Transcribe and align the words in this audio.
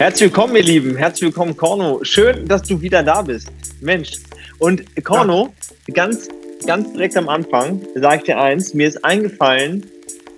Herzlich 0.00 0.30
willkommen, 0.30 0.56
ihr 0.56 0.62
Lieben. 0.62 0.96
Herzlich 0.96 1.24
willkommen, 1.24 1.54
Korno. 1.54 2.00
Schön, 2.04 2.48
dass 2.48 2.62
du 2.62 2.80
wieder 2.80 3.02
da 3.02 3.20
bist. 3.20 3.52
Mensch. 3.82 4.12
Und 4.58 4.82
Korno, 5.04 5.52
ja. 5.88 5.94
ganz, 5.94 6.26
ganz 6.66 6.90
direkt 6.94 7.18
am 7.18 7.28
Anfang 7.28 7.86
sage 7.96 8.16
ich 8.16 8.22
dir 8.22 8.38
eins: 8.38 8.72
Mir 8.72 8.88
ist 8.88 9.04
eingefallen, 9.04 9.84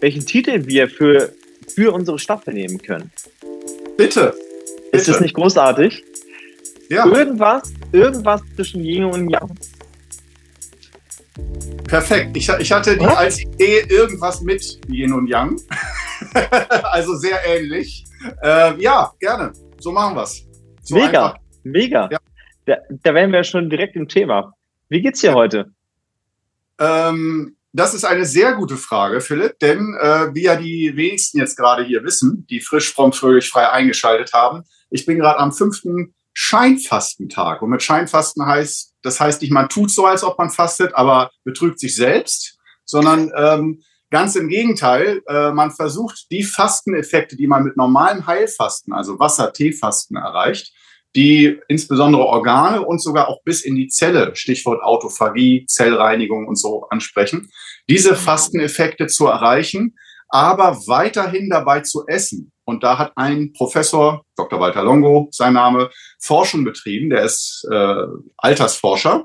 welchen 0.00 0.26
Titel 0.26 0.66
wir 0.66 0.88
für, 0.88 1.32
für 1.72 1.94
unsere 1.94 2.18
Staffel 2.18 2.54
nehmen 2.54 2.82
können. 2.82 3.12
Bitte. 3.96 4.34
Bitte. 4.34 4.34
Ist 4.90 5.06
das 5.06 5.20
nicht 5.20 5.34
großartig? 5.34 6.02
Ja. 6.88 7.06
Irgendwas, 7.06 7.72
irgendwas 7.92 8.42
zwischen 8.56 8.82
Yin 8.82 9.04
und 9.04 9.30
Yang. 9.30 9.56
Perfekt. 11.86 12.36
Ich, 12.36 12.48
ich 12.48 12.72
hatte 12.72 12.98
die 12.98 13.06
als 13.06 13.38
Idee 13.38 13.84
irgendwas 13.88 14.40
mit 14.40 14.80
Yin 14.88 15.12
und 15.12 15.28
Yang. 15.28 15.60
also 16.82 17.14
sehr 17.14 17.38
ähnlich. 17.46 18.06
Äh, 18.42 18.80
ja, 18.80 19.12
gerne. 19.18 19.52
So 19.78 19.92
machen 19.92 20.16
wir 20.16 20.22
es. 20.22 20.46
So 20.82 20.96
mega, 20.96 21.26
einfach. 21.26 21.40
mega. 21.64 22.08
Ja. 22.10 22.18
Da, 22.66 22.76
da 22.90 23.14
wären 23.14 23.32
wir 23.32 23.44
schon 23.44 23.70
direkt 23.70 23.96
im 23.96 24.08
Thema. 24.08 24.54
Wie 24.88 25.02
geht's 25.02 25.20
dir 25.20 25.30
ja. 25.30 25.34
heute? 25.34 25.72
Ähm, 26.78 27.56
das 27.72 27.94
ist 27.94 28.04
eine 28.04 28.24
sehr 28.24 28.54
gute 28.54 28.76
Frage, 28.76 29.20
Philipp, 29.20 29.58
denn 29.58 29.96
äh, 30.00 30.34
wie 30.34 30.42
ja 30.42 30.56
die 30.56 30.92
wenigsten 30.94 31.38
jetzt 31.38 31.56
gerade 31.56 31.84
hier 31.84 32.04
wissen, 32.04 32.46
die 32.50 32.60
frisch, 32.60 32.92
prompt, 32.92 33.16
fröhlich, 33.16 33.48
frei 33.48 33.70
eingeschaltet 33.70 34.32
haben, 34.32 34.64
ich 34.90 35.06
bin 35.06 35.18
gerade 35.18 35.38
am 35.38 35.52
fünften 35.52 36.14
Scheinfastentag. 36.34 37.62
Und 37.62 37.70
mit 37.70 37.82
Scheinfasten 37.82 38.44
heißt, 38.44 38.94
das 39.02 39.20
heißt 39.20 39.42
nicht, 39.42 39.52
man 39.52 39.68
tut 39.68 39.90
so, 39.90 40.06
als 40.06 40.22
ob 40.22 40.38
man 40.38 40.50
fastet, 40.50 40.94
aber 40.94 41.30
betrügt 41.44 41.80
sich 41.80 41.96
selbst, 41.96 42.58
sondern 42.84 43.32
ähm, 43.36 43.82
Ganz 44.12 44.36
im 44.36 44.48
Gegenteil, 44.48 45.22
äh, 45.26 45.52
man 45.52 45.70
versucht 45.70 46.30
die 46.30 46.42
Fasteneffekte, 46.42 47.34
die 47.34 47.46
man 47.46 47.64
mit 47.64 47.78
normalem 47.78 48.26
Heilfasten, 48.26 48.92
also 48.92 49.18
Wasser-Teefasten 49.18 50.18
erreicht, 50.18 50.70
die 51.16 51.58
insbesondere 51.68 52.26
Organe 52.26 52.82
und 52.82 53.00
sogar 53.00 53.28
auch 53.28 53.42
bis 53.42 53.62
in 53.62 53.74
die 53.74 53.88
Zelle, 53.88 54.36
Stichwort 54.36 54.82
Autophagie, 54.82 55.64
Zellreinigung 55.66 56.46
und 56.46 56.56
so 56.56 56.86
ansprechen, 56.90 57.50
diese 57.88 58.14
Fasteneffekte 58.14 59.06
zu 59.06 59.28
erreichen, 59.28 59.96
aber 60.28 60.76
weiterhin 60.86 61.48
dabei 61.48 61.80
zu 61.80 62.04
essen. 62.06 62.52
Und 62.64 62.84
da 62.84 62.98
hat 62.98 63.12
ein 63.16 63.54
Professor, 63.54 64.26
Dr. 64.36 64.60
Walter 64.60 64.82
Longo, 64.82 65.28
sein 65.30 65.54
Name, 65.54 65.88
Forschung 66.20 66.64
betrieben. 66.64 67.08
Der 67.08 67.24
ist 67.24 67.66
äh, 67.70 68.04
Altersforscher. 68.36 69.24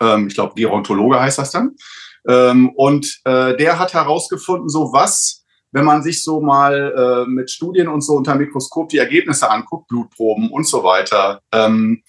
Ähm, 0.00 0.26
ich 0.26 0.34
glaube, 0.34 0.54
Gerontologe 0.56 1.20
heißt 1.20 1.38
das 1.38 1.52
dann. 1.52 1.76
Ähm, 2.28 2.70
und 2.74 3.20
äh, 3.24 3.56
der 3.56 3.78
hat 3.78 3.94
herausgefunden, 3.94 4.68
so 4.68 4.92
was, 4.92 5.44
wenn 5.72 5.84
man 5.84 6.02
sich 6.02 6.22
so 6.24 6.40
mal 6.40 7.26
äh, 7.26 7.30
mit 7.30 7.50
Studien 7.50 7.88
und 7.88 8.02
so 8.02 8.14
unter 8.14 8.34
Mikroskop 8.34 8.88
die 8.88 8.98
Ergebnisse 8.98 9.50
anguckt, 9.50 9.88
Blutproben 9.88 10.50
und 10.50 10.66
so 10.66 10.82
weiter, 10.82 11.40
ähm, 11.52 12.02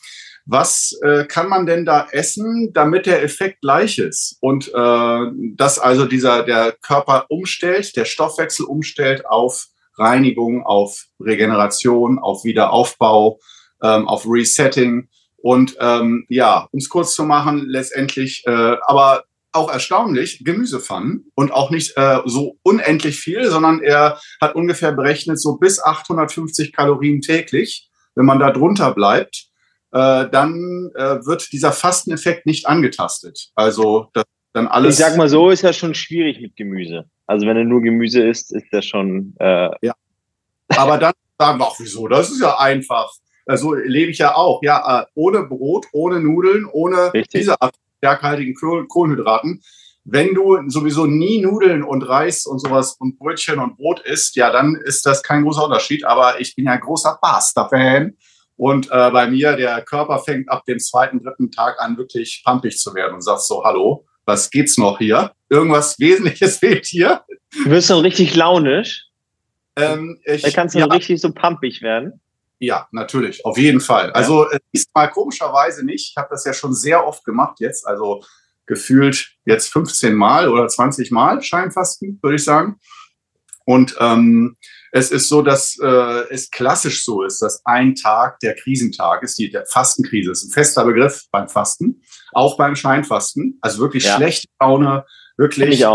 was 0.45 0.97
äh, 1.03 1.25
kann 1.25 1.49
man 1.49 1.65
denn 1.65 1.85
da 1.85 2.07
essen, 2.11 2.71
damit 2.73 3.05
der 3.05 3.21
Effekt 3.21 3.59
gleich 3.61 3.97
ist? 3.97 4.38
Und 4.39 4.69
äh, 4.73 5.25
dass 5.55 5.77
also 5.77 6.05
dieser 6.05 6.43
der 6.43 6.71
Körper 6.81 7.25
umstellt, 7.29 7.95
der 7.97 8.05
Stoffwechsel 8.05 8.65
umstellt 8.65 9.25
auf 9.25 9.67
Reinigung, 9.97 10.65
auf 10.65 11.05
Regeneration, 11.19 12.19
auf 12.19 12.45
Wiederaufbau, 12.45 13.39
ähm, 13.83 14.07
auf 14.07 14.25
Resetting. 14.25 15.09
Und 15.35 15.75
ähm, 15.79 16.25
ja, 16.29 16.67
um 16.71 16.77
es 16.77 16.88
kurz 16.88 17.13
zu 17.13 17.23
machen, 17.23 17.65
letztendlich, 17.67 18.43
äh, 18.47 18.77
aber 18.85 19.23
auch 19.58 19.72
erstaunlich, 19.72 20.44
Gemüsepfannen 20.44 21.31
und 21.36 21.52
auch 21.52 21.69
nicht 21.69 21.97
äh, 21.97 22.19
so 22.25 22.58
unendlich 22.63 23.19
viel, 23.19 23.50
sondern 23.50 23.81
er 23.81 24.19
hat 24.39 24.55
ungefähr 24.55 24.91
berechnet, 24.91 25.40
so 25.40 25.57
bis 25.57 25.84
850 25.84 26.73
Kalorien 26.73 27.22
täglich. 27.22 27.90
Wenn 28.16 28.25
man 28.25 28.40
da 28.40 28.51
drunter 28.51 28.94
bleibt, 28.94 29.47
äh, 29.91 30.29
dann 30.29 30.91
äh, 30.95 31.25
wird 31.25 31.51
dieser 31.51 31.72
Fasteneffekt 31.72 32.45
nicht 32.45 32.68
angetastet. 32.68 33.50
Also 33.56 34.09
das, 34.13 34.25
dann 34.53 34.68
alles. 34.68 35.00
Ich 35.00 35.06
sag 35.06 35.18
mal 35.18 35.29
so, 35.29 35.50
ist 35.50 35.62
ja 35.62 35.74
schon 35.74 35.94
schwierig 35.94 36.41
mit 36.41 36.56
Gemüse. 36.56 37.06
Also 37.25 37.45
wenn 37.45 37.57
er 37.57 37.63
nur 37.63 37.81
Gemüse 37.81 38.28
isst, 38.28 38.53
ist 38.53 38.68
das 38.72 38.85
schon. 38.85 39.35
Äh 39.39 39.69
ja. 39.81 39.94
Aber 40.75 40.97
dann 40.97 41.13
sagen 41.38 41.59
wir 41.59 41.68
auch, 41.68 41.79
wieso? 41.79 42.07
Das 42.07 42.31
ist 42.31 42.41
ja 42.41 42.57
einfach. 42.57 43.12
Also 43.45 43.74
lebe 43.74 44.12
ich 44.12 44.18
ja 44.18 44.35
auch. 44.35 44.62
Ja, 44.63 45.01
äh, 45.01 45.06
ohne 45.13 45.44
Brot, 45.44 45.85
ohne 45.94 46.19
Nudeln, 46.19 46.66
ohne 46.66 47.13
Richtig. 47.13 47.41
diese 47.41 47.62
Art 47.62 47.75
stärkhaltigen 47.97 48.56
Kohlenhydraten. 48.88 49.62
Wenn 50.03 50.34
du 50.34 50.58
sowieso 50.69 51.06
nie 51.06 51.41
Nudeln 51.41 51.84
und 51.84 52.03
Reis 52.03 52.46
und 52.46 52.59
sowas 52.59 52.96
und 53.00 53.19
Brötchen 53.19 53.59
und 53.59 53.75
Brot 53.75 54.00
isst, 54.00 54.38
ja, 54.38 54.52
dann 54.52 54.75
ist 54.75 55.06
das 55.06 55.22
kein 55.22 55.44
großer 55.44 55.66
Unterschied. 55.66 56.06
Aber 56.06 56.40
ich 56.40 56.56
bin 56.56 56.66
ja 56.66 56.72
ein 56.72 56.80
großer 56.80 57.19
Pasta-Fan. 57.22 58.16
Und 58.56 58.88
äh, 58.90 59.12
bei 59.12 59.28
mir, 59.28 59.56
der 59.56 59.81
Körper 59.81 60.19
fängt 60.19 60.50
ab 60.50 60.63
dem 60.66 60.80
zweiten, 60.80 61.22
dritten 61.22 61.52
Tag 61.52 61.80
an, 61.80 61.97
wirklich 61.97 62.41
pumpig 62.46 62.80
zu 62.80 62.94
werden 62.96 63.16
und 63.16 63.22
sagt 63.22 63.41
so, 63.41 63.63
hallo, 63.63 64.06
was 64.25 64.50
geht's 64.50 64.78
noch 64.78 64.97
hier? 64.97 65.31
Irgendwas 65.50 66.00
Wesentliches 66.00 66.57
fehlt 66.59 66.86
hier. 66.86 67.24
Du 67.63 67.69
wirst 67.69 67.90
dann 67.90 68.00
richtig 68.00 68.36
launisch. 68.36 69.06
Ähm, 69.75 70.19
ich, 70.24 70.41
da 70.41 70.50
kannst 70.50 70.74
du 70.74 70.80
ja, 70.80 70.86
richtig 70.86 71.22
so 71.22 71.31
pumpig 71.31 71.81
werden. 71.81 72.19
Ja, 72.59 72.88
natürlich, 72.91 73.45
auf 73.45 73.57
jeden 73.57 73.81
Fall. 73.81 74.12
Also 74.12 74.50
äh, 74.50 74.59
diesmal 74.73 75.12
komischerweise 75.12 75.85
nicht. 75.85 76.09
Ich 76.09 76.18
habe 76.18 76.29
das 76.31 76.44
ja 76.44 76.53
schon 76.53 76.73
sehr 76.73 77.06
oft 77.06 77.23
gemacht 77.23 77.59
jetzt, 77.59 77.85
also 77.85 78.23
gefühlt 78.66 79.31
jetzt 79.45 79.72
15 79.72 80.13
Mal 80.16 80.50
oder 80.50 80.68
20 80.68 81.12
Mal 81.12 81.41
Scheinfasten, 81.41 82.19
würde 82.22 82.35
ich 82.35 82.44
sagen. 82.44 82.79
Und 83.66 83.95
ähm, 84.00 84.57
es 84.91 85.12
ist 85.12 85.29
so, 85.29 85.41
dass 85.41 85.78
äh, 85.79 86.23
es 86.29 86.50
klassisch 86.50 87.03
so 87.03 87.22
ist, 87.23 87.41
dass 87.41 87.66
ein 87.66 87.95
Tag 87.95 88.40
der 88.40 88.56
Krisentag 88.56 89.24
ist, 89.24 89.38
die 89.38 89.51
der 89.51 89.66
Fastenkrise 89.66 90.31
ist 90.31 90.45
ein 90.45 90.51
fester 90.51 90.85
Begriff 90.85 91.25
beim 91.31 91.50
Fasten, 91.50 92.01
auch 92.31 92.57
beim 92.57 92.75
Scheinfasten. 92.75 93.57
Also 93.62 93.79
wirklich 93.79 94.06
ja. 94.06 94.16
schlechte 94.16 94.47
Laune, 94.59 95.06
wirklich 95.38 95.85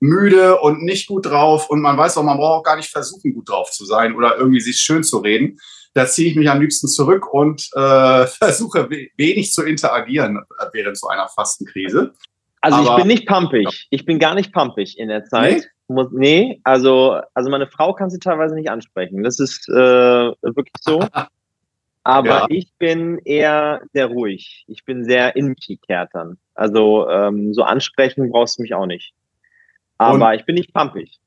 müde 0.00 0.58
und 0.60 0.82
nicht 0.82 1.06
gut 1.06 1.26
drauf. 1.26 1.70
Und 1.70 1.80
man 1.80 1.96
weiß 1.96 2.16
auch, 2.16 2.22
man 2.22 2.38
braucht 2.38 2.60
auch 2.60 2.64
gar 2.64 2.76
nicht 2.76 2.90
versuchen, 2.90 3.34
gut 3.34 3.48
drauf 3.48 3.70
zu 3.70 3.84
sein 3.84 4.16
oder 4.16 4.36
irgendwie 4.36 4.60
sich 4.60 4.78
schön 4.78 5.04
zu 5.04 5.18
reden 5.18 5.58
da 5.94 6.06
ziehe 6.06 6.28
ich 6.28 6.36
mich 6.36 6.50
am 6.50 6.60
liebsten 6.60 6.88
zurück 6.88 7.32
und 7.32 7.68
äh, 7.74 8.26
versuche 8.26 8.90
wenig 8.90 9.52
zu 9.52 9.62
interagieren 9.62 10.42
während 10.72 10.98
so 10.98 11.08
einer 11.08 11.28
Fastenkrise. 11.28 12.12
Also 12.60 12.78
Aber, 12.78 12.90
ich 12.90 12.96
bin 12.96 13.06
nicht 13.08 13.26
pumpig. 13.26 13.86
Ich 13.90 14.04
bin 14.04 14.18
gar 14.18 14.34
nicht 14.34 14.52
pumpig 14.52 14.98
in 14.98 15.08
der 15.08 15.24
Zeit. 15.24 15.70
Nee, 15.88 15.94
Muss, 15.94 16.08
nee 16.12 16.60
also, 16.64 17.20
also 17.34 17.50
meine 17.50 17.66
Frau 17.66 17.92
kann 17.92 18.10
sie 18.10 18.18
teilweise 18.18 18.54
nicht 18.54 18.70
ansprechen. 18.70 19.22
Das 19.22 19.38
ist 19.38 19.68
äh, 19.68 19.72
wirklich 19.72 20.72
so. 20.80 21.06
Aber 22.06 22.28
ja. 22.28 22.46
ich 22.50 22.70
bin 22.78 23.18
eher 23.24 23.80
sehr 23.92 24.06
ruhig. 24.06 24.64
Ich 24.66 24.84
bin 24.84 25.04
sehr 25.04 25.36
in 25.36 25.48
mich 25.48 25.66
gekehrt 25.66 26.10
dann. 26.12 26.38
Also 26.54 27.08
ähm, 27.08 27.54
so 27.54 27.62
ansprechen 27.62 28.30
brauchst 28.30 28.58
du 28.58 28.62
mich 28.62 28.74
auch 28.74 28.86
nicht. 28.86 29.14
Aber 29.96 30.28
und 30.28 30.34
ich 30.34 30.44
bin 30.44 30.56
nicht 30.56 30.74
pumpig. 30.74 31.18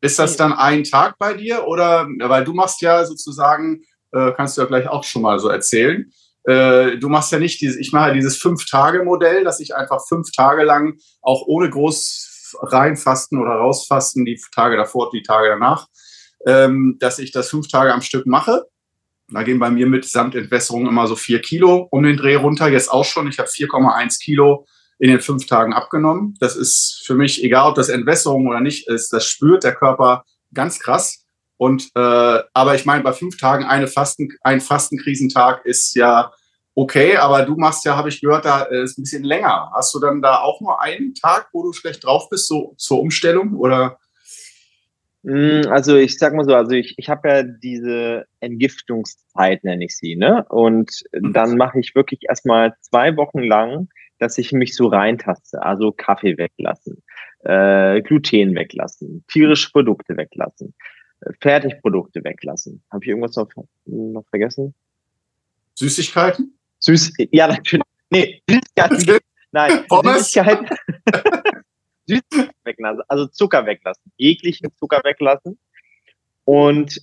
Ist 0.00 0.18
das 0.18 0.36
dann 0.36 0.52
ein 0.52 0.84
Tag 0.84 1.18
bei 1.18 1.34
dir 1.34 1.66
oder 1.66 2.06
weil 2.20 2.44
du 2.44 2.52
machst 2.52 2.80
ja 2.80 3.04
sozusagen 3.04 3.82
äh, 4.12 4.32
kannst 4.32 4.56
du 4.56 4.62
ja 4.62 4.66
gleich 4.66 4.88
auch 4.88 5.04
schon 5.04 5.22
mal 5.22 5.38
so 5.38 5.48
erzählen. 5.48 6.10
Äh, 6.44 6.98
du 6.98 7.08
machst 7.08 7.32
ja 7.32 7.38
nicht 7.38 7.60
dieses, 7.60 7.76
ich 7.76 7.92
mache 7.92 8.14
dieses 8.14 8.36
Fünf-Tage-Modell, 8.38 9.44
dass 9.44 9.60
ich 9.60 9.74
einfach 9.74 10.00
fünf 10.08 10.32
Tage 10.32 10.64
lang 10.64 10.98
auch 11.20 11.46
ohne 11.46 11.68
groß 11.68 12.56
reinfasten 12.62 13.38
oder 13.40 13.52
rausfasten, 13.52 14.24
die 14.24 14.40
Tage 14.54 14.76
davor, 14.76 15.10
die 15.12 15.22
Tage 15.22 15.48
danach, 15.48 15.86
ähm, 16.46 16.96
dass 16.98 17.18
ich 17.18 17.32
das 17.32 17.50
fünf 17.50 17.68
Tage 17.68 17.92
am 17.92 18.02
Stück 18.02 18.26
mache. 18.26 18.64
Da 19.32 19.42
gehen 19.44 19.58
bei 19.58 19.70
mir 19.70 19.86
mit 19.86 20.04
Samtentwässerung 20.04 20.88
immer 20.88 21.06
so 21.06 21.14
vier 21.14 21.40
Kilo 21.40 21.86
um 21.90 22.02
den 22.02 22.16
Dreh 22.16 22.34
runter. 22.34 22.68
Jetzt 22.68 22.90
auch 22.90 23.04
schon. 23.04 23.28
Ich 23.28 23.38
habe 23.38 23.48
4,1 23.48 24.20
Kilo 24.20 24.66
in 24.98 25.10
den 25.10 25.20
fünf 25.20 25.46
Tagen 25.46 25.72
abgenommen. 25.72 26.36
Das 26.40 26.56
ist 26.56 27.02
für 27.06 27.14
mich, 27.14 27.44
egal 27.44 27.68
ob 27.68 27.74
das 27.76 27.88
Entwässerung 27.88 28.48
oder 28.48 28.60
nicht 28.60 28.88
ist, 28.88 29.12
das 29.12 29.24
spürt 29.24 29.62
der 29.62 29.74
Körper 29.74 30.24
ganz 30.52 30.80
krass. 30.80 31.24
Und 31.60 31.90
äh, 31.94 32.38
aber 32.54 32.74
ich 32.74 32.86
meine, 32.86 33.04
bei 33.04 33.12
fünf 33.12 33.36
Tagen 33.36 33.64
eine 33.64 33.86
Fasten, 33.86 34.30
ein 34.40 34.62
Fastenkrisentag 34.62 35.66
ist 35.66 35.94
ja 35.94 36.32
okay, 36.74 37.18
aber 37.18 37.42
du 37.42 37.54
machst 37.54 37.84
ja, 37.84 37.98
habe 37.98 38.08
ich 38.08 38.22
gehört, 38.22 38.46
da 38.46 38.62
äh, 38.62 38.82
ist 38.82 38.96
ein 38.96 39.02
bisschen 39.02 39.24
länger. 39.24 39.70
Hast 39.74 39.94
du 39.94 40.00
dann 40.00 40.22
da 40.22 40.38
auch 40.38 40.62
nur 40.62 40.80
einen 40.80 41.14
Tag, 41.14 41.50
wo 41.52 41.62
du 41.62 41.74
schlecht 41.74 42.02
drauf 42.02 42.30
bist, 42.30 42.48
so 42.48 42.72
zur 42.78 43.00
Umstellung 43.00 43.56
oder? 43.56 43.98
Mm, 45.22 45.68
also 45.68 45.96
ich 45.96 46.16
sag 46.16 46.32
mal 46.32 46.46
so, 46.46 46.54
also 46.54 46.70
ich, 46.70 46.94
ich 46.96 47.10
habe 47.10 47.28
ja 47.28 47.42
diese 47.42 48.24
Entgiftungszeit, 48.40 49.62
nenne 49.62 49.84
ich 49.84 49.94
sie, 49.94 50.16
ne? 50.16 50.46
Und 50.48 50.90
mhm. 51.12 51.34
dann 51.34 51.58
mache 51.58 51.78
ich 51.78 51.94
wirklich 51.94 52.20
erstmal 52.26 52.72
zwei 52.80 53.18
Wochen 53.18 53.40
lang, 53.40 53.90
dass 54.18 54.38
ich 54.38 54.52
mich 54.52 54.74
so 54.74 54.86
reintaste, 54.86 55.62
also 55.62 55.92
Kaffee 55.92 56.38
weglassen, 56.38 57.02
äh, 57.44 58.00
Gluten 58.00 58.54
weglassen, 58.54 59.26
tierische 59.28 59.70
Produkte 59.72 60.16
weglassen. 60.16 60.72
Fertigprodukte 61.40 62.22
weglassen. 62.24 62.82
Habe 62.90 63.04
ich 63.04 63.08
irgendwas 63.08 63.36
noch, 63.36 63.48
noch 63.86 64.24
vergessen? 64.30 64.74
Süßigkeiten? 65.74 66.58
Süß, 66.78 67.12
ja, 67.30 67.46
natürlich. 67.48 67.84
Nee, 68.10 68.42
Süßigkeiten. 68.48 69.18
Nein, 69.52 69.84
Süßigkeiten. 69.90 70.68
Süßigkeiten 72.06 72.50
weglassen, 72.64 73.02
also 73.08 73.26
Zucker 73.26 73.66
weglassen, 73.66 74.12
jeglichen 74.16 74.70
Zucker 74.76 75.00
weglassen. 75.04 75.58
Und 76.44 77.00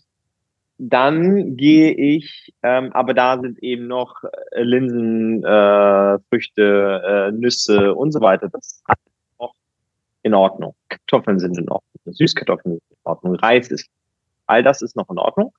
dann 0.79 1.57
gehe 1.57 1.91
ich, 1.91 2.53
ähm, 2.61 2.91
aber 2.93 3.13
da 3.13 3.39
sind 3.39 3.61
eben 3.63 3.87
noch 3.87 4.23
äh, 4.51 4.61
Linsen, 4.61 5.43
äh, 5.43 6.19
Früchte, 6.29 7.01
äh, 7.05 7.31
Nüsse 7.31 7.95
und 7.95 8.11
so 8.11 8.21
weiter. 8.21 8.49
Das 8.49 8.67
ist 8.67 8.83
noch 9.39 9.55
in 10.21 10.33
Ordnung. 10.33 10.75
Kartoffeln 10.89 11.39
sind 11.39 11.57
in 11.57 11.69
Ordnung. 11.69 11.91
Süßkartoffeln 12.05 12.75
sind 12.75 12.83
in 12.89 12.97
Ordnung. 13.03 13.35
Reis 13.35 13.69
ist, 13.69 13.89
all 14.47 14.63
das 14.63 14.81
ist 14.81 14.95
noch 14.95 15.09
in 15.09 15.17
Ordnung. 15.17 15.53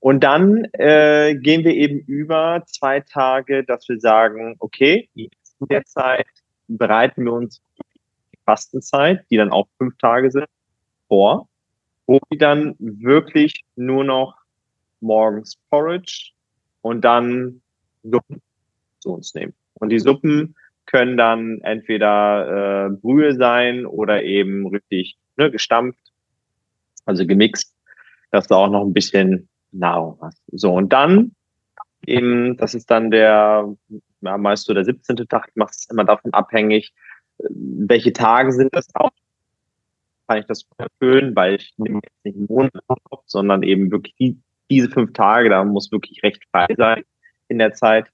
Und 0.00 0.22
dann 0.22 0.64
äh, 0.72 1.34
gehen 1.34 1.64
wir 1.64 1.74
eben 1.74 2.00
über 2.00 2.62
zwei 2.66 3.00
Tage, 3.00 3.64
dass 3.64 3.88
wir 3.88 3.98
sagen, 3.98 4.56
okay, 4.60 5.08
in 5.14 5.30
der 5.68 5.84
Zeit 5.84 6.26
bereiten 6.68 7.24
wir 7.24 7.32
uns 7.32 7.60
die 7.76 8.38
Fastenzeit, 8.44 9.24
die 9.30 9.36
dann 9.36 9.50
auch 9.50 9.66
fünf 9.76 9.96
Tage 9.98 10.30
sind, 10.30 10.46
vor, 11.08 11.48
wo 12.06 12.20
wir 12.28 12.38
dann 12.38 12.76
wirklich 12.78 13.64
nur 13.74 14.04
noch 14.04 14.36
morgens 15.00 15.56
Porridge 15.70 16.30
und 16.82 17.02
dann 17.02 17.60
Suppen 18.02 18.40
zu 19.00 19.14
uns 19.14 19.34
nehmen. 19.34 19.54
Und 19.74 19.90
die 19.90 19.98
Suppen 19.98 20.54
können 20.86 21.16
dann 21.16 21.60
entweder 21.62 22.86
äh, 22.86 22.90
Brühe 22.90 23.34
sein 23.34 23.84
oder 23.84 24.22
eben 24.22 24.66
richtig 24.68 25.18
ne, 25.36 25.50
gestampft, 25.50 26.12
also 27.04 27.26
gemixt, 27.26 27.74
dass 28.30 28.48
du 28.48 28.54
auch 28.54 28.70
noch 28.70 28.84
ein 28.84 28.92
bisschen 28.92 29.48
Nahrung 29.72 30.18
hast. 30.20 30.42
So, 30.52 30.72
und 30.72 30.92
dann 30.92 31.32
eben, 32.06 32.56
das 32.56 32.74
ist 32.74 32.90
dann 32.90 33.10
der, 33.10 33.74
ja, 34.20 34.38
meist 34.38 34.66
so 34.66 34.74
der 34.74 34.84
17. 34.84 35.16
Tag, 35.28 35.46
ich 35.48 35.56
mache 35.56 35.70
es 35.70 35.88
immer 35.90 36.04
davon 36.04 36.32
abhängig, 36.32 36.92
welche 37.38 38.12
Tage 38.12 38.52
sind 38.52 38.74
das 38.74 38.88
auch. 38.94 39.10
Kann 40.26 40.38
ich 40.38 40.46
das 40.46 40.66
erfüllen, 40.76 41.34
weil 41.36 41.54
ich 41.54 41.72
nehme 41.78 42.00
jetzt 42.02 42.24
nicht 42.24 42.36
einen 42.36 42.46
Monat 42.48 42.82
auf, 42.86 43.22
sondern 43.26 43.62
eben 43.62 43.90
wirklich 43.90 44.14
die, 44.16 44.38
diese 44.70 44.90
fünf 44.90 45.12
Tage, 45.12 45.48
da 45.48 45.64
muss 45.64 45.90
wirklich 45.90 46.22
recht 46.22 46.42
frei 46.50 46.66
sein 46.76 47.04
in 47.48 47.58
der 47.58 47.72
Zeit. 47.72 48.10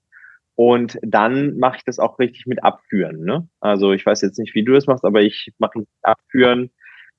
Und 0.56 0.98
dann 1.02 1.58
mache 1.58 1.78
ich 1.78 1.84
das 1.84 1.98
auch 1.98 2.20
richtig 2.20 2.46
mit 2.46 2.62
Abführen. 2.62 3.24
Ne? 3.24 3.48
Also 3.58 3.92
ich 3.92 4.06
weiß 4.06 4.20
jetzt 4.20 4.38
nicht, 4.38 4.54
wie 4.54 4.64
du 4.64 4.72
das 4.72 4.86
machst, 4.86 5.04
aber 5.04 5.22
ich 5.22 5.52
mache 5.58 5.84
Abführen 6.02 6.70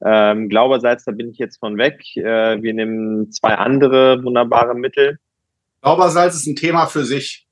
ähm, 0.03 0.49
Glaubersalz, 0.49 1.05
da 1.05 1.11
bin 1.11 1.29
ich 1.29 1.37
jetzt 1.37 1.57
von 1.57 1.77
weg. 1.77 2.01
Äh, 2.15 2.61
wir 2.61 2.73
nehmen 2.73 3.31
zwei 3.31 3.55
andere 3.55 4.23
wunderbare 4.23 4.75
Mittel. 4.75 5.19
Glaubersalz 5.81 6.35
ist 6.35 6.47
ein 6.47 6.55
Thema 6.55 6.87
für 6.87 7.05
sich. 7.05 7.47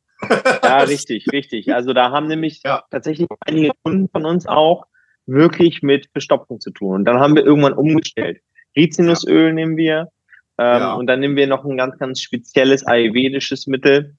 ja, 0.63 0.77
richtig, 0.83 1.27
richtig. 1.31 1.73
Also 1.73 1.93
da 1.93 2.11
haben 2.11 2.27
nämlich 2.27 2.61
ja. 2.63 2.83
tatsächlich 2.91 3.27
einige 3.41 3.71
Kunden 3.83 4.09
von 4.09 4.25
uns 4.25 4.47
auch 4.47 4.85
wirklich 5.25 5.81
mit 5.81 6.09
Verstopfung 6.11 6.59
zu 6.59 6.71
tun. 6.71 6.95
Und 6.95 7.05
dann 7.05 7.19
haben 7.19 7.35
wir 7.35 7.45
irgendwann 7.45 7.73
umgestellt. 7.73 8.41
Rizinusöl 8.75 9.47
ja. 9.47 9.53
nehmen 9.53 9.77
wir. 9.77 10.09
Ähm, 10.57 10.81
ja. 10.81 10.93
Und 10.93 11.07
dann 11.07 11.19
nehmen 11.19 11.35
wir 11.35 11.47
noch 11.47 11.65
ein 11.65 11.77
ganz, 11.77 11.97
ganz 11.97 12.21
spezielles 12.21 12.85
ayurvedisches 12.85 13.67
Mittel. 13.67 14.15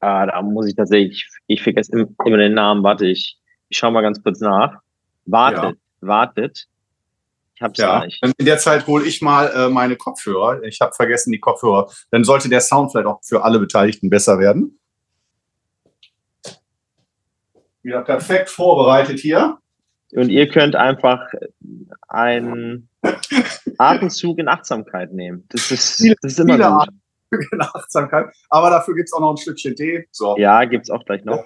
Ah, 0.00 0.26
da 0.26 0.42
muss 0.42 0.68
ich 0.68 0.76
tatsächlich, 0.76 1.28
ich 1.46 1.62
vergesse 1.62 2.08
immer 2.24 2.36
den 2.36 2.54
Namen, 2.54 2.82
warte, 2.82 3.06
ich, 3.06 3.38
ich 3.70 3.78
schau 3.78 3.90
mal 3.90 4.02
ganz 4.02 4.22
kurz 4.22 4.40
nach. 4.40 4.80
Wartet, 5.24 5.78
wartet. 6.00 6.66
Ich 7.56 7.62
hab's 7.62 7.78
ja. 7.78 8.04
nicht. 8.04 8.20
In 8.38 8.46
der 8.46 8.58
Zeit 8.58 8.86
hole 8.86 9.04
ich 9.04 9.22
mal 9.22 9.46
äh, 9.54 9.68
meine 9.68 9.96
Kopfhörer. 9.96 10.62
Ich 10.64 10.80
habe 10.80 10.92
vergessen 10.92 11.30
die 11.30 11.38
Kopfhörer. 11.38 11.88
Dann 12.10 12.24
sollte 12.24 12.48
der 12.48 12.60
Sound 12.60 12.90
vielleicht 12.90 13.06
auch 13.06 13.20
für 13.22 13.44
alle 13.44 13.58
Beteiligten 13.58 14.10
besser 14.10 14.38
werden. 14.38 14.78
Wieder 17.82 18.02
perfekt 18.02 18.50
vorbereitet 18.50 19.20
hier. 19.20 19.58
Und 20.12 20.30
ihr 20.30 20.48
könnt 20.48 20.74
einfach 20.74 21.20
einen 22.08 22.88
Atemzug 23.78 24.38
in 24.38 24.48
Achtsamkeit 24.48 25.12
nehmen. 25.12 25.44
Das 25.50 25.70
ist, 25.70 26.00
das 26.22 26.32
ist 26.32 26.40
immer 26.40 26.56
gut. 26.58 26.88
In 27.52 27.60
Achtsamkeit. 27.60 28.26
Aber 28.48 28.70
dafür 28.70 28.94
gibt 28.94 29.08
es 29.08 29.12
auch 29.12 29.20
noch 29.20 29.32
ein 29.32 29.36
Stückchen 29.36 29.74
Tee. 29.74 30.06
So. 30.12 30.36
Ja, 30.38 30.64
gibt 30.64 30.84
es 30.84 30.90
auch 30.90 31.04
gleich 31.04 31.24
noch. 31.24 31.44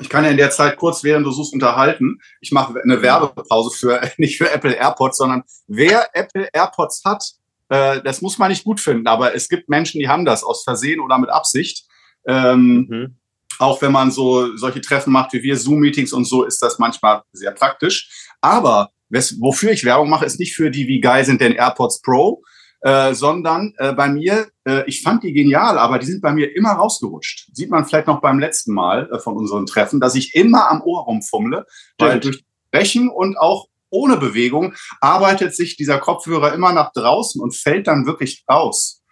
Ich 0.00 0.08
kann 0.08 0.24
ja 0.24 0.30
in 0.30 0.38
der 0.38 0.50
Zeit 0.50 0.78
kurz, 0.78 1.04
während 1.04 1.26
du 1.26 1.32
suchst, 1.32 1.52
unterhalten. 1.52 2.18
Ich 2.40 2.50
mache 2.50 2.80
eine 2.82 3.02
Werbepause 3.02 3.70
für, 3.76 4.00
nicht 4.16 4.38
für 4.38 4.50
Apple 4.50 4.72
AirPods, 4.72 5.18
sondern 5.18 5.42
wer 5.66 6.08
Apple 6.14 6.48
AirPods 6.52 7.02
hat, 7.04 7.24
äh, 7.68 8.00
das 8.02 8.22
muss 8.22 8.38
man 8.38 8.50
nicht 8.50 8.64
gut 8.64 8.80
finden. 8.80 9.06
Aber 9.06 9.34
es 9.34 9.48
gibt 9.48 9.68
Menschen, 9.68 9.98
die 9.98 10.08
haben 10.08 10.24
das 10.24 10.44
aus 10.44 10.64
Versehen 10.64 11.00
oder 11.00 11.18
mit 11.18 11.30
Absicht. 11.30 11.86
Ähm, 12.26 12.86
mhm. 12.88 13.16
Auch 13.58 13.82
wenn 13.82 13.92
man 13.92 14.10
so 14.10 14.56
solche 14.56 14.80
Treffen 14.80 15.12
macht 15.12 15.34
wie 15.34 15.42
wir, 15.42 15.56
Zoom-Meetings 15.56 16.12
und 16.12 16.24
so, 16.24 16.44
ist 16.44 16.62
das 16.62 16.78
manchmal 16.78 17.22
sehr 17.32 17.52
praktisch. 17.52 18.28
Aber 18.40 18.90
wofür 19.38 19.72
ich 19.72 19.84
Werbung 19.84 20.08
mache, 20.08 20.24
ist 20.24 20.40
nicht 20.40 20.54
für 20.54 20.70
die, 20.70 20.88
wie 20.88 21.00
geil 21.00 21.24
sind 21.24 21.40
denn 21.40 21.52
AirPods 21.52 22.00
Pro, 22.00 22.42
äh, 22.82 23.14
sondern 23.14 23.74
äh, 23.78 23.92
bei 23.92 24.08
mir, 24.08 24.48
äh, 24.64 24.84
ich 24.86 25.02
fand 25.02 25.22
die 25.22 25.32
genial, 25.32 25.78
aber 25.78 25.98
die 25.98 26.06
sind 26.06 26.20
bei 26.20 26.32
mir 26.32 26.54
immer 26.54 26.72
rausgerutscht. 26.72 27.48
Sieht 27.52 27.70
man 27.70 27.84
vielleicht 27.84 28.08
noch 28.08 28.20
beim 28.20 28.38
letzten 28.38 28.74
Mal 28.74 29.08
äh, 29.12 29.18
von 29.18 29.36
unseren 29.36 29.66
Treffen, 29.66 30.00
dass 30.00 30.14
ich 30.14 30.34
immer 30.34 30.70
am 30.70 30.82
Ohr 30.82 31.04
rumfummle, 31.04 31.64
weil 31.98 32.20
durch 32.20 32.44
Brechen 32.70 33.08
und 33.08 33.38
auch 33.38 33.68
ohne 33.90 34.16
Bewegung 34.16 34.74
arbeitet 35.00 35.54
sich 35.54 35.76
dieser 35.76 35.98
Kopfhörer 35.98 36.54
immer 36.54 36.72
nach 36.72 36.92
draußen 36.92 37.40
und 37.40 37.54
fällt 37.54 37.86
dann 37.86 38.06
wirklich 38.06 38.44
raus. 38.50 39.02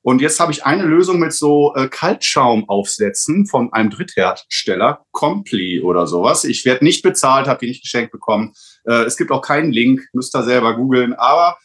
Und 0.00 0.22
jetzt 0.22 0.40
habe 0.40 0.52
ich 0.52 0.64
eine 0.64 0.84
Lösung 0.84 1.18
mit 1.18 1.32
so 1.34 1.74
äh, 1.74 1.88
Kaltschaumaufsätzen 1.88 3.46
von 3.46 3.72
einem 3.72 3.90
Dritthersteller, 3.90 5.04
Compli 5.10 5.82
oder 5.82 6.06
sowas. 6.06 6.44
Ich 6.44 6.64
werde 6.64 6.84
nicht 6.84 7.02
bezahlt, 7.02 7.48
habe 7.48 7.60
die 7.60 7.66
nicht 7.66 7.82
geschenkt 7.82 8.12
bekommen. 8.12 8.54
Äh, 8.84 9.02
es 9.02 9.16
gibt 9.16 9.32
auch 9.32 9.42
keinen 9.42 9.72
Link, 9.72 10.00
müsst 10.12 10.34
ihr 10.34 10.44
selber 10.44 10.76
googeln. 10.76 11.14
Aber 11.14 11.58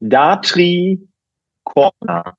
Datri 0.00 1.00
Corner 1.64 2.36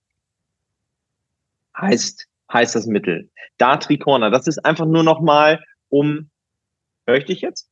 heißt, 1.77 2.27
heißt 2.51 2.75
das 2.75 2.85
Mittel. 2.85 3.29
Datri 3.57 3.97
Corner. 3.97 4.29
Das 4.29 4.47
ist 4.47 4.63
einfach 4.65 4.85
nur 4.85 5.03
noch 5.03 5.21
mal 5.21 5.63
um, 5.89 6.29
höre 7.07 7.17
ich 7.17 7.25
dich 7.25 7.41
jetzt? 7.41 7.69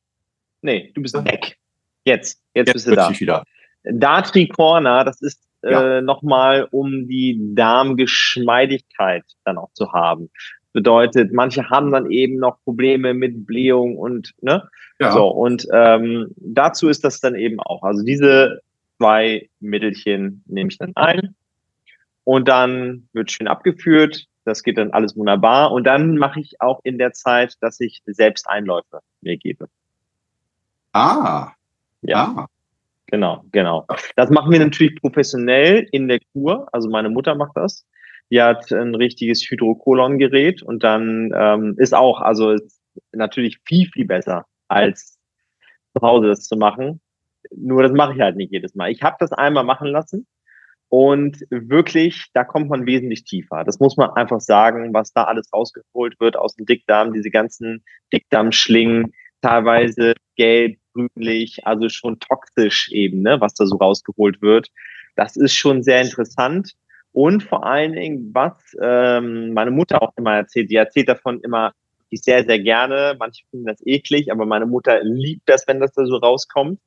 Nee, 0.62 0.92
du 0.94 1.01
bist 1.01 1.16
weg. 1.25 1.57
Jetzt, 2.04 2.42
jetzt, 2.54 2.68
jetzt 2.68 2.74
bist 2.74 2.88
du 2.88 2.95
da. 2.95 3.19
Wieder. 3.19 3.44
Datri 3.84 4.48
Corner, 4.48 5.04
das 5.04 5.22
ist 5.22 5.42
ja. 5.63 5.98
äh, 5.98 6.01
nochmal, 6.01 6.68
um 6.72 7.08
die 7.08 7.39
Darmgeschmeidigkeit 7.56 9.24
dann 9.46 9.58
auch 9.58 9.72
zu 9.74 9.91
haben. 9.94 10.29
Bedeutet, 10.74 11.34
manche 11.34 11.70
haben 11.70 11.91
dann 11.91 12.12
eben 12.12 12.38
noch 12.38 12.62
Probleme 12.63 13.13
mit 13.13 13.46
Blähung 13.46 13.98
und 13.98 14.34
ne? 14.41 14.70
Ja. 15.00 15.12
So, 15.12 15.27
und 15.27 15.67
ähm, 15.72 16.34
dazu 16.38 16.89
ist 16.89 17.03
das 17.03 17.20
dann 17.20 17.36
eben 17.36 17.60
auch. 17.60 17.84
Also 17.84 18.03
diese 18.03 18.62
zwei 18.98 19.50
Mittelchen 19.60 20.44
nehme 20.48 20.70
ich 20.70 20.77
dann 20.77 20.96
ein 20.96 21.36
und 22.24 22.48
dann 22.48 23.08
wird 23.13 23.32
schön 23.32 23.48
abgeführt. 23.48 24.25
Das 24.44 24.63
geht 24.63 24.77
dann 24.77 24.92
alles 24.92 25.16
wunderbar. 25.16 25.72
Und 25.72 25.86
dann 25.86 26.18
mache 26.18 26.39
ich 26.39 26.62
auch 26.62 26.80
in 26.84 26.98
der 26.98 27.13
Zeit, 27.13 27.56
dass 27.62 27.80
ich 27.80 28.01
selbst 28.06 28.50
Einläufe 28.50 29.00
mir 29.22 29.38
gebe. 29.38 29.68
Ah. 30.94 31.51
Ja. 32.01 32.34
Ah. 32.38 32.48
Genau, 33.08 33.44
genau. 33.51 33.86
Das 34.16 34.30
machen 34.30 34.51
wir 34.51 34.60
natürlich 34.60 35.00
professionell 35.00 35.88
in 35.92 36.08
der 36.08 36.20
Kur. 36.34 36.68
Also 36.74 36.89
meine 36.89 37.10
Mutter 37.10 37.36
macht 37.36 37.56
das. 37.56 37.86
Die 38.30 38.42
hat 38.42 38.72
ein 38.74 38.96
richtiges 38.96 39.42
Hydrokolon-Gerät 39.50 40.62
und 40.62 40.84
dann 40.84 41.32
ähm, 41.34 41.75
ist 41.77 41.96
auch, 41.96 42.20
also 42.20 42.51
ist 42.51 42.82
natürlich 43.13 43.60
viel, 43.66 43.88
viel 43.88 44.06
besser 44.06 44.46
als 44.68 45.18
zu 45.94 46.06
Hause 46.06 46.27
das 46.27 46.44
zu 46.44 46.58
machen. 46.58 47.00
Nur 47.56 47.84
das 47.84 47.92
mache 47.92 48.13
ich 48.13 48.22
halt 48.22 48.36
nicht 48.36 48.51
jedes 48.51 48.75
Mal. 48.75 48.92
Ich 48.92 49.01
habe 49.01 49.18
das 49.20 49.32
einmal 49.32 49.63
machen 49.63 49.88
lassen 49.88 50.27
und 50.89 51.46
wirklich, 51.50 52.27
da 52.34 52.44
kommt 52.44 52.70
man 52.70 52.86
wesentlich 52.86 53.25
tiefer. 53.25 53.63
Das 53.66 53.80
muss 53.80 53.98
man 53.98 54.12
einfach 54.12 54.39
sagen, 54.39 54.94
was 54.94 55.12
da 55.12 55.25
alles 55.25 55.51
rausgeholt 55.54 56.20
wird 56.20 56.38
aus 56.38 56.56
dem 56.56 56.66
Dickdarm, 56.66 57.13
diese 57.13 57.30
ganzen 57.30 57.84
Dickdarmschlingen, 58.13 59.13
teilweise 59.42 60.13
gelb, 60.38 60.77
grünlich, 60.94 61.66
also 61.66 61.89
schon 61.89 62.20
toxisch 62.20 62.89
eben, 62.92 63.22
ne, 63.22 63.42
was 63.42 63.54
da 63.54 63.66
so 63.66 63.75
rausgeholt 63.75 64.42
wird. 64.42 64.70
Das 65.16 65.36
ist 65.36 65.56
schon 65.56 65.84
sehr 65.84 66.01
interessant. 66.01 66.74
Und 67.12 67.44
vor 67.44 67.66
allen 67.66 67.94
Dingen, 67.94 68.32
was 68.34 68.54
ähm, 68.82 69.54
meine 69.54 69.72
Mutter 69.72 70.01
auch 70.01 70.13
immer 70.18 70.36
erzählt, 70.36 70.70
die 70.70 70.75
erzählt 70.75 71.10
davon 71.10 71.42
immer 71.42 71.74
die 72.12 72.18
sehr, 72.18 72.46
sehr 72.46 72.60
gerne. 72.60 73.16
Manche 73.20 73.44
finden 73.50 73.66
das 73.66 73.86
eklig, 73.86 74.32
aber 74.32 74.46
meine 74.46 74.66
Mutter 74.66 75.04
liebt 75.04 75.50
das, 75.50 75.68
wenn 75.68 75.82
das 75.82 75.92
da 75.92 76.06
so 76.06 76.16
rauskommt 76.16 76.80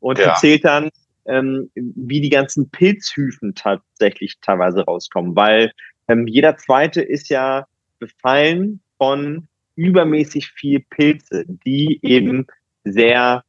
und 0.00 0.18
ja. 0.18 0.26
erzählt 0.26 0.64
dann, 0.64 0.90
ähm, 1.26 1.70
wie 1.74 2.20
die 2.20 2.30
ganzen 2.30 2.70
Pilzhyphen 2.70 3.54
tatsächlich 3.54 4.40
teilweise 4.40 4.84
rauskommen, 4.84 5.36
weil 5.36 5.72
ähm, 6.08 6.26
jeder 6.26 6.56
zweite 6.56 7.02
ist 7.02 7.28
ja 7.28 7.66
befallen 7.98 8.80
von 8.96 9.48
übermäßig 9.76 10.48
viel 10.48 10.80
Pilze, 10.80 11.44
die 11.46 12.00
eben 12.02 12.46
sehr 12.84 13.42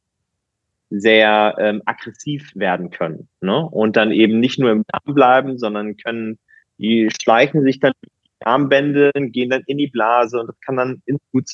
sehr 0.90 1.54
ähm, 1.58 1.82
aggressiv 1.86 2.50
werden 2.56 2.90
können 2.90 3.28
ne? 3.40 3.64
und 3.64 3.96
dann 3.96 4.10
eben 4.10 4.40
nicht 4.40 4.58
nur 4.58 4.72
im 4.72 4.84
Darm 4.88 5.14
bleiben, 5.14 5.56
sondern 5.56 5.96
können 5.96 6.38
die 6.78 7.08
schleichen 7.22 7.62
sich 7.62 7.78
dann 7.78 7.92
die 8.04 8.10
Darmbände, 8.40 9.12
gehen 9.14 9.50
dann 9.50 9.62
in 9.66 9.78
die 9.78 9.86
Blase 9.86 10.40
und 10.40 10.48
das 10.48 10.60
kann 10.60 10.76
dann 10.76 11.02
ins 11.06 11.20
Blut 11.30 11.48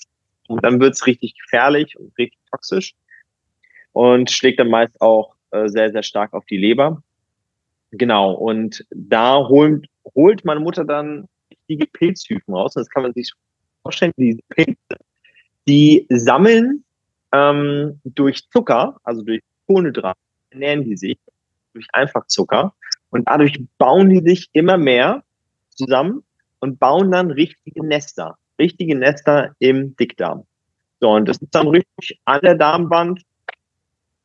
Und 0.49 0.65
dann 0.65 0.81
wird 0.81 0.95
es 0.95 1.07
richtig 1.07 1.35
gefährlich 1.39 1.99
und 1.99 2.17
richtig 2.17 2.39
toxisch 2.51 2.95
und 3.97 4.31
schlägt 4.31 4.61
dann 4.61 4.69
meist 4.69 5.01
auch 5.01 5.37
äh, 5.53 5.69
sehr, 5.69 5.91
sehr 5.91 6.03
stark 6.03 6.35
auf 6.35 6.45
die 6.45 6.59
Leber. 6.59 7.03
Genau, 7.93 8.35
und 8.35 8.85
da 8.91 9.37
holt, 9.49 9.87
holt 10.15 10.45
meine 10.45 10.61
Mutter 10.61 10.85
dann 10.85 11.27
richtige 11.51 11.87
Pilzhyphen 11.87 12.53
raus. 12.53 12.77
Und 12.77 12.83
das 12.83 12.91
kann 12.91 13.05
man 13.05 13.15
sich 13.15 13.33
vorstellen, 13.83 14.13
diese 14.19 14.43
Pilze, 14.51 14.99
die 15.67 16.07
sammeln 16.11 16.85
ähm, 17.33 17.99
durch 18.05 18.47
Zucker, 18.51 18.99
also 19.03 19.23
durch 19.23 19.41
Kohlenhydrate, 19.67 20.19
ernähren 20.51 20.85
die 20.85 20.99
sich 20.99 21.17
durch 21.73 21.87
Einfachzucker 21.95 22.75
und 23.09 23.27
dadurch 23.27 23.59
bauen 23.79 24.11
die 24.11 24.21
sich 24.21 24.51
immer 24.53 24.77
mehr 24.77 25.25
zusammen 25.71 26.23
und 26.61 26.79
bauen 26.79 27.13
dann 27.13 27.31
richtige 27.31 27.83
Nester, 27.83 28.37
richtige 28.59 28.95
Nester 28.95 29.55
im 29.59 29.97
Dickdarm. 29.97 30.45
So, 31.01 31.13
und 31.13 31.27
das 31.27 31.39
ist 31.39 31.55
dann 31.55 31.69
richtig 31.69 32.21
an 32.27 32.41
der 32.43 32.57
Darmwand 32.57 33.23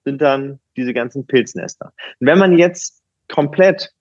sind 0.04 0.22
dann 0.22 0.60
diese 0.78 0.94
ganzen 0.94 1.26
Pilznester. 1.26 1.94
Und 2.20 2.28
wenn 2.28 2.40
man 2.40 2.58
jetzt 2.58 3.02
komplett 3.28 3.92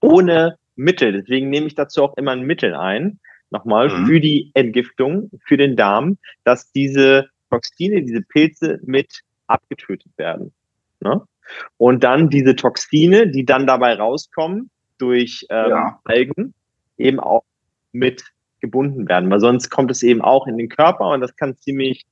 ohne 0.00 0.58
Mittel, 0.74 1.12
deswegen 1.12 1.50
nehme 1.50 1.66
ich 1.66 1.74
dazu 1.74 2.02
auch 2.02 2.16
immer 2.16 2.32
ein 2.32 2.42
Mittel 2.42 2.74
ein, 2.74 3.20
nochmal, 3.50 3.88
mhm. 3.88 4.06
für 4.06 4.20
die 4.20 4.50
Entgiftung, 4.54 5.30
für 5.46 5.56
den 5.56 5.76
Darm, 5.76 6.18
dass 6.44 6.72
diese 6.72 7.28
Toxine, 7.50 8.02
diese 8.02 8.22
Pilze 8.22 8.80
mit 8.82 9.20
abgetötet 9.46 10.12
werden. 10.16 10.52
Ne? 11.00 11.22
Und 11.76 12.02
dann 12.02 12.30
diese 12.30 12.56
Toxine, 12.56 13.28
die 13.28 13.44
dann 13.44 13.66
dabei 13.66 13.94
rauskommen 13.94 14.70
durch 14.98 15.46
ähm, 15.50 15.70
ja. 15.70 16.00
Algen, 16.04 16.54
eben 16.96 17.20
auch 17.20 17.44
mit 17.92 18.24
gebunden 18.60 19.08
werden, 19.08 19.28
weil 19.30 19.40
sonst 19.40 19.70
kommt 19.70 19.90
es 19.90 20.02
eben 20.02 20.22
auch 20.22 20.46
in 20.46 20.56
den 20.56 20.68
Körper 20.68 21.08
und 21.08 21.20
das 21.20 21.36
kann 21.36 21.56
ziemlich, 21.56 22.06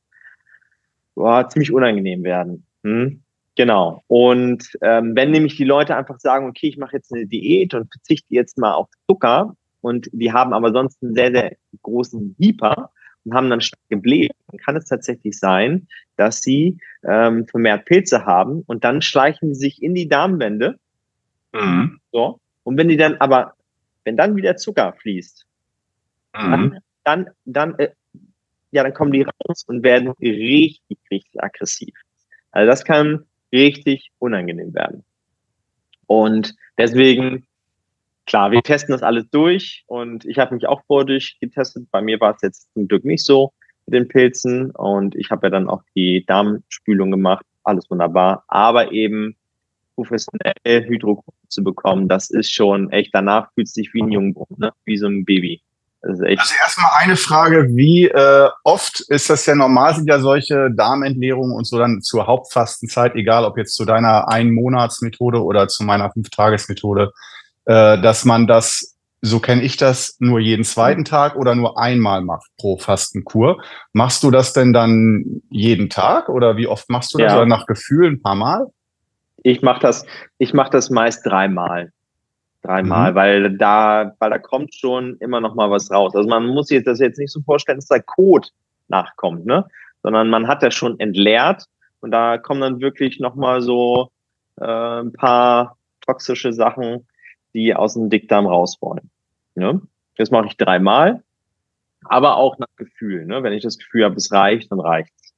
boah, 1.14 1.48
ziemlich 1.48 1.72
unangenehm 1.72 2.24
werden. 2.24 2.66
Hm? 2.82 3.22
Genau. 3.56 4.02
Und 4.06 4.70
ähm, 4.80 5.14
wenn 5.14 5.32
nämlich 5.32 5.56
die 5.56 5.64
Leute 5.64 5.96
einfach 5.96 6.18
sagen, 6.18 6.48
okay, 6.48 6.68
ich 6.68 6.78
mache 6.78 6.96
jetzt 6.96 7.12
eine 7.12 7.26
Diät 7.26 7.74
und 7.74 7.92
verzichte 7.92 8.32
jetzt 8.32 8.56
mal 8.56 8.72
auf 8.72 8.88
Zucker 9.08 9.54
und 9.80 10.08
die 10.12 10.32
haben 10.32 10.52
aber 10.52 10.72
sonst 10.72 11.02
einen 11.02 11.14
sehr, 11.14 11.32
sehr 11.32 11.56
großen 11.82 12.36
Hyper 12.38 12.90
und 13.24 13.34
haben 13.34 13.50
dann 13.50 13.60
stark 13.60 13.82
gebläht, 13.88 14.32
dann 14.48 14.58
kann 14.58 14.76
es 14.76 14.86
tatsächlich 14.86 15.38
sein, 15.38 15.88
dass 16.16 16.40
sie 16.42 16.78
ähm, 17.04 17.46
vermehrt 17.46 17.84
Pilze 17.84 18.24
haben 18.24 18.62
und 18.66 18.84
dann 18.84 19.02
schleichen 19.02 19.54
sie 19.54 19.60
sich 19.60 19.82
in 19.82 19.94
die 19.94 20.08
Darmwände. 20.08 20.78
Mhm. 21.52 22.00
So. 22.12 22.40
Und 22.62 22.76
wenn 22.78 22.88
die 22.88 22.96
dann 22.96 23.16
aber, 23.16 23.54
wenn 24.04 24.16
dann 24.16 24.36
wieder 24.36 24.56
Zucker 24.56 24.94
fließt, 24.94 25.46
mhm. 26.34 26.50
dann, 26.50 26.78
dann, 27.04 27.30
dann, 27.44 27.78
äh, 27.78 27.90
ja, 28.70 28.84
dann 28.84 28.94
kommen 28.94 29.12
die 29.12 29.22
raus 29.22 29.64
und 29.66 29.82
werden 29.82 30.12
richtig, 30.20 30.98
richtig 31.10 31.42
aggressiv. 31.42 31.94
Also 32.52 32.68
das 32.68 32.84
kann 32.84 33.24
richtig 33.52 34.10
unangenehm 34.18 34.74
werden. 34.74 35.04
Und 36.06 36.54
deswegen, 36.76 37.46
klar, 38.26 38.50
wir 38.50 38.62
testen 38.62 38.92
das 38.92 39.02
alles 39.02 39.28
durch 39.30 39.84
und 39.86 40.24
ich 40.24 40.38
habe 40.38 40.54
mich 40.54 40.66
auch 40.66 40.82
vor 40.86 41.04
durchgetestet. 41.04 41.88
Bei 41.90 42.02
mir 42.02 42.20
war 42.20 42.34
es 42.34 42.42
jetzt 42.42 42.72
zum 42.74 42.88
Glück 42.88 43.04
nicht 43.04 43.24
so 43.24 43.52
mit 43.86 43.94
den 43.94 44.08
Pilzen 44.08 44.70
und 44.72 45.14
ich 45.14 45.30
habe 45.30 45.46
ja 45.46 45.50
dann 45.50 45.68
auch 45.68 45.82
die 45.94 46.24
Darmspülung 46.26 47.10
gemacht. 47.10 47.44
Alles 47.62 47.88
wunderbar. 47.90 48.44
Aber 48.48 48.92
eben 48.92 49.36
professionell 49.94 50.54
Hydrokultur 50.64 51.34
zu 51.48 51.62
bekommen, 51.62 52.08
das 52.08 52.30
ist 52.30 52.52
schon 52.52 52.90
echt, 52.90 53.10
danach 53.12 53.52
fühlt 53.52 53.68
sich 53.68 53.92
wie 53.92 54.02
ein 54.02 54.10
Jungbruch, 54.10 54.48
ne? 54.56 54.72
wie 54.84 54.96
so 54.96 55.06
ein 55.06 55.24
Baby. 55.24 55.62
Also 56.02 56.24
erstmal 56.24 56.90
eine 56.98 57.16
Frage, 57.16 57.68
wie 57.76 58.06
äh, 58.06 58.48
oft 58.64 59.00
ist 59.00 59.28
das 59.28 59.44
ja 59.46 59.54
normal, 59.54 59.94
sind 59.94 60.08
ja 60.08 60.18
solche 60.18 60.70
Darmentleerungen 60.70 61.54
und 61.54 61.66
so 61.66 61.78
dann 61.78 62.00
zur 62.00 62.26
Hauptfastenzeit, 62.26 63.14
egal 63.16 63.44
ob 63.44 63.58
jetzt 63.58 63.74
zu 63.74 63.84
deiner 63.84 64.28
Ein-Monats-Methode 64.28 65.42
oder 65.42 65.68
zu 65.68 65.84
meiner 65.84 66.10
Fünf-Tages-Methode, 66.10 67.12
äh, 67.66 68.00
dass 68.00 68.24
man 68.24 68.46
das, 68.46 68.96
so 69.20 69.40
kenne 69.40 69.62
ich 69.62 69.76
das, 69.76 70.16
nur 70.20 70.40
jeden 70.40 70.64
zweiten 70.64 71.04
Tag 71.04 71.36
oder 71.36 71.54
nur 71.54 71.78
einmal 71.78 72.22
macht 72.22 72.48
pro 72.56 72.78
Fastenkur. 72.78 73.62
Machst 73.92 74.22
du 74.22 74.30
das 74.30 74.54
denn 74.54 74.72
dann 74.72 75.42
jeden 75.50 75.90
Tag 75.90 76.30
oder 76.30 76.56
wie 76.56 76.66
oft 76.66 76.88
machst 76.88 77.12
du 77.12 77.18
das? 77.18 77.32
Ja. 77.32 77.36
Oder 77.36 77.46
nach 77.46 77.66
Gefühl 77.66 78.06
ein 78.06 78.22
paar 78.22 78.36
Mal? 78.36 78.66
Ich 79.42 79.60
mache 79.60 79.80
das, 79.80 80.06
ich 80.38 80.54
mache 80.54 80.70
das 80.70 80.88
meist 80.88 81.26
dreimal. 81.26 81.92
Dreimal, 82.62 83.12
mhm. 83.12 83.14
weil 83.14 83.56
da, 83.56 84.14
weil 84.18 84.30
da 84.30 84.38
kommt 84.38 84.74
schon 84.74 85.16
immer 85.18 85.40
noch 85.40 85.54
mal 85.54 85.70
was 85.70 85.90
raus. 85.90 86.14
Also 86.14 86.28
man 86.28 86.46
muss 86.46 86.66
sich 86.68 86.84
das 86.84 87.00
jetzt 87.00 87.18
nicht 87.18 87.32
so 87.32 87.40
vorstellen, 87.40 87.78
dass 87.78 87.86
da 87.86 87.98
Code 87.98 88.48
nachkommt, 88.88 89.46
ne? 89.46 89.66
Sondern 90.02 90.28
man 90.28 90.46
hat 90.46 90.62
ja 90.62 90.70
schon 90.70 90.98
entleert 91.00 91.66
und 92.00 92.10
da 92.10 92.38
kommen 92.38 92.60
dann 92.60 92.80
wirklich 92.80 93.20
noch 93.20 93.34
mal 93.34 93.60
so 93.62 94.10
äh, 94.60 95.00
ein 95.00 95.12
paar 95.12 95.76
toxische 96.00 96.52
Sachen, 96.52 97.06
die 97.54 97.74
aus 97.74 97.94
dem 97.94 98.10
Dickdarm 98.10 98.46
raus 98.46 98.78
wollen. 98.80 99.10
Ne? 99.54 99.80
Das 100.16 100.30
mache 100.30 100.46
ich 100.46 100.56
dreimal, 100.56 101.22
aber 102.04 102.36
auch 102.36 102.58
nach 102.58 102.68
Gefühl. 102.76 103.26
Ne? 103.26 103.42
Wenn 103.42 103.52
ich 103.52 103.62
das 103.62 103.78
Gefühl 103.78 104.04
habe, 104.04 104.16
es 104.16 104.32
reicht, 104.32 104.70
dann 104.70 104.80
reicht's. 104.80 105.34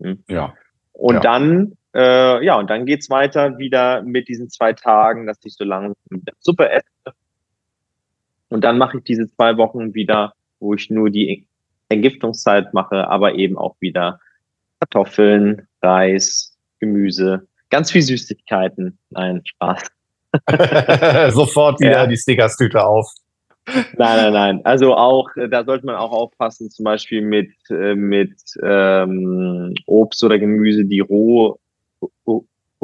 Hm? 0.00 0.22
Ja. 0.28 0.54
Und 0.92 1.14
ja. 1.16 1.20
dann 1.20 1.77
äh, 1.94 2.44
ja, 2.44 2.56
und 2.56 2.68
dann 2.70 2.86
geht's 2.86 3.10
weiter 3.10 3.58
wieder 3.58 4.02
mit 4.02 4.28
diesen 4.28 4.50
zwei 4.50 4.72
Tagen, 4.72 5.26
dass 5.26 5.38
ich 5.44 5.54
so 5.54 5.64
lange 5.64 5.94
Suppe 6.40 6.70
esse. 6.70 7.14
Und 8.48 8.62
dann 8.62 8.78
mache 8.78 8.98
ich 8.98 9.04
diese 9.04 9.28
zwei 9.28 9.56
Wochen 9.56 9.94
wieder, 9.94 10.32
wo 10.60 10.74
ich 10.74 10.90
nur 10.90 11.10
die 11.10 11.46
Entgiftungszeit 11.88 12.74
mache, 12.74 13.08
aber 13.08 13.34
eben 13.34 13.56
auch 13.56 13.76
wieder 13.80 14.20
Kartoffeln, 14.80 15.66
Reis, 15.82 16.56
Gemüse, 16.78 17.46
ganz 17.70 17.90
viel 17.90 18.02
Süßigkeiten. 18.02 18.98
Nein, 19.10 19.42
Spaß. 19.44 19.82
Sofort 21.34 21.80
wieder 21.80 21.92
ja. 21.92 22.06
die 22.06 22.16
Stickers-Tüte 22.16 22.84
auf. 22.84 23.10
Nein, 23.66 23.86
nein, 23.96 24.32
nein. 24.32 24.60
Also 24.64 24.94
auch, 24.94 25.28
da 25.50 25.64
sollte 25.64 25.86
man 25.86 25.96
auch 25.96 26.12
aufpassen, 26.12 26.70
zum 26.70 26.84
Beispiel 26.84 27.20
mit, 27.20 27.50
äh, 27.70 27.94
mit 27.94 28.40
ähm, 28.62 29.74
Obst 29.86 30.24
oder 30.24 30.38
Gemüse, 30.38 30.84
die 30.84 31.00
roh 31.00 31.58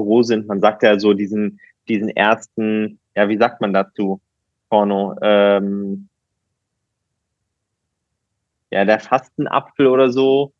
roh 0.03 0.23
sind. 0.23 0.47
Man 0.47 0.61
sagt 0.61 0.83
ja 0.83 0.99
so 0.99 1.13
diesen, 1.15 1.61
diesen 1.89 2.09
ersten, 2.09 2.99
ja, 3.15 3.29
wie 3.29 3.39
sagt 3.39 3.61
man 3.61 3.73
dazu, 3.73 4.21
Porno? 4.69 5.17
Ähm, 5.23 6.09
ja, 8.71 8.85
der 8.85 8.99
Fastenapfel 8.99 9.87
oder 9.87 10.11
so. 10.11 10.53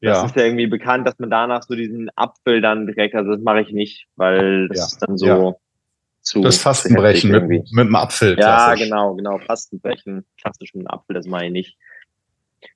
Das 0.00 0.18
ja. 0.18 0.26
ist 0.26 0.36
ja 0.36 0.44
irgendwie 0.44 0.66
bekannt, 0.66 1.06
dass 1.06 1.18
man 1.18 1.30
danach 1.30 1.62
so 1.62 1.74
diesen 1.74 2.10
Apfel 2.16 2.60
dann 2.60 2.86
direkt, 2.86 3.14
also 3.14 3.32
das 3.32 3.40
mache 3.42 3.60
ich 3.60 3.70
nicht, 3.70 4.08
weil 4.16 4.66
das 4.68 4.78
ja. 4.78 4.84
ist 4.86 4.98
dann 4.98 5.18
so 5.18 5.26
ja. 5.26 5.54
zu. 6.22 6.40
Das 6.40 6.58
Fastenbrechen 6.58 7.30
mit, 7.30 7.48
mit 7.48 7.86
dem 7.86 7.94
Apfel. 7.94 8.36
Ja, 8.38 8.74
genau, 8.74 9.14
genau. 9.14 9.38
Fastenbrechen, 9.38 10.24
klassisch 10.40 10.74
mit 10.74 10.86
dem 10.86 10.90
Apfel, 10.90 11.14
das 11.14 11.26
mache 11.26 11.46
ich 11.46 11.52
nicht. 11.52 11.76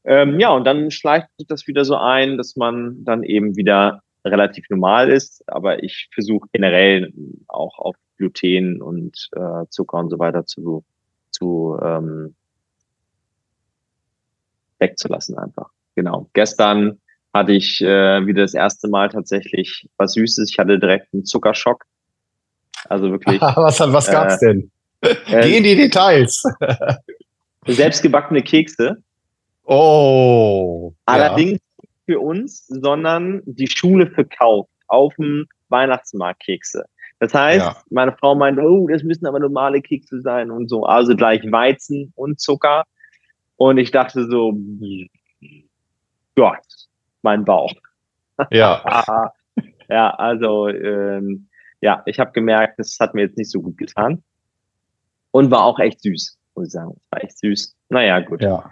Ähm, 0.05 0.39
ja, 0.39 0.51
und 0.51 0.65
dann 0.65 0.91
schleicht 0.91 1.29
sich 1.37 1.49
das 1.49 1.67
wieder 1.67 1.85
so 1.85 1.97
ein, 1.97 2.37
dass 2.37 2.57
man 2.57 3.05
dann 3.05 3.23
eben 3.23 3.57
wieder 3.57 4.04
relativ 4.25 4.69
normal 4.71 5.11
ist, 5.11 5.43
aber 5.47 5.83
ich 5.83 6.09
versuche 6.13 6.49
generell 6.53 7.13
auch 7.49 7.79
auf 7.79 7.97
Gluten 8.17 8.81
und 8.81 9.29
äh, 9.33 9.67
Zucker 9.71 9.99
und 9.99 10.11
so 10.11 10.19
weiter 10.19 10.47
zu, 10.47 10.85
zu 11.31 11.79
ähm, 11.83 12.35
wegzulassen 14.79 15.39
einfach. 15.39 15.71
Genau. 15.95 16.29
Gestern 16.33 17.01
hatte 17.33 17.53
ich 17.53 17.81
äh, 17.81 18.27
wieder 18.27 18.43
das 18.43 18.55
erste 18.55 18.89
Mal 18.89 19.09
tatsächlich 19.09 19.89
was 19.97 20.13
Süßes. 20.15 20.51
Ich 20.51 20.59
hatte 20.59 20.79
direkt 20.79 21.13
einen 21.13 21.25
Zuckerschock. 21.25 21.85
Also 22.89 23.11
wirklich. 23.11 23.41
was 23.41 23.81
was 23.81 24.11
gab's 24.11 24.43
äh, 24.43 24.47
denn? 24.47 24.71
Äh, 25.01 25.43
Geh 25.43 25.57
in 25.59 25.65
die 25.65 25.77
Details. 25.77 26.43
selbstgebackene 27.67 28.43
Kekse. 28.43 28.99
Oh. 29.65 30.93
Allerdings 31.07 31.61
für 32.07 32.21
uns, 32.21 32.67
sondern 32.67 33.43
die 33.45 33.69
Schule 33.69 34.11
verkauft 34.11 34.71
auf 34.89 35.15
dem 35.17 35.47
Weihnachtsmarkt 35.69 36.41
Kekse. 36.41 36.85
Das 37.21 37.33
heißt, 37.33 37.65
ja. 37.65 37.77
meine 37.91 38.13
Frau 38.13 38.35
meint, 38.35 38.59
oh, 38.59 38.87
das 38.89 39.03
müssen 39.03 39.27
aber 39.27 39.41
normale 39.41 39.81
Kekse 39.81 40.21
sein 40.21 40.51
und 40.51 40.69
so, 40.69 40.85
also 40.85 41.15
gleich 41.17 41.41
Weizen 41.51 42.13
und 42.17 42.41
Zucker. 42.41 42.85
Und 43.57 43.79
ich 43.79 43.91
dachte 43.91 44.29
so, 44.29 44.59
Gott, 46.35 46.67
mein 47.23 47.45
Bauch. 47.45 47.73
Ja. 48.51 49.05
ja, 49.89 50.11
also 50.11 50.69
ähm, 50.69 51.49
ja, 51.81 52.03
ich 52.07 52.19
habe 52.19 52.33
gemerkt, 52.33 52.79
das 52.79 52.97
hat 53.01 53.15
mir 53.15 53.23
jetzt 53.23 53.39
nicht 53.39 53.51
so 53.51 53.61
gut 53.63 53.79
getan. 53.79 54.23
Und 55.31 55.51
war 55.51 55.65
auch 55.65 55.79
echt 55.79 56.01
süß, 56.03 56.39
muss 56.55 56.67
ich 56.69 56.73
sagen. 56.73 57.01
War 57.11 57.23
echt 57.23 57.39
süß. 57.39 57.77
Naja, 57.89 58.21
gut. 58.21 58.43
Ja. 58.43 58.71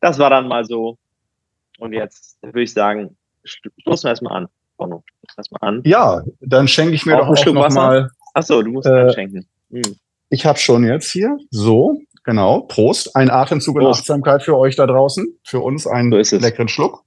Das 0.00 0.18
war 0.18 0.30
dann 0.30 0.48
mal 0.48 0.64
so 0.64 0.98
und 1.80 1.92
jetzt 1.92 2.38
würde 2.42 2.62
ich 2.62 2.72
sagen, 2.72 3.16
stoßen 3.44 4.04
wir 4.04 4.10
erstmal 4.10 4.36
an. 4.36 4.48
Erstmal 5.36 5.68
an. 5.68 5.82
Ja, 5.84 6.22
dann 6.40 6.68
schenke 6.68 6.94
ich 6.94 7.04
mir 7.04 7.20
auch 7.20 7.34
doch 7.34 7.46
auch 7.46 7.52
noch 7.52 7.70
mal. 7.70 8.10
Achso, 8.32 8.62
du 8.62 8.70
musst 8.70 8.88
äh, 8.88 9.12
schenken. 9.12 9.46
Hm. 9.70 9.96
Ich 10.30 10.46
habe 10.46 10.58
schon 10.58 10.84
jetzt 10.84 11.10
hier 11.10 11.36
so 11.50 12.00
Genau. 12.24 12.60
Prost. 12.60 13.16
Ein 13.16 13.30
Atemzug 13.30 13.76
und 13.76 13.86
Achtsamkeit 13.86 14.42
für 14.42 14.56
euch 14.56 14.76
da 14.76 14.86
draußen. 14.86 15.38
Für 15.44 15.60
uns 15.60 15.86
einen 15.86 16.22
so 16.22 16.36
leckeren 16.36 16.68
Schluck. 16.68 17.04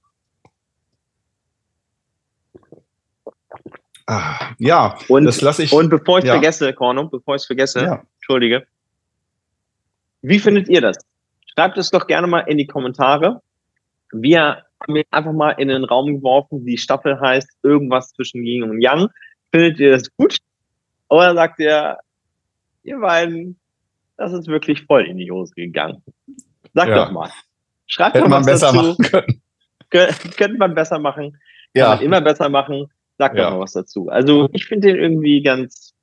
Ah, 4.06 4.50
ja, 4.58 4.98
und, 5.08 5.24
das 5.24 5.40
lasse 5.40 5.62
ich. 5.62 5.72
Und 5.72 5.88
bevor 5.88 6.18
ich 6.18 6.26
ja. 6.26 6.32
vergesse, 6.32 6.74
Korno, 6.74 7.08
bevor 7.08 7.36
ich 7.36 7.42
es 7.42 7.46
vergesse, 7.46 7.80
ja. 7.80 8.02
entschuldige. 8.16 8.66
Wie 10.20 10.38
findet 10.38 10.68
ihr 10.68 10.82
das? 10.82 10.98
Schreibt 11.54 11.78
es 11.78 11.90
doch 11.90 12.06
gerne 12.06 12.26
mal 12.26 12.40
in 12.40 12.58
die 12.58 12.66
Kommentare. 12.66 13.40
Wir 14.12 14.62
haben 14.80 15.02
einfach 15.10 15.32
mal 15.32 15.50
in 15.52 15.68
den 15.68 15.84
Raum 15.84 16.16
geworfen, 16.16 16.64
die 16.64 16.78
Staffel 16.78 17.20
heißt 17.20 17.48
irgendwas 17.62 18.12
zwischen 18.12 18.44
Yin 18.44 18.62
und 18.62 18.80
Yang. 18.80 19.08
Findet 19.50 19.78
ihr 19.78 19.92
das 19.92 20.14
gut? 20.16 20.38
Oder 21.08 21.34
sagt 21.34 21.60
ihr, 21.60 21.98
ihr 22.82 22.98
beiden, 22.98 23.58
das 24.16 24.32
ist 24.32 24.48
wirklich 24.48 24.84
voll 24.84 25.06
in 25.06 25.18
die 25.18 25.30
Hose 25.30 25.52
gegangen? 25.54 26.02
Sagt 26.74 26.90
ja. 26.90 27.04
doch 27.04 27.12
mal. 27.12 27.30
Schreibt 27.86 28.16
Hätte 28.16 28.28
mal 28.28 28.40
was 28.40 28.46
besser 28.46 28.72
dazu. 28.72 28.76
machen 28.76 28.96
können. 29.10 29.42
Könnte 30.36 30.58
man 30.58 30.74
besser 30.74 30.98
machen. 30.98 31.38
Ja. 31.74 31.84
Kann 31.84 31.96
man 31.96 32.04
immer 32.04 32.20
besser 32.20 32.48
machen. 32.48 32.86
Sag 33.18 33.36
ja. 33.36 33.44
doch 33.44 33.50
mal 33.52 33.60
was 33.60 33.72
dazu. 33.72 34.08
Also 34.08 34.48
ich 34.52 34.66
finde 34.66 34.88
den 34.88 34.96
irgendwie 34.96 35.42
ganz, 35.42 35.94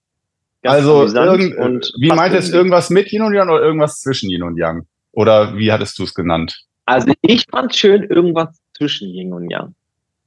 ganz 0.62 0.76
Also 0.76 1.06
irgend, 1.18 1.92
wie 2.00 2.10
meint 2.10 2.34
es 2.34 2.52
irgendwas 2.52 2.90
mit 2.90 3.12
Yin 3.12 3.24
und 3.24 3.34
Yang 3.34 3.50
oder 3.50 3.62
irgendwas 3.62 4.00
zwischen 4.00 4.30
Yin 4.30 4.44
und 4.44 4.58
Yang? 4.58 4.86
Oder 5.12 5.58
wie 5.58 5.72
hattest 5.72 6.00
du 6.00 6.04
es 6.04 6.14
genannt? 6.14 6.66
Also 6.86 7.14
ich 7.22 7.46
fand 7.50 7.76
schön 7.76 8.04
irgendwas 8.04 8.50
zwischen 8.76 9.10
Yin 9.10 9.34
und 9.34 9.50
Yang. 9.50 9.76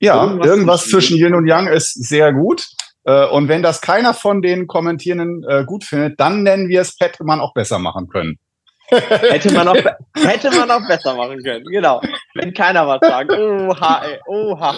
Ja, 0.01 0.23
irgendwas, 0.23 0.47
irgendwas 0.47 0.85
zwischen 0.89 1.17
Yin 1.17 1.35
und 1.35 1.47
Yang 1.47 1.69
ist 1.69 1.95
sehr 1.95 2.33
gut. 2.33 2.67
Äh, 3.05 3.27
und 3.27 3.49
wenn 3.49 3.63
das 3.63 3.81
keiner 3.81 4.15
von 4.15 4.43
den 4.43 4.67
Kommentierenden 4.67 5.45
äh, 5.49 5.65
gut 5.65 5.85
findet, 5.85 6.19
dann 6.19 6.43
nennen 6.43 6.69
wir 6.69 6.81
es, 6.81 6.97
hätte 7.01 7.25
man 7.25 7.41
auch 7.41 7.53
besser 7.53 7.79
machen 7.79 8.09
können. 8.09 8.39
hätte, 8.89 9.53
man 9.53 9.69
auch, 9.69 9.77
hätte 10.17 10.51
man 10.51 10.71
auch 10.71 10.87
besser 10.87 11.15
machen 11.17 11.43
können, 11.43 11.65
genau. 11.67 12.01
Wenn 12.35 12.53
keiner 12.53 12.87
was 12.87 13.01
sagt. 13.01 13.31
Oha, 13.31 14.03
ey, 14.05 14.21
oha. 14.27 14.75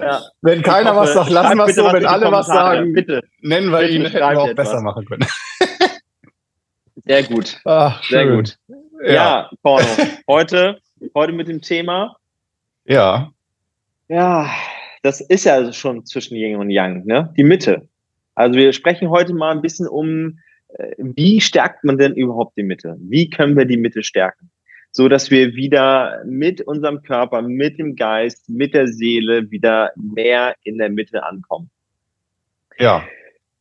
Ja. 0.00 0.22
Wenn 0.40 0.62
keiner 0.62 0.90
hoffe, 0.94 1.00
was 1.00 1.14
sagt, 1.14 1.30
lassen 1.30 1.58
wir 1.58 1.66
es 1.66 1.76
so. 1.76 1.84
Wenn 1.92 2.06
alle 2.06 2.30
was 2.32 2.46
sagen, 2.46 2.92
bitte. 2.92 3.22
nennen 3.40 3.70
wir 3.70 3.80
bitte 3.80 3.92
ihn, 3.92 4.02
hätten 4.02 4.14
wir 4.14 4.40
auch 4.40 4.54
besser 4.54 4.76
was. 4.76 4.82
machen 4.82 5.04
können. 5.04 5.26
Sehr 7.04 7.22
gut. 7.24 7.60
Ach, 7.64 8.02
Sehr 8.04 8.26
gut. 8.26 8.56
Ja, 9.02 9.12
ja 9.12 9.50
Porno. 9.62 9.86
Heute, 10.28 10.78
heute 11.14 11.32
mit 11.32 11.48
dem 11.48 11.60
Thema. 11.60 12.16
Ja. 12.84 13.32
Ja, 14.08 14.50
das 15.02 15.20
ist 15.20 15.44
ja 15.44 15.72
schon 15.72 16.04
zwischen 16.06 16.36
Yin 16.36 16.56
und 16.56 16.70
Yang, 16.70 17.04
ne? 17.06 17.32
Die 17.36 17.44
Mitte. 17.44 17.88
Also 18.34 18.58
wir 18.58 18.72
sprechen 18.72 19.10
heute 19.10 19.34
mal 19.34 19.52
ein 19.52 19.62
bisschen 19.62 19.88
um, 19.88 20.38
äh, 20.74 20.94
wie 20.98 21.40
stärkt 21.40 21.84
man 21.84 21.98
denn 21.98 22.14
überhaupt 22.14 22.56
die 22.56 22.62
Mitte? 22.62 22.96
Wie 23.00 23.28
können 23.28 23.56
wir 23.56 23.64
die 23.64 23.76
Mitte 23.76 24.02
stärken? 24.02 24.50
so 24.92 25.08
dass 25.08 25.30
wir 25.30 25.54
wieder 25.54 26.22
mit 26.24 26.60
unserem 26.60 27.02
Körper, 27.02 27.42
mit 27.42 27.78
dem 27.78 27.96
Geist, 27.96 28.48
mit 28.48 28.74
der 28.74 28.86
Seele 28.86 29.50
wieder 29.50 29.90
mehr 29.96 30.54
in 30.62 30.78
der 30.78 30.90
Mitte 30.90 31.24
ankommen. 31.24 31.70
Ja. 32.78 33.02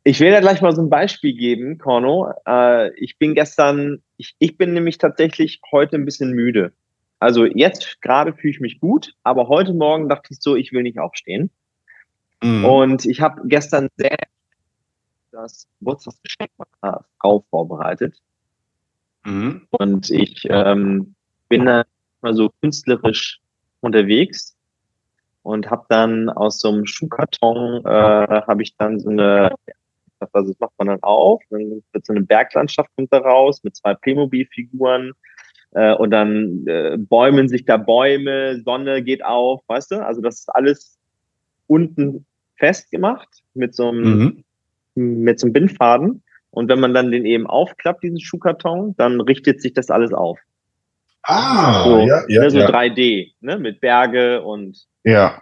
Ich 0.04 0.20
will 0.20 0.32
da 0.32 0.42
gleich 0.42 0.62
mal 0.62 0.76
so 0.76 0.82
ein 0.82 0.90
Beispiel 0.90 1.34
geben, 1.34 1.78
Korno. 1.78 2.34
Äh, 2.46 2.94
ich 2.96 3.18
bin 3.18 3.34
gestern, 3.34 4.02
ich, 4.22 4.36
ich 4.38 4.56
bin 4.56 4.74
nämlich 4.74 5.00
tatsächlich 5.00 5.62
heute 5.72 5.96
ein 5.96 6.06
bisschen 6.06 6.32
müde. 6.32 6.74
Also 7.18 7.46
jetzt 7.46 8.02
gerade 8.02 8.34
fühle 8.34 8.52
ich 8.52 8.60
mich 8.60 8.80
gut, 8.80 9.16
aber 9.24 9.48
heute 9.48 9.74
Morgen 9.74 10.10
dachte 10.10 10.28
ich 10.32 10.40
so, 10.40 10.56
ich 10.56 10.72
will 10.72 10.84
nicht 10.84 11.00
aufstehen. 11.00 11.50
Mhm. 12.44 12.66
Und 12.66 13.06
ich 13.06 13.20
habe 13.20 13.42
gestern 13.46 13.90
sehr 13.98 14.18
das 15.32 15.68
Geburtstagsgeschenk 15.80 16.52
meiner 16.58 17.06
Frau 17.20 17.44
vorbereitet. 17.50 18.22
Mhm. 19.26 19.68
Und 19.72 20.12
ich 20.12 20.46
ähm, 20.50 21.16
bin 21.50 21.66
dann 21.66 21.86
mal 22.22 22.36
so 22.36 22.52
künstlerisch 22.62 23.40
unterwegs 23.80 24.56
und 25.42 25.72
habe 25.72 25.86
dann 25.90 26.30
aus 26.30 26.60
so 26.60 26.70
einem 26.70 26.86
Schuhkarton 26.86 27.84
äh, 27.86 28.42
habe 28.48 28.62
ich 28.62 28.76
dann 28.78 29.00
so 29.00 29.10
eine 29.10 29.56
also 30.34 30.52
das 30.52 30.60
macht 30.60 30.74
man 30.78 30.88
dann 30.88 31.04
auf, 31.04 31.42
dann 31.50 31.84
wird 31.92 32.06
so 32.06 32.14
eine 32.14 32.22
Berglandschaft 32.22 32.90
kommt 32.96 33.12
da 33.12 33.20
raus 33.20 33.64
mit 33.64 33.76
zwei 33.76 33.94
Playmobil-Figuren 33.94 35.14
äh, 35.72 35.94
und 35.94 36.12
dann 36.12 36.66
äh, 36.68 36.98
bäumen 36.98 37.48
sich 37.48 37.66
da 37.66 37.78
Bäume, 37.78 38.62
Sonne 38.64 39.04
geht 39.04 39.24
auf, 39.24 39.62
weißt 39.68 39.92
du? 39.92 40.06
Also 40.06 40.22
das 40.22 40.40
ist 40.40 40.50
alles 40.50 40.98
unten 41.68 42.26
festgemacht 42.58 43.44
mit 43.54 43.76
so 43.76 43.90
einem 43.90 44.44
mhm. 44.96 45.24
mit 45.24 45.40
so 45.40 45.48
einem 45.48 45.54
Bindfaden 45.54 46.24
und 46.52 46.70
wenn 46.70 46.80
man 46.80 46.94
dann 46.94 47.12
den 47.12 47.26
eben 47.26 47.48
aufklappt, 47.48 48.04
diesen 48.04 48.20
Schuhkarton, 48.20 48.96
dann 48.98 49.22
richtet 49.22 49.62
sich 49.62 49.74
das 49.74 49.90
alles 49.90 50.14
auf. 50.14 50.38
Ah, 51.24 51.84
so, 51.84 52.00
ja, 52.00 52.24
ja, 52.28 52.44
ne, 52.44 52.52
so 52.52 52.60
ja. 52.60 52.70
3D, 52.70 53.34
ne, 53.40 53.58
mit 53.58 53.80
Berge 53.80 54.42
und 54.42 54.86
ja. 55.04 55.42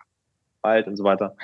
Wald 0.61 0.87
und 0.87 0.97
so 0.97 1.03
weiter. 1.03 1.35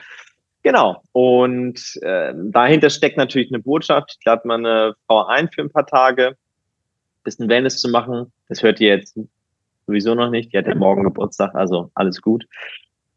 Genau. 0.65 1.03
Und 1.11 1.79
äh, 2.01 2.33
dahinter 2.35 2.89
steckt 2.89 3.17
natürlich 3.17 3.53
eine 3.53 3.61
Botschaft. 3.61 4.17
Ich 4.19 4.25
lade 4.25 4.47
meine 4.47 4.95
Frau 5.05 5.23
ein 5.27 5.47
für 5.47 5.61
ein 5.61 5.69
paar 5.69 5.85
Tage, 5.85 6.37
bisschen 7.23 7.47
Wellness 7.47 7.79
zu 7.79 7.87
machen. 7.87 8.33
Das 8.49 8.63
hört 8.63 8.79
ihr 8.79 8.97
jetzt 8.97 9.15
sowieso 9.85 10.15
noch 10.15 10.31
nicht. 10.31 10.51
Die 10.51 10.57
hat 10.57 10.65
ja 10.65 10.73
morgen 10.73 11.03
Geburtstag, 11.03 11.53
also 11.53 11.91
alles 11.93 12.19
gut. 12.19 12.47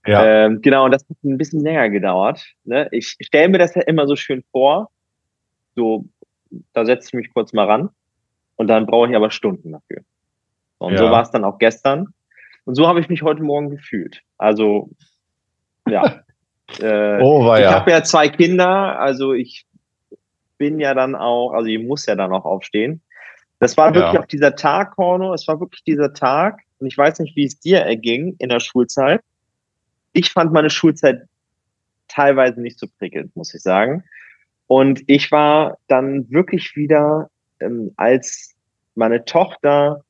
Ja. 0.07 0.45
Ähm, 0.45 0.61
genau, 0.61 0.85
und 0.85 0.91
das 0.91 1.09
hat 1.09 1.17
ein 1.25 1.39
bisschen 1.39 1.63
länger 1.63 1.89
gedauert. 1.89 2.45
Ne? 2.65 2.87
Ich 2.91 3.17
stelle 3.19 3.49
mir 3.49 3.59
das 3.59 3.75
ja 3.75 3.81
immer 3.81 4.07
so 4.07 4.15
schön 4.15 4.45
vor. 4.53 4.91
So, 5.75 6.05
da 6.75 6.85
setze 6.85 7.09
ich 7.09 7.15
mich 7.15 7.33
kurz 7.33 7.55
mal 7.55 7.65
ran. 7.65 7.89
Und 8.57 8.67
dann 8.67 8.85
brauche 8.85 9.09
ich 9.09 9.17
aber 9.17 9.31
Stunden 9.31 9.73
dafür. 9.73 10.03
Und 10.77 10.93
ja. 10.93 10.99
so 10.99 11.05
war 11.05 11.23
es 11.23 11.31
dann 11.31 11.45
auch 11.45 11.59
gestern. 11.59 12.09
Und 12.67 12.75
so 12.75 12.87
habe 12.87 13.01
ich 13.01 13.09
mich 13.09 13.23
heute 13.23 13.43
Morgen 13.43 13.71
gefühlt. 13.71 14.21
Also, 14.37 14.91
ja. 15.89 16.25
äh, 16.81 17.21
oh, 17.21 17.55
ich 17.55 17.63
ja. 17.63 17.75
habe 17.75 17.91
ja 17.91 18.03
zwei 18.03 18.29
Kinder, 18.29 18.99
also 18.99 19.33
ich 19.33 19.67
bin 20.59 20.81
ja 20.81 20.95
dann 20.95 21.15
auch, 21.15 21.53
also 21.53 21.67
ich 21.67 21.83
muss 21.83 22.07
ja 22.07 22.15
dann 22.15 22.33
auch 22.33 22.45
aufstehen. 22.45 23.01
Das 23.61 23.77
war 23.77 23.95
wirklich 23.95 24.15
ja. 24.15 24.21
auch 24.21 24.27
dieser 24.27 24.55
Tag, 24.55 24.95
Korno, 24.95 25.33
es 25.35 25.49
war 25.49 25.59
wirklich 25.61 25.83
dieser 25.85 26.13
Tag. 26.13 26.61
Und 26.79 26.87
ich 26.87 26.97
weiß 26.97 27.19
nicht, 27.21 27.35
wie 27.35 27.45
es 27.45 27.59
dir 27.59 27.81
erging 27.81 28.37
in 28.39 28.51
der 28.51 28.61
Schulzeit. 28.61 29.21
Ich 30.13 30.31
fand 30.31 30.53
meine 30.53 30.71
Schulzeit 30.71 31.23
teilweise 32.07 32.61
nicht 32.61 32.79
so 32.79 32.87
prickelnd, 32.99 33.35
muss 33.35 33.55
ich 33.55 33.63
sagen. 33.63 34.05
Und 34.67 35.03
ich 35.07 35.33
war 35.33 35.79
dann 35.89 36.31
wirklich 36.31 36.77
wieder, 36.77 37.31
ähm, 37.61 37.93
als 37.97 38.55
meine 38.95 39.25
Tochter 39.25 40.05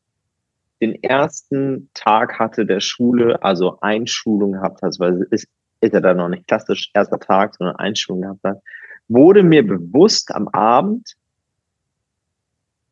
den 0.80 1.02
ersten 1.02 1.90
Tag 1.94 2.38
hatte 2.38 2.66
der 2.66 2.80
Schule, 2.80 3.42
also 3.42 3.80
Einschulung 3.80 4.52
gehabt 4.52 4.82
hat, 4.82 4.94
weil 4.98 5.26
es 5.30 5.46
ist, 5.80 5.94
ja 5.94 6.00
dann 6.00 6.16
noch 6.16 6.28
nicht 6.28 6.46
klassisch 6.46 6.90
erster 6.94 7.18
Tag, 7.18 7.54
sondern 7.54 7.76
Einschulung 7.76 8.22
gehabt 8.22 8.44
hat, 8.44 8.62
wurde 9.08 9.42
mir 9.42 9.66
bewusst 9.66 10.34
am 10.34 10.48
Abend, 10.48 11.16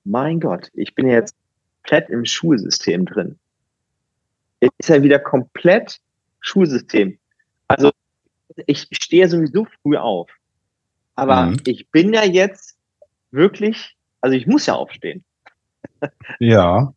mein 0.05 0.41
Gott, 0.41 0.71
ich 0.75 0.95
bin 0.95 1.09
jetzt 1.09 1.35
komplett 1.83 2.11
im 2.11 2.25
Schulsystem 2.25 3.07
drin. 3.07 3.39
Jetzt 4.61 4.75
ist 4.79 4.89
ja 4.89 5.03
wieder 5.03 5.19
komplett 5.19 6.01
Schulsystem. 6.41 7.19
Also 7.69 7.91
ich 8.67 8.89
stehe 8.93 9.29
sowieso 9.29 9.67
früh 9.83 9.97
auf. 9.97 10.31
Aber 11.15 11.47
mhm. 11.47 11.61
ich 11.67 11.91
bin 11.91 12.13
ja 12.13 12.25
jetzt 12.25 12.77
wirklich, 13.31 13.97
also 14.21 14.37
ich 14.37 14.47
muss 14.47 14.67
ja 14.67 14.75
aufstehen. 14.75 15.25
Ja. 16.39 16.93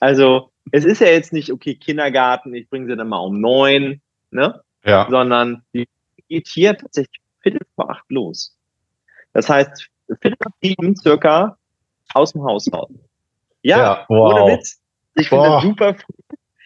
Also 0.00 0.50
es 0.72 0.84
ist 0.84 1.00
ja 1.00 1.08
jetzt 1.08 1.32
nicht, 1.32 1.52
okay, 1.52 1.74
Kindergarten, 1.74 2.54
ich 2.54 2.68
bringe 2.68 2.86
sie 2.86 2.96
dann 2.96 3.08
mal 3.08 3.18
um 3.18 3.40
neun, 3.40 4.00
ne? 4.30 4.62
Ja. 4.88 5.06
Sondern 5.10 5.62
die 5.74 5.86
geht 6.28 6.48
hier 6.48 6.76
tatsächlich 6.76 7.20
Viertel 7.40 7.60
vor 7.74 7.90
acht 7.90 8.04
los. 8.08 8.56
Das 9.32 9.48
heißt, 9.48 9.88
Viertel 10.20 10.36
vor 10.42 10.52
sieben 10.62 10.96
circa 10.96 11.58
aus 12.14 12.32
dem 12.32 12.42
Haus 12.44 12.72
raus. 12.72 12.90
Ja, 13.62 13.78
ja 13.78 14.06
wow. 14.08 14.32
ohne 14.32 14.52
Witz. 14.52 14.80
Ich 15.14 15.28
finde 15.28 15.48
das 15.48 15.62
super. 15.62 15.96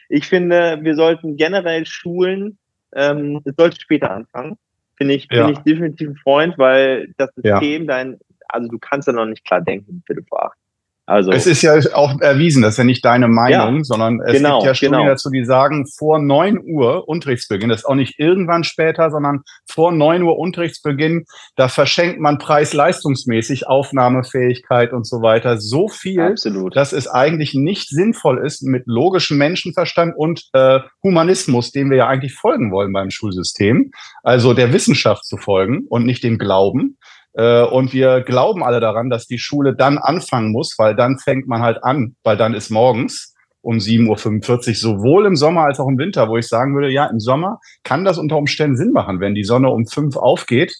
Ich 0.08 0.26
finde, 0.26 0.78
wir 0.82 0.94
sollten 0.94 1.36
generell 1.36 1.86
Schulen, 1.86 2.58
ähm, 2.94 3.40
es 3.44 3.54
sollte 3.56 3.80
später 3.80 4.10
anfangen. 4.10 4.58
Finde 4.96 5.14
ich, 5.14 5.26
ja. 5.30 5.46
bin 5.46 5.54
ich 5.54 5.58
definitiv 5.60 6.10
ein 6.10 6.16
Freund, 6.16 6.58
weil 6.58 7.14
das 7.16 7.30
System 7.34 7.82
ja. 7.84 7.88
dein, 7.88 8.18
also 8.48 8.68
du 8.68 8.78
kannst 8.78 9.08
ja 9.08 9.14
noch 9.14 9.24
nicht 9.24 9.44
klar 9.44 9.62
denken, 9.62 10.02
Viertel 10.06 10.24
vor 10.28 10.46
acht. 10.46 10.58
Also, 11.04 11.32
es 11.32 11.48
ist 11.48 11.62
ja 11.62 11.74
auch 11.94 12.20
erwiesen, 12.20 12.62
das 12.62 12.74
ist 12.74 12.78
ja 12.78 12.84
nicht 12.84 13.04
deine 13.04 13.26
Meinung, 13.26 13.78
ja, 13.78 13.84
sondern 13.84 14.20
es 14.20 14.34
genau, 14.34 14.58
gibt 14.58 14.66
ja 14.66 14.74
Studien 14.74 14.98
genau. 15.00 15.10
dazu, 15.10 15.30
die 15.30 15.44
sagen, 15.44 15.84
vor 15.98 16.20
neun 16.20 16.60
Uhr 16.64 17.08
Unterrichtsbeginn, 17.08 17.70
das 17.70 17.80
ist 17.80 17.86
auch 17.86 17.96
nicht 17.96 18.20
irgendwann 18.20 18.62
später, 18.62 19.10
sondern 19.10 19.40
vor 19.68 19.90
neun 19.90 20.22
Uhr 20.22 20.38
Unterrichtsbeginn, 20.38 21.24
da 21.56 21.66
verschenkt 21.66 22.20
man 22.20 22.38
preis-leistungsmäßig 22.38 23.66
Aufnahmefähigkeit 23.66 24.92
und 24.92 25.04
so 25.04 25.22
weiter 25.22 25.58
so 25.58 25.88
viel, 25.88 26.20
Absolut. 26.20 26.76
dass 26.76 26.92
es 26.92 27.08
eigentlich 27.08 27.52
nicht 27.52 27.88
sinnvoll 27.88 28.46
ist, 28.46 28.62
mit 28.62 28.84
logischem 28.86 29.38
Menschenverstand 29.38 30.14
und 30.16 30.44
äh, 30.52 30.78
Humanismus, 31.02 31.72
dem 31.72 31.90
wir 31.90 31.98
ja 31.98 32.06
eigentlich 32.06 32.34
folgen 32.34 32.70
wollen 32.70 32.92
beim 32.92 33.10
Schulsystem, 33.10 33.90
also 34.22 34.54
der 34.54 34.72
Wissenschaft 34.72 35.24
zu 35.24 35.36
folgen 35.36 35.84
und 35.88 36.06
nicht 36.06 36.22
dem 36.22 36.38
Glauben, 36.38 36.96
und 37.34 37.92
wir 37.92 38.20
glauben 38.20 38.62
alle 38.62 38.80
daran, 38.80 39.08
dass 39.08 39.26
die 39.26 39.38
Schule 39.38 39.74
dann 39.74 39.98
anfangen 39.98 40.52
muss, 40.52 40.74
weil 40.78 40.94
dann 40.94 41.18
fängt 41.18 41.46
man 41.46 41.62
halt 41.62 41.82
an, 41.82 42.14
weil 42.22 42.36
dann 42.36 42.52
ist 42.52 42.70
morgens 42.70 43.34
um 43.62 43.76
7.45 43.76 44.68
Uhr, 44.68 44.74
sowohl 44.74 45.26
im 45.26 45.36
Sommer 45.36 45.62
als 45.62 45.80
auch 45.80 45.88
im 45.88 45.96
Winter, 45.96 46.28
wo 46.28 46.36
ich 46.36 46.48
sagen 46.48 46.74
würde, 46.74 46.90
ja, 46.90 47.06
im 47.06 47.20
Sommer 47.20 47.60
kann 47.84 48.04
das 48.04 48.18
unter 48.18 48.36
Umständen 48.36 48.76
Sinn 48.76 48.92
machen, 48.92 49.20
wenn 49.20 49.34
die 49.34 49.44
Sonne 49.44 49.70
um 49.70 49.86
fünf 49.86 50.16
aufgeht, 50.16 50.74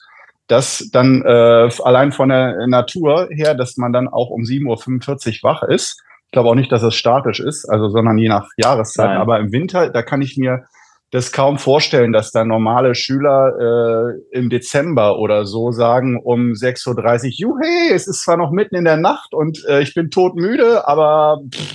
dass 0.49 0.91
dann 0.93 1.23
äh, 1.23 1.71
allein 1.83 2.13
von 2.13 2.29
der 2.29 2.67
Natur 2.67 3.29
her, 3.31 3.55
dass 3.55 3.77
man 3.77 3.93
dann 3.93 4.09
auch 4.09 4.31
um 4.31 4.43
7.45 4.43 5.43
Uhr 5.43 5.51
wach 5.51 5.63
ist. 5.63 6.03
Ich 6.27 6.33
glaube 6.33 6.49
auch 6.49 6.55
nicht, 6.55 6.73
dass 6.73 6.83
es 6.83 6.95
statisch 6.95 7.41
ist, 7.41 7.67
also 7.67 7.89
sondern 7.89 8.19
je 8.19 8.29
nach 8.29 8.49
Jahreszeit. 8.57 9.11
Nein. 9.11 9.19
Aber 9.19 9.39
im 9.39 9.53
Winter, 9.53 9.91
da 9.91 10.03
kann 10.03 10.23
ich 10.23 10.37
mir 10.37 10.65
das 11.13 11.31
kaum 11.31 11.59
vorstellen, 11.59 12.13
dass 12.13 12.33
da 12.33 12.43
normale 12.43 12.95
Schüler 12.95 13.53
äh, 13.61 14.39
im 14.39 14.49
Dezember 14.49 15.19
oder 15.19 15.45
so 15.45 15.71
sagen 15.71 16.19
um 16.19 16.53
6.30 16.53 17.45
Uhr, 17.45 17.61
juhe, 17.61 17.95
es 17.95 18.09
ist 18.09 18.25
zwar 18.25 18.39
noch 18.39 18.51
mitten 18.51 18.77
in 18.77 18.87
der 18.87 18.97
Nacht 18.97 19.35
und 19.35 19.63
äh, 19.69 19.83
ich 19.83 19.95
bin 19.95 20.09
todmüde, 20.11 20.89
aber 20.89 21.43
pff, 21.55 21.75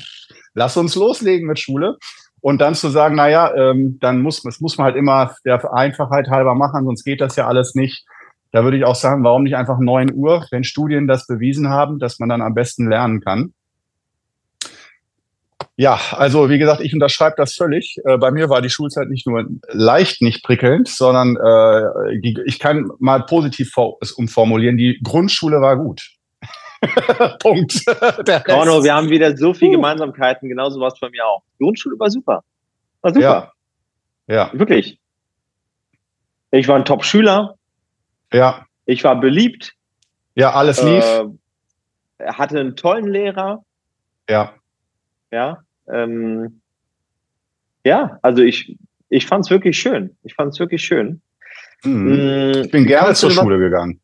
lass 0.56 0.76
uns 0.76 0.96
loslegen 0.96 1.48
mit 1.48 1.60
Schule. 1.60 1.98
Und 2.42 2.62
dann 2.62 2.76
zu 2.76 2.90
sagen, 2.90 3.16
naja, 3.16 3.54
ähm, 3.56 3.98
dann 4.00 4.22
muss, 4.22 4.42
das 4.42 4.60
muss 4.60 4.78
man 4.78 4.86
halt 4.86 4.96
immer 4.96 5.36
der 5.46 5.72
Einfachheit 5.72 6.30
halber 6.30 6.56
machen, 6.56 6.86
sonst 6.86 7.04
geht 7.04 7.22
das 7.22 7.36
ja 7.36 7.48
alles 7.48 7.76
nicht. 7.76 8.06
Da 8.52 8.64
würde 8.64 8.78
ich 8.78 8.86
auch 8.86 8.96
sagen, 8.96 9.24
warum 9.24 9.44
nicht 9.44 9.56
einfach 9.56 9.78
9 9.80 10.14
Uhr, 10.14 10.46
wenn 10.50 10.64
Studien 10.64 11.08
das 11.08 11.28
bewiesen 11.28 11.70
haben, 11.70 12.00
dass 12.00 12.18
man 12.18 12.30
dann 12.30 12.42
am 12.42 12.54
besten 12.54 12.90
lernen 12.90 13.22
kann. 13.22 13.54
Ja, 15.80 16.00
also 16.12 16.50
wie 16.50 16.58
gesagt, 16.58 16.82
ich 16.82 16.92
unterschreibe 16.92 17.36
das 17.38 17.54
völlig. 17.54 17.98
Äh, 18.04 18.18
bei 18.18 18.32
mir 18.32 18.50
war 18.50 18.64
die 18.64 18.70
Schulzeit 18.72 19.10
nicht 19.10 19.28
nur 19.28 19.46
leicht 19.68 20.24
nicht 20.24 20.44
prickelnd, 20.44 20.88
sondern 20.88 21.36
äh, 21.36 22.20
die, 22.20 22.36
ich 22.46 22.58
kann 22.58 22.90
mal 22.98 23.24
positiv 23.28 23.70
vor, 23.72 23.98
es 24.02 24.12
umformulieren. 24.12 24.76
Die 24.78 25.00
Grundschule 25.04 25.62
war 25.62 25.78
gut. 25.78 26.02
Punkt. 27.40 27.84
Orno, 28.50 28.84
wir 28.84 28.96
haben 28.96 29.12
wieder 29.12 29.38
so 29.38 29.54
viele 29.54 29.70
uh. 29.70 29.76
Gemeinsamkeiten. 29.76 30.50
Genauso 30.50 30.80
war 30.80 30.88
es 30.88 31.00
bei 31.00 31.12
mir 31.12 31.24
auch. 31.24 31.44
Die 31.54 31.64
Grundschule 31.64 31.98
war 32.00 32.10
super. 32.10 32.44
War 33.02 33.14
super. 33.14 33.54
Ja. 34.28 34.36
ja. 34.36 34.52
Wirklich. 34.54 35.00
Ich 36.50 36.68
war 36.68 36.76
ein 36.76 36.86
Top-Schüler. 36.86 37.56
Ja. 38.34 38.66
Ich 38.86 39.04
war 39.04 39.20
beliebt. 39.20 39.74
Ja, 40.34 40.54
alles 40.54 40.82
lief. 40.82 41.04
Äh, 42.18 42.32
hatte 42.34 42.60
einen 42.60 42.76
tollen 42.76 43.08
Lehrer. 43.08 43.64
Ja. 44.28 44.54
Ja. 45.32 45.64
Ähm, 45.92 46.62
ja, 47.84 48.20
also 48.22 48.42
ich, 48.42 48.78
ich 49.10 49.26
fand 49.26 49.46
es 49.46 49.52
wirklich 49.52 49.80
schön. 49.80 50.16
Ich 50.24 50.34
fand 50.34 50.54
es 50.54 50.60
wirklich 50.60 50.84
schön. 50.84 51.22
Mhm. 51.84 52.64
Ich 52.64 52.72
bin 52.72 52.86
gerne 52.86 53.14
zur 53.14 53.32
Schule 53.32 53.58
gegangen. 53.60 54.00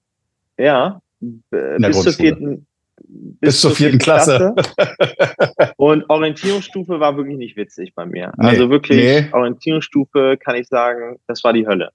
Ja, 0.58 1.02
bis 1.20 2.02
zur 2.02 2.14
vierten, 2.14 2.68
bis, 2.98 3.40
bis 3.40 3.62
zur 3.62 3.72
vierten, 3.72 3.98
Klasse. 3.98 4.54
Klasse. 4.56 5.74
Und 5.78 6.10
Orientierungsstufe 6.10 7.00
war 7.00 7.18
wirklich 7.18 7.38
nicht 7.38 7.58
witzig 7.58 7.94
bei 7.96 8.06
mir. 8.06 8.32
Nee, 8.38 8.48
also 8.48 8.70
wirklich, 8.70 8.98
nee. 8.98 9.30
Orientierungsstufe 9.32 10.38
kann 10.38 10.56
ich 10.56 10.68
sagen, 10.68 11.20
das 11.28 11.44
war 11.44 11.54
die 11.54 11.68
Hölle. 11.68 11.92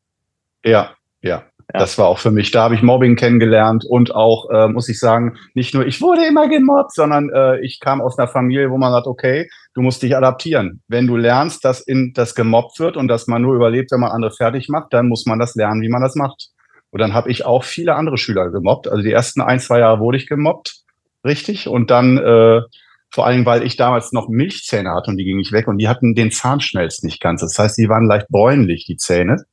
Ja, 0.64 0.94
ja. 1.22 1.44
Das 1.72 1.98
war 1.98 2.07
auch 2.07 2.18
für 2.18 2.31
mich. 2.31 2.50
Da 2.50 2.62
habe 2.62 2.74
ich 2.74 2.83
Mobbing 2.83 3.14
kennengelernt 3.14 3.85
und 3.87 4.14
auch, 4.14 4.48
äh, 4.48 4.68
muss 4.68 4.88
ich 4.88 4.98
sagen, 4.98 5.37
nicht 5.52 5.74
nur 5.74 5.87
ich 5.87 6.00
wurde 6.00 6.24
immer 6.24 6.48
gemobbt, 6.48 6.94
sondern 6.94 7.28
äh, 7.28 7.61
ich 7.61 7.78
kam 7.78 8.00
aus 8.00 8.18
einer 8.18 8.26
Familie, 8.26 8.70
wo 8.70 8.78
man 8.78 8.90
sagt, 8.90 9.07
okay, 9.07 9.50
du 9.74 9.83
musst 9.83 10.02
dich 10.02 10.16
adaptieren. 10.16 10.83
Wenn 10.88 11.07
du 11.07 11.16
lernst, 11.16 11.66
dass 11.66 11.81
in 11.81 12.12
das 12.14 12.35
gemobbt 12.35 12.81
wird 12.81 12.96
und 12.96 13.09
dass 13.09 13.26
man 13.26 13.42
nur 13.42 13.54
überlebt, 13.54 13.92
wenn 13.92 14.00
man 14.00 14.12
andere 14.12 14.31
fertig 14.31 14.70
macht, 14.70 14.94
dann 14.94 15.09
muss 15.09 15.26
man 15.26 15.38
das 15.38 15.54
lernen, 15.57 15.83
wie 15.83 15.90
man 15.90 16.00
das 16.00 16.14
macht. 16.14 16.48
Und 16.90 17.00
dann 17.00 17.12
habe 17.12 17.31
ich 17.31 17.44
auch 17.44 17.64
viele 17.64 17.96
andere 17.96 18.16
Schüler 18.16 18.48
gemobbt. 18.50 18.88
Also 18.88 19.02
die 19.02 19.12
ersten 19.12 19.42
ein, 19.42 19.61
zwei 19.61 19.81
Jahre 19.81 20.00
wurde 20.00 20.16
ich 20.16 20.26
gemobbt, 20.26 20.85
richtig. 21.22 21.68
Und 21.68 21.90
dann 21.90 22.16
äh, 22.16 22.62
vor 23.11 23.26
allem, 23.26 23.44
weil 23.44 23.62
ich 23.62 23.76
damals 23.76 24.12
noch 24.12 24.28
Milchzähne 24.28 24.90
hatte 24.94 25.11
und 25.11 25.18
die 25.18 25.24
gingen 25.24 25.38
nicht 25.38 25.52
weg 25.52 25.68
und 25.68 25.76
die 25.76 25.88
hatten 25.88 26.14
den 26.14 26.31
Zahnschmelz 26.31 27.02
nicht 27.02 27.20
ganz. 27.20 27.42
Das 27.42 27.59
heißt, 27.59 27.76
die 27.76 27.90
waren 27.90 28.07
leicht 28.07 28.28
bräunlich, 28.28 28.87
die 28.87 28.96
Zähne. 28.96 29.44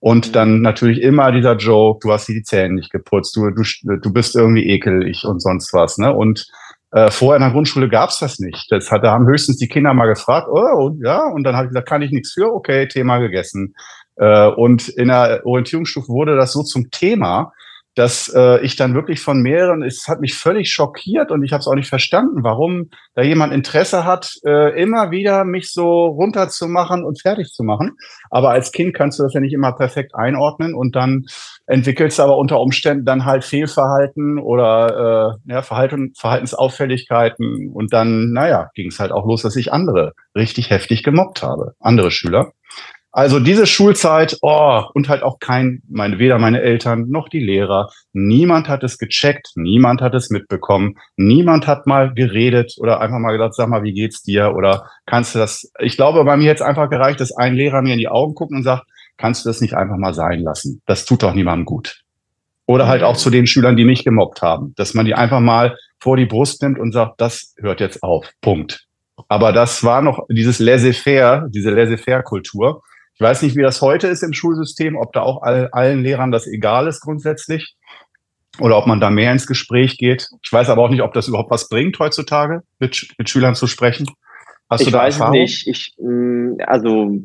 Und 0.00 0.28
mhm. 0.28 0.32
dann 0.32 0.62
natürlich 0.62 1.02
immer 1.02 1.32
dieser 1.32 1.56
Joke, 1.56 2.00
du 2.02 2.12
hast 2.12 2.28
die 2.28 2.42
Zähne 2.42 2.74
nicht 2.74 2.90
geputzt, 2.90 3.36
du, 3.36 3.50
du, 3.50 3.62
du 3.98 4.12
bist 4.12 4.36
irgendwie 4.36 4.68
ekelig 4.68 5.24
und 5.24 5.40
sonst 5.40 5.72
was. 5.72 5.98
Ne? 5.98 6.12
Und 6.12 6.46
äh, 6.92 7.10
vorher 7.10 7.36
in 7.36 7.42
der 7.42 7.52
Grundschule 7.52 7.88
gab's 7.88 8.18
das 8.20 8.38
nicht. 8.38 8.70
Das 8.70 8.90
hat, 8.90 9.04
da 9.04 9.12
haben 9.12 9.26
höchstens 9.26 9.58
die 9.58 9.68
Kinder 9.68 9.92
mal 9.92 10.06
gefragt, 10.06 10.48
oh 10.50 10.92
ja, 11.02 11.26
und 11.28 11.44
dann 11.44 11.54
habe 11.54 11.66
ich 11.66 11.70
gesagt, 11.70 11.88
kann 11.88 12.02
ich 12.02 12.12
nichts 12.12 12.32
für, 12.32 12.52
okay, 12.52 12.86
Thema 12.88 13.18
gegessen. 13.18 13.74
Äh, 14.16 14.48
und 14.48 14.88
in 14.88 15.08
der 15.08 15.42
Orientierungsstufe 15.44 16.08
wurde 16.08 16.36
das 16.36 16.52
so 16.52 16.62
zum 16.62 16.90
Thema, 16.90 17.52
dass 17.98 18.32
äh, 18.32 18.60
ich 18.64 18.76
dann 18.76 18.94
wirklich 18.94 19.20
von 19.20 19.42
mehreren, 19.42 19.82
es 19.82 20.06
hat 20.06 20.20
mich 20.20 20.34
völlig 20.34 20.70
schockiert 20.70 21.32
und 21.32 21.42
ich 21.42 21.52
habe 21.52 21.60
es 21.60 21.66
auch 21.66 21.74
nicht 21.74 21.88
verstanden, 21.88 22.44
warum 22.44 22.90
da 23.14 23.22
jemand 23.22 23.52
Interesse 23.52 24.04
hat, 24.04 24.34
äh, 24.46 24.80
immer 24.80 25.10
wieder 25.10 25.44
mich 25.44 25.72
so 25.72 26.06
runterzumachen 26.06 27.04
und 27.04 27.20
fertig 27.20 27.48
zu 27.48 27.64
machen. 27.64 27.96
Aber 28.30 28.50
als 28.50 28.70
Kind 28.70 28.94
kannst 28.94 29.18
du 29.18 29.24
das 29.24 29.34
ja 29.34 29.40
nicht 29.40 29.52
immer 29.52 29.72
perfekt 29.72 30.14
einordnen 30.14 30.74
und 30.74 30.94
dann 30.94 31.24
entwickelst 31.66 32.20
du 32.20 32.22
aber 32.22 32.38
unter 32.38 32.60
Umständen 32.60 33.04
dann 33.04 33.24
halt 33.24 33.44
Fehlverhalten 33.44 34.38
oder 34.38 35.38
äh, 35.46 35.52
ja, 35.52 35.62
Verhalten, 35.62 36.12
Verhaltensauffälligkeiten 36.16 37.72
und 37.74 37.92
dann, 37.92 38.30
naja, 38.32 38.70
ging 38.74 38.88
es 38.88 39.00
halt 39.00 39.10
auch 39.10 39.26
los, 39.26 39.42
dass 39.42 39.56
ich 39.56 39.72
andere 39.72 40.12
richtig 40.36 40.70
heftig 40.70 41.02
gemobbt 41.02 41.42
habe, 41.42 41.72
andere 41.80 42.12
Schüler. 42.12 42.52
Also 43.10 43.40
diese 43.40 43.66
Schulzeit, 43.66 44.36
oh, 44.42 44.82
und 44.92 45.08
halt 45.08 45.22
auch 45.22 45.38
kein, 45.38 45.82
meine, 45.88 46.18
weder 46.18 46.38
meine 46.38 46.60
Eltern 46.60 47.06
noch 47.08 47.28
die 47.28 47.40
Lehrer. 47.40 47.90
Niemand 48.12 48.68
hat 48.68 48.84
es 48.84 48.98
gecheckt, 48.98 49.52
niemand 49.56 50.02
hat 50.02 50.14
es 50.14 50.28
mitbekommen, 50.28 50.98
niemand 51.16 51.66
hat 51.66 51.86
mal 51.86 52.12
geredet 52.12 52.74
oder 52.78 53.00
einfach 53.00 53.18
mal 53.18 53.32
gedacht, 53.32 53.54
sag 53.54 53.68
mal, 53.68 53.82
wie 53.82 53.94
geht's 53.94 54.22
dir? 54.22 54.54
Oder 54.54 54.90
kannst 55.06 55.34
du 55.34 55.38
das? 55.38 55.72
Ich 55.80 55.96
glaube, 55.96 56.22
bei 56.24 56.36
mir 56.36 56.44
jetzt 56.44 56.62
einfach 56.62 56.90
gereicht, 56.90 57.20
dass 57.20 57.34
ein 57.34 57.54
Lehrer 57.54 57.80
mir 57.80 57.94
in 57.94 57.98
die 57.98 58.08
Augen 58.08 58.34
guckt 58.34 58.52
und 58.52 58.62
sagt, 58.62 58.84
kannst 59.16 59.44
du 59.44 59.48
das 59.48 59.62
nicht 59.62 59.74
einfach 59.74 59.96
mal 59.96 60.14
sein 60.14 60.40
lassen? 60.40 60.82
Das 60.86 61.06
tut 61.06 61.22
doch 61.22 61.34
niemandem 61.34 61.64
gut. 61.64 62.02
Oder 62.66 62.86
halt 62.86 63.02
auch 63.02 63.16
zu 63.16 63.30
den 63.30 63.46
Schülern, 63.46 63.76
die 63.76 63.86
mich 63.86 64.04
gemobbt 64.04 64.42
haben, 64.42 64.74
dass 64.76 64.92
man 64.92 65.06
die 65.06 65.14
einfach 65.14 65.40
mal 65.40 65.78
vor 65.98 66.18
die 66.18 66.26
Brust 66.26 66.62
nimmt 66.62 66.78
und 66.78 66.92
sagt, 66.92 67.20
das 67.20 67.54
hört 67.58 67.80
jetzt 67.80 68.02
auf. 68.02 68.30
Punkt. 68.42 68.84
Aber 69.26 69.52
das 69.52 69.82
war 69.82 70.02
noch 70.02 70.26
dieses 70.30 70.58
laissez-faire, 70.58 71.48
diese 71.48 71.70
laissez-faire-Kultur. 71.70 72.82
Ich 73.18 73.24
weiß 73.24 73.42
nicht, 73.42 73.56
wie 73.56 73.62
das 73.62 73.82
heute 73.82 74.06
ist 74.06 74.22
im 74.22 74.32
Schulsystem, 74.32 74.94
ob 74.94 75.12
da 75.12 75.22
auch 75.22 75.42
all, 75.42 75.68
allen 75.72 76.04
Lehrern 76.04 76.30
das 76.30 76.46
egal 76.46 76.86
ist 76.86 77.00
grundsätzlich 77.00 77.74
oder 78.60 78.78
ob 78.78 78.86
man 78.86 79.00
da 79.00 79.10
mehr 79.10 79.32
ins 79.32 79.48
Gespräch 79.48 79.98
geht. 79.98 80.28
Ich 80.40 80.52
weiß 80.52 80.70
aber 80.70 80.84
auch 80.84 80.88
nicht, 80.88 81.02
ob 81.02 81.14
das 81.14 81.26
überhaupt 81.26 81.50
was 81.50 81.68
bringt 81.68 81.98
heutzutage, 81.98 82.62
mit, 82.78 83.08
mit 83.18 83.28
Schülern 83.28 83.56
zu 83.56 83.66
sprechen. 83.66 84.06
Hast 84.70 84.82
ich 84.82 84.86
du 84.86 84.92
da 84.92 84.98
weiß 84.98 85.16
Erfahrung? 85.16 85.32
nicht. 85.32 85.66
Ich, 85.66 85.96
mm, 85.98 86.58
also 86.64 87.18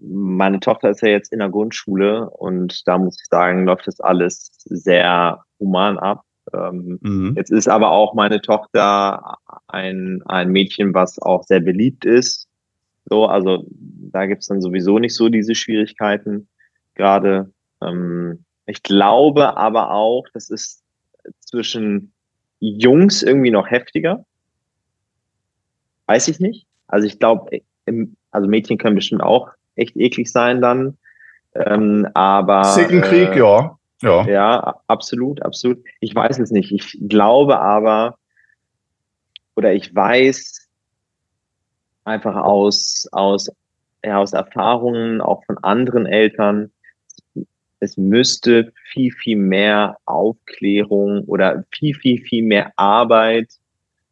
meine 0.00 0.60
Tochter 0.60 0.88
ist 0.88 1.02
ja 1.02 1.08
jetzt 1.08 1.30
in 1.30 1.40
der 1.40 1.50
Grundschule 1.50 2.30
und 2.30 2.88
da 2.88 2.96
muss 2.96 3.20
ich 3.20 3.26
sagen, 3.26 3.66
läuft 3.66 3.86
das 3.86 4.00
alles 4.00 4.50
sehr 4.64 5.44
human 5.60 5.98
ab. 5.98 6.22
Ähm, 6.54 6.98
mhm. 7.02 7.34
Jetzt 7.36 7.50
ist 7.50 7.68
aber 7.68 7.90
auch 7.90 8.14
meine 8.14 8.40
Tochter 8.40 9.36
ein, 9.66 10.22
ein 10.24 10.48
Mädchen, 10.48 10.94
was 10.94 11.20
auch 11.20 11.42
sehr 11.42 11.60
beliebt 11.60 12.06
ist 12.06 12.47
so, 13.08 13.26
also 13.26 13.64
da 13.70 14.26
gibt's 14.26 14.46
dann 14.46 14.60
sowieso 14.60 14.98
nicht 14.98 15.14
so 15.14 15.28
diese 15.28 15.54
Schwierigkeiten 15.54 16.48
gerade. 16.94 17.52
Ähm, 17.82 18.44
ich 18.66 18.82
glaube 18.82 19.56
aber 19.56 19.90
auch, 19.90 20.24
das 20.34 20.50
ist 20.50 20.82
zwischen 21.40 22.12
Jungs 22.60 23.22
irgendwie 23.22 23.50
noch 23.50 23.70
heftiger. 23.70 24.24
Weiß 26.06 26.28
ich 26.28 26.40
nicht. 26.40 26.66
Also 26.86 27.06
ich 27.06 27.18
glaube, 27.18 27.62
also 28.30 28.48
Mädchen 28.48 28.78
können 28.78 28.96
bestimmt 28.96 29.22
auch 29.22 29.50
echt 29.76 29.96
eklig 29.96 30.30
sein 30.30 30.60
dann. 30.60 30.98
Ähm, 31.54 32.06
aber. 32.14 32.64
Sickenkrieg, 32.64 33.30
äh, 33.30 33.38
ja. 33.38 33.78
ja. 34.02 34.26
Ja, 34.26 34.80
absolut, 34.86 35.42
absolut. 35.42 35.82
Ich 36.00 36.14
weiß 36.14 36.38
es 36.38 36.50
nicht. 36.50 36.72
Ich 36.72 36.98
glaube 37.08 37.58
aber, 37.60 38.18
oder 39.56 39.72
ich 39.72 39.94
weiß, 39.94 40.67
einfach 42.08 42.36
aus, 42.36 43.08
aus, 43.12 43.50
ja, 44.04 44.18
aus 44.18 44.32
Erfahrungen 44.32 45.20
auch 45.20 45.44
von 45.44 45.58
anderen 45.58 46.06
Eltern, 46.06 46.70
es 47.80 47.96
müsste 47.96 48.72
viel, 48.84 49.12
viel 49.12 49.36
mehr 49.36 49.98
Aufklärung 50.04 51.24
oder 51.24 51.64
viel, 51.72 51.94
viel, 51.94 52.20
viel 52.20 52.42
mehr 52.42 52.72
Arbeit 52.76 53.52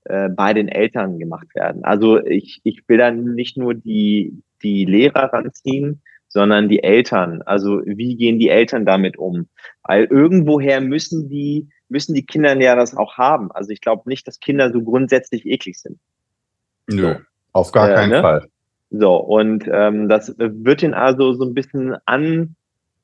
äh, 0.05 0.29
bei 0.29 0.55
den 0.55 0.69
Eltern 0.69 1.19
gemacht 1.19 1.49
werden. 1.55 1.85
Also 1.85 2.25
ich, 2.25 2.61
ich 2.63 2.89
will 2.89 2.99
dann 2.99 3.35
nicht 3.35 3.57
nur 3.57 3.75
die, 3.75 4.41
die 4.63 4.85
Lehrer 4.85 5.33
ranziehen, 5.33 6.03
sondern 6.29 6.69
die 6.69 6.83
Eltern. 6.83 7.43
Also 7.43 7.83
wie 7.85 8.17
gehen 8.17 8.39
die 8.39 8.49
Eltern 8.49 8.85
damit 8.85 9.17
um? 9.17 9.49
Weil 9.83 10.05
irgendwoher 10.05 10.81
müssen 10.81 11.29
die, 11.29 11.69
müssen 11.89 12.15
die 12.15 12.27
Kinder 12.27 12.61
ja 12.61 12.77
das 12.77 12.97
auch 12.97 13.17
haben. 13.17 13.51
Also 13.53 13.71
ich 13.71 13.81
glaube 13.81 14.09
nicht, 14.09 14.27
dass 14.29 14.41
Kinder 14.41 14.73
so 14.73 14.83
grundsätzlich 14.83 15.47
eklig 15.47 15.81
sind. 15.81 15.99
Nö. 16.89 17.15
So. 17.15 17.21
Auf 17.57 17.73
gar 17.73 17.91
äh, 17.91 17.95
keinen 17.95 18.11
ne? 18.11 18.21
Fall. 18.21 18.49
So, 18.91 19.17
und 19.17 19.69
ähm, 19.73 20.09
das 20.09 20.35
wird 20.37 20.83
ihn 20.83 20.95
also 20.95 21.33
so 21.33 21.45
ein 21.45 21.55
bisschen 21.55 21.97
an, 22.05 22.55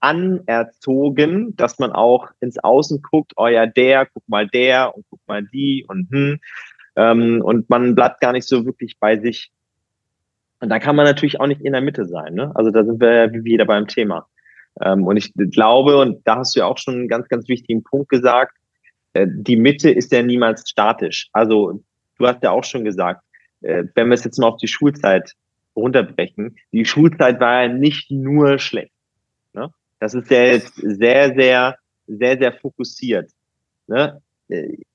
anerzogen, 0.01 1.57
dass 1.57 1.79
man 1.79 1.93
auch 1.93 2.29
ins 2.41 2.59
Außen 2.59 3.01
guckt, 3.03 3.33
oh 3.37 3.47
ja, 3.47 3.67
der, 3.67 4.07
guck 4.07 4.29
mal 4.29 4.47
der 4.47 4.95
und 4.95 5.05
guck 5.09 5.21
mal 5.27 5.43
die 5.43 5.85
und 5.89 6.11
hm. 6.11 6.41
Ähm, 6.95 7.41
und 7.43 7.71
man 7.71 7.95
bleibt 7.95 8.21
gar 8.21 8.33
nicht 8.33 8.47
so 8.47 8.67
wirklich 8.67 8.99
bei 9.01 9.19
sich. 9.19 9.51
Und 10.61 10.69
da 10.69 10.79
kann 10.79 10.95
man 10.95 11.07
natürlich 11.07 11.41
auch 11.41 11.47
nicht 11.47 11.63
in 11.63 11.73
der 11.73 11.81
Mitte 11.81 12.05
sein. 12.05 12.35
Ne? 12.35 12.53
Also 12.55 12.71
da 12.71 12.85
sind 12.85 13.01
wir 13.01 13.33
wieder 13.33 13.65
beim 13.65 13.89
Thema. 13.89 14.27
Ähm, 14.83 15.07
und 15.07 15.17
ich 15.17 15.33
glaube, 15.35 15.97
und 15.97 16.21
da 16.27 16.37
hast 16.37 16.55
du 16.55 16.61
ja 16.61 16.67
auch 16.67 16.77
schon 16.77 16.95
einen 16.95 17.09
ganz, 17.09 17.29
ganz 17.29 17.49
wichtigen 17.49 17.83
Punkt 17.83 18.11
gesagt, 18.11 18.59
äh, 19.15 19.27
die 19.27 19.57
Mitte 19.57 19.91
ist 19.91 20.13
ja 20.13 20.23
niemals 20.23 20.69
statisch. 20.69 21.31
Also 21.33 21.83
du 22.19 22.27
hast 22.27 22.43
ja 22.43 22.51
auch 22.51 22.65
schon 22.65 22.85
gesagt, 22.85 23.23
äh, 23.63 23.85
wenn 23.95 24.09
wir 24.09 24.15
es 24.15 24.25
jetzt 24.25 24.39
mal 24.39 24.49
auf 24.49 24.59
die 24.59 24.69
Schulzeit 24.69 25.35
runterbrechen, 25.75 26.57
die 26.73 26.85
Schulzeit 26.85 27.41
war 27.41 27.63
ja 27.63 27.69
nicht 27.69 28.11
nur 28.11 28.59
schlecht. 28.59 28.93
Ne? 29.53 29.71
Das 30.01 30.15
ist 30.15 30.31
ja 30.31 30.45
jetzt 30.45 30.75
sehr, 30.77 31.35
sehr, 31.35 31.77
sehr, 32.07 32.39
sehr 32.39 32.53
fokussiert. 32.53 33.31
Ne? 33.87 34.21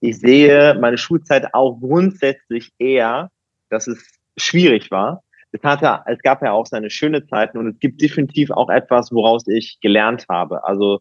Ich 0.01 0.19
sehe 0.19 0.77
meine 0.79 0.97
Schulzeit 0.97 1.53
auch 1.53 1.79
grundsätzlich 1.79 2.71
eher, 2.77 3.31
dass 3.69 3.87
es 3.87 4.19
schwierig 4.37 4.91
war. 4.91 5.23
Es, 5.51 5.63
hatte, 5.63 6.03
es 6.05 6.19
gab 6.19 6.43
ja 6.43 6.51
auch 6.51 6.67
seine 6.67 6.89
schöne 6.89 7.25
Zeiten 7.25 7.57
und 7.57 7.67
es 7.67 7.79
gibt 7.79 8.01
definitiv 8.01 8.51
auch 8.51 8.69
etwas, 8.69 9.11
woraus 9.11 9.47
ich 9.47 9.79
gelernt 9.81 10.25
habe. 10.29 10.63
Also 10.63 10.99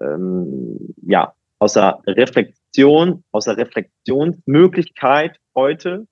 ähm, 0.00 0.94
ja, 1.02 1.34
außer 1.58 2.00
Reflexion, 2.06 3.24
außer 3.32 3.56
Reflexionsmöglichkeit 3.56 5.38
heute 5.54 6.06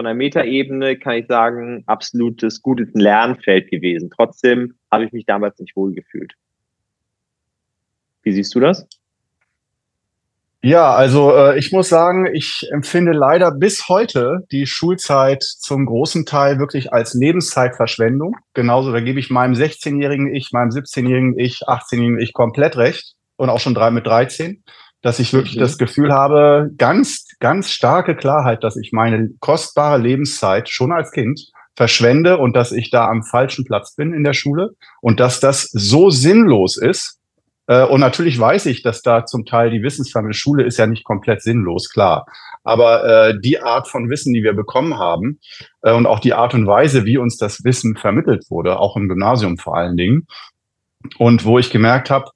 von 0.00 0.06
der 0.06 0.14
Metaebene 0.14 0.96
kann 0.96 1.16
ich 1.16 1.26
sagen, 1.26 1.84
absolutes 1.84 2.62
gutes 2.62 2.88
Lernfeld 2.94 3.68
gewesen. 3.70 4.08
Trotzdem 4.08 4.76
habe 4.90 5.04
ich 5.04 5.12
mich 5.12 5.26
damals 5.26 5.58
nicht 5.58 5.76
wohl 5.76 5.92
gefühlt. 5.92 6.32
Wie 8.22 8.32
siehst 8.32 8.54
du 8.54 8.60
das? 8.60 8.86
Ja, 10.62 10.94
also 10.94 11.36
äh, 11.36 11.58
ich 11.58 11.70
muss 11.70 11.90
sagen, 11.90 12.24
ich 12.32 12.66
empfinde 12.72 13.12
leider 13.12 13.50
bis 13.50 13.90
heute 13.90 14.46
die 14.50 14.64
Schulzeit 14.64 15.42
zum 15.42 15.84
großen 15.84 16.24
Teil 16.24 16.58
wirklich 16.58 16.94
als 16.94 17.12
Lebenszeitverschwendung. 17.12 18.36
Genauso, 18.54 18.92
da 18.92 19.00
gebe 19.00 19.20
ich 19.20 19.28
meinem 19.28 19.52
16-jährigen 19.52 20.34
Ich, 20.34 20.50
meinem 20.52 20.70
17-jährigen 20.70 21.38
Ich, 21.38 21.68
18-jährigen 21.68 22.20
Ich 22.20 22.32
komplett 22.32 22.78
recht 22.78 23.16
und 23.36 23.50
auch 23.50 23.60
schon 23.60 23.74
drei 23.74 23.90
mit 23.90 24.06
13 24.06 24.64
dass 25.02 25.18
ich 25.18 25.32
wirklich 25.32 25.56
mhm. 25.56 25.60
das 25.60 25.78
Gefühl 25.78 26.12
habe, 26.12 26.70
ganz, 26.76 27.26
ganz 27.40 27.70
starke 27.70 28.16
Klarheit, 28.16 28.64
dass 28.64 28.76
ich 28.76 28.92
meine 28.92 29.30
kostbare 29.40 29.98
Lebenszeit 29.98 30.68
schon 30.68 30.92
als 30.92 31.10
Kind 31.10 31.50
verschwende 31.76 32.38
und 32.38 32.54
dass 32.54 32.72
ich 32.72 32.90
da 32.90 33.08
am 33.08 33.22
falschen 33.22 33.64
Platz 33.64 33.94
bin 33.94 34.12
in 34.12 34.24
der 34.24 34.34
Schule 34.34 34.70
und 35.00 35.20
dass 35.20 35.40
das 35.40 35.62
so 35.72 36.10
sinnlos 36.10 36.76
ist. 36.76 37.18
Äh, 37.66 37.84
und 37.84 38.00
natürlich 38.00 38.38
weiß 38.38 38.66
ich, 38.66 38.82
dass 38.82 39.00
da 39.00 39.24
zum 39.24 39.46
Teil 39.46 39.70
die 39.70 39.82
Wissensvermittlung 39.82 40.34
Schule 40.34 40.64
ist 40.64 40.78
ja 40.78 40.86
nicht 40.86 41.04
komplett 41.04 41.40
sinnlos, 41.42 41.88
klar. 41.88 42.26
Aber 42.62 43.04
äh, 43.04 43.40
die 43.40 43.62
Art 43.62 43.88
von 43.88 44.10
Wissen, 44.10 44.34
die 44.34 44.42
wir 44.42 44.52
bekommen 44.52 44.98
haben 44.98 45.40
äh, 45.80 45.92
und 45.92 46.04
auch 46.06 46.18
die 46.18 46.34
Art 46.34 46.52
und 46.52 46.66
Weise, 46.66 47.06
wie 47.06 47.16
uns 47.16 47.38
das 47.38 47.64
Wissen 47.64 47.96
vermittelt 47.96 48.44
wurde, 48.50 48.78
auch 48.78 48.96
im 48.96 49.08
Gymnasium 49.08 49.56
vor 49.56 49.78
allen 49.78 49.96
Dingen, 49.96 50.26
und 51.16 51.46
wo 51.46 51.58
ich 51.58 51.70
gemerkt 51.70 52.10
habe, 52.10 52.30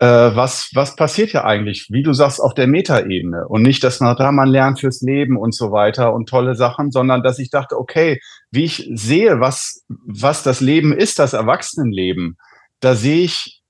äh, 0.00 0.06
was, 0.06 0.70
was 0.74 0.96
passiert 0.96 1.32
ja 1.32 1.44
eigentlich, 1.44 1.88
wie 1.90 2.02
du 2.02 2.12
sagst, 2.12 2.40
auf 2.40 2.54
der 2.54 2.66
Metaebene 2.66 3.46
und 3.48 3.62
nicht, 3.62 3.82
dass 3.82 4.00
man 4.00 4.16
da 4.16 4.30
man 4.32 4.48
lernt 4.48 4.80
fürs 4.80 5.00
Leben 5.00 5.36
und 5.36 5.54
so 5.54 5.72
weiter 5.72 6.12
und 6.12 6.28
tolle 6.28 6.54
Sachen, 6.54 6.90
sondern 6.90 7.22
dass 7.22 7.38
ich 7.38 7.50
dachte, 7.50 7.78
okay, 7.78 8.20
wie 8.50 8.64
ich 8.64 8.90
sehe, 8.94 9.40
was, 9.40 9.84
was 9.88 10.42
das 10.42 10.60
Leben 10.60 10.92
ist, 10.92 11.18
das 11.18 11.32
Erwachsenenleben, 11.32 12.36
da 12.80 12.94
sehe 12.94 13.24
ich 13.24 13.62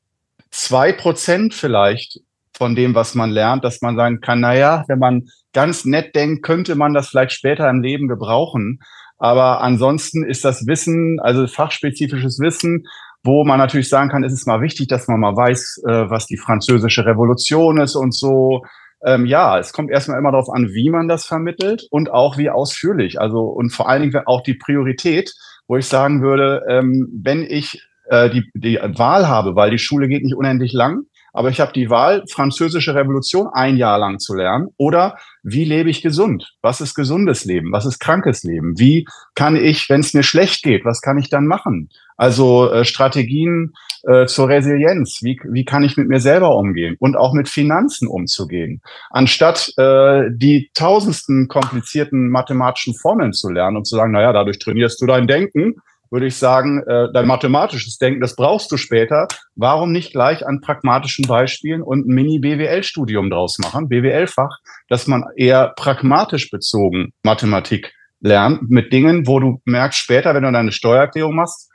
zwei 0.51 0.93
Prozent 0.93 1.55
vielleicht 1.55 2.21
von 2.57 2.75
dem, 2.75 2.95
was 2.95 3.15
man 3.15 3.31
lernt, 3.31 3.65
dass 3.65 3.83
man 3.83 3.97
sagen 3.97 4.21
kann, 4.21 4.41
na 4.41 4.55
ja, 4.55 4.85
wenn 4.89 4.99
man 4.99 5.29
ganz 5.53 5.85
nett 5.85 6.17
denkt, 6.17 6.43
könnte 6.43 6.75
man 6.75 6.95
das 6.95 7.09
vielleicht 7.09 7.33
später 7.33 7.69
im 7.69 7.83
Leben 7.83 8.09
gebrauchen. 8.09 8.81
Aber 9.19 9.61
ansonsten 9.63 10.25
ist 10.25 10.45
das 10.45 10.67
Wissen, 10.67 11.21
also 11.21 11.47
fachspezifisches 11.47 12.39
Wissen, 12.41 12.87
wo 13.23 13.45
man 13.45 13.59
natürlich 13.59 13.89
sagen 13.89 14.11
kann, 14.11 14.25
es 14.25 14.33
ist 14.33 14.47
mal 14.47 14.61
wichtig, 14.61 14.89
dass 14.89 15.09
man 15.09 15.21
mal 15.21 15.37
weiß, 15.37 15.83
äh, 15.87 16.11
was 16.11 16.27
die 16.27 16.37
französische 16.37 17.05
Revolution 17.07 17.79
ist 17.79 17.97
und 17.97 18.15
so. 18.15 18.63
Ähm, 19.05 19.27
ja, 19.27 19.59
es 19.59 19.73
kommt 19.73 19.91
erstmal 19.91 20.19
immer 20.19 20.33
darauf 20.33 20.49
an, 20.49 20.69
wie 20.73 20.91
man 20.91 21.09
das 21.09 21.27
vermittelt 21.27 21.87
und 21.91 22.11
auch 22.11 22.39
wie 22.39 22.51
ausführlich. 22.51 23.21
Also 23.21 23.41
und 23.41 23.71
vor 23.71 23.89
allen 23.89 24.03
Dingen 24.03 24.23
auch 24.27 24.43
die 24.43 24.55
Priorität, 24.55 25.33
wo 25.69 25.77
ich 25.77 25.87
sagen 25.87 26.23
würde, 26.23 26.63
ähm, 26.69 27.09
wenn 27.23 27.43
ich 27.43 27.83
äh, 28.09 28.31
die, 28.31 28.51
die 28.55 28.79
Wahl 28.81 29.29
habe, 29.29 29.57
weil 29.57 29.71
die 29.71 29.79
Schule 29.79 30.09
geht 30.09 30.23
nicht 30.23 30.35
unendlich 30.35 30.73
lang, 30.73 31.05
aber 31.37 31.51
ich 31.51 31.61
habe 31.61 31.73
die 31.73 31.91
Wahl, 31.91 32.25
französische 32.31 32.95
Revolution 32.95 33.49
ein 33.53 33.77
Jahr 33.77 33.99
lang 33.99 34.19
zu 34.19 34.35
lernen 34.35 34.69
oder 34.79 35.19
wie 35.43 35.65
lebe 35.65 35.91
ich 35.91 36.01
gesund? 36.01 36.55
Was 36.63 36.81
ist 36.81 36.95
gesundes 36.95 37.45
Leben? 37.45 37.73
Was 37.73 37.85
ist 37.85 37.99
krankes 37.99 38.43
Leben? 38.43 38.79
Wie 38.79 39.07
kann 39.35 39.55
ich, 39.55 39.91
wenn 39.91 40.01
es 40.01 40.15
mir 40.15 40.23
schlecht 40.23 40.63
geht, 40.63 40.85
was 40.87 41.03
kann 41.03 41.19
ich 41.19 41.29
dann 41.29 41.47
machen? 41.47 41.91
Also 42.17 42.71
äh, 42.73 42.87
Strategien 42.87 43.75
äh, 44.05 44.25
zur 44.25 44.49
Resilienz. 44.49 45.21
Wie, 45.23 45.39
wie 45.45 45.67
kann 45.67 45.83
ich 45.83 45.99
mit 45.99 46.09
mir 46.09 46.21
selber 46.21 46.57
umgehen 46.57 46.97
und 47.01 47.17
auch 47.17 47.35
mit 47.35 47.51
Finanzen 47.51 48.09
umzugehen? 48.09 48.81
Anstatt 49.11 49.75
äh, 49.77 50.31
die 50.31 50.71
tausendsten 50.73 51.49
komplizierten 51.49 52.31
mathematischen 52.31 52.95
Formeln 52.95 53.35
zu 53.35 53.51
lernen 53.51 53.77
und 53.77 53.87
zu 53.87 53.97
sagen, 53.97 54.13
naja, 54.13 54.33
dadurch 54.33 54.59
trainierst 54.59 55.03
du 55.03 55.07
dein 55.07 55.27
Denken, 55.27 55.75
würde 56.11 56.27
ich 56.27 56.37
sagen, 56.37 56.83
äh, 56.87 57.13
dein 57.13 57.27
mathematisches 57.27 57.99
Denken, 57.99 58.21
das 58.21 58.37
brauchst 58.37 58.71
du 58.73 58.77
später. 58.77 59.29
Warum 59.55 59.93
nicht 59.93 60.13
gleich 60.13 60.47
an 60.47 60.61
pragmatischen 60.61 61.27
Beispielen 61.27 61.83
und 61.83 62.07
ein 62.07 62.15
Mini-BWL-Studium 62.15 63.31
draus 63.31 63.59
machen, 63.59 63.89
BWL-Fach, 63.89 64.59
dass 64.89 65.07
man 65.07 65.25
eher 65.37 65.73
pragmatisch 65.77 66.51
bezogen 66.51 67.13
Mathematik 67.23 67.93
lernt 68.21 68.71
mit 68.71 68.93
Dingen, 68.93 69.27
wo 69.27 69.41
du 69.41 69.61
merkst 69.65 69.99
später, 69.99 70.35
wenn 70.35 70.43
du 70.43 70.53
deine 70.53 70.73
Steuererklärung 70.73 71.35
machst, 71.35 71.71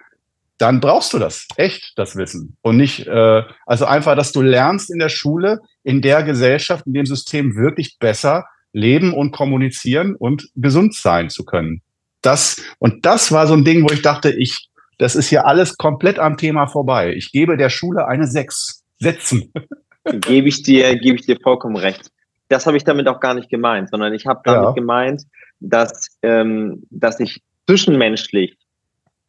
dann 0.57 0.79
brauchst 0.79 1.11
du 1.13 1.17
das, 1.17 1.47
echt, 1.55 1.93
das 1.95 2.15
Wissen. 2.15 2.55
Und 2.61 2.77
nicht, 2.77 3.07
äh, 3.07 3.43
also 3.65 3.85
einfach, 3.85 4.15
dass 4.15 4.31
du 4.31 4.41
lernst 4.41 4.91
in 4.91 4.99
der 4.99 5.09
Schule, 5.09 5.59
in 5.83 6.01
der 6.01 6.21
Gesellschaft, 6.21 6.85
in 6.85 6.93
dem 6.93 7.07
System 7.07 7.55
wirklich 7.55 7.97
besser 7.99 8.45
leben 8.71 9.13
und 9.13 9.31
kommunizieren 9.31 10.15
und 10.15 10.49
gesund 10.55 10.95
sein 10.95 11.29
zu 11.29 11.45
können. 11.45 11.81
Das, 12.21 12.61
und 12.79 13.05
das 13.05 13.31
war 13.31 13.47
so 13.47 13.53
ein 13.53 13.63
Ding, 13.63 13.83
wo 13.83 13.91
ich 13.91 14.01
dachte, 14.01 14.31
ich, 14.31 14.69
das 14.97 15.15
ist 15.15 15.29
hier 15.29 15.45
alles 15.45 15.77
komplett 15.77 16.19
am 16.19 16.37
Thema 16.37 16.67
vorbei. 16.67 17.13
Ich 17.13 17.31
gebe 17.31 17.57
der 17.57 17.69
Schule 17.69 18.07
eine 18.07 18.27
Sechs. 18.27 18.83
Setzen. 18.99 19.51
gebe 20.05 20.47
ich 20.47 20.63
dir, 20.63 20.95
gebe 20.97 21.17
ich 21.17 21.25
dir 21.25 21.37
vollkommen 21.41 21.75
recht. 21.75 22.11
Das 22.47 22.65
habe 22.67 22.77
ich 22.77 22.83
damit 22.83 23.07
auch 23.07 23.19
gar 23.19 23.33
nicht 23.33 23.49
gemeint, 23.49 23.89
sondern 23.89 24.13
ich 24.13 24.25
habe 24.25 24.41
damit 24.43 24.63
ja. 24.63 24.71
gemeint, 24.71 25.23
dass, 25.59 26.17
ähm, 26.21 26.83
dass 26.89 27.19
ich 27.19 27.41
zwischenmenschlich 27.67 28.57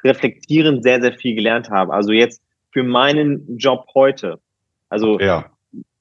reflektierend 0.05 0.83
sehr, 0.83 1.01
sehr 1.01 1.13
viel 1.13 1.35
gelernt 1.35 1.71
habe. 1.71 1.93
Also 1.93 2.13
jetzt 2.13 2.43
für 2.71 2.83
meinen 2.83 3.57
Job 3.57 3.87
heute. 3.95 4.41
Also 4.89 5.21
ja. 5.21 5.47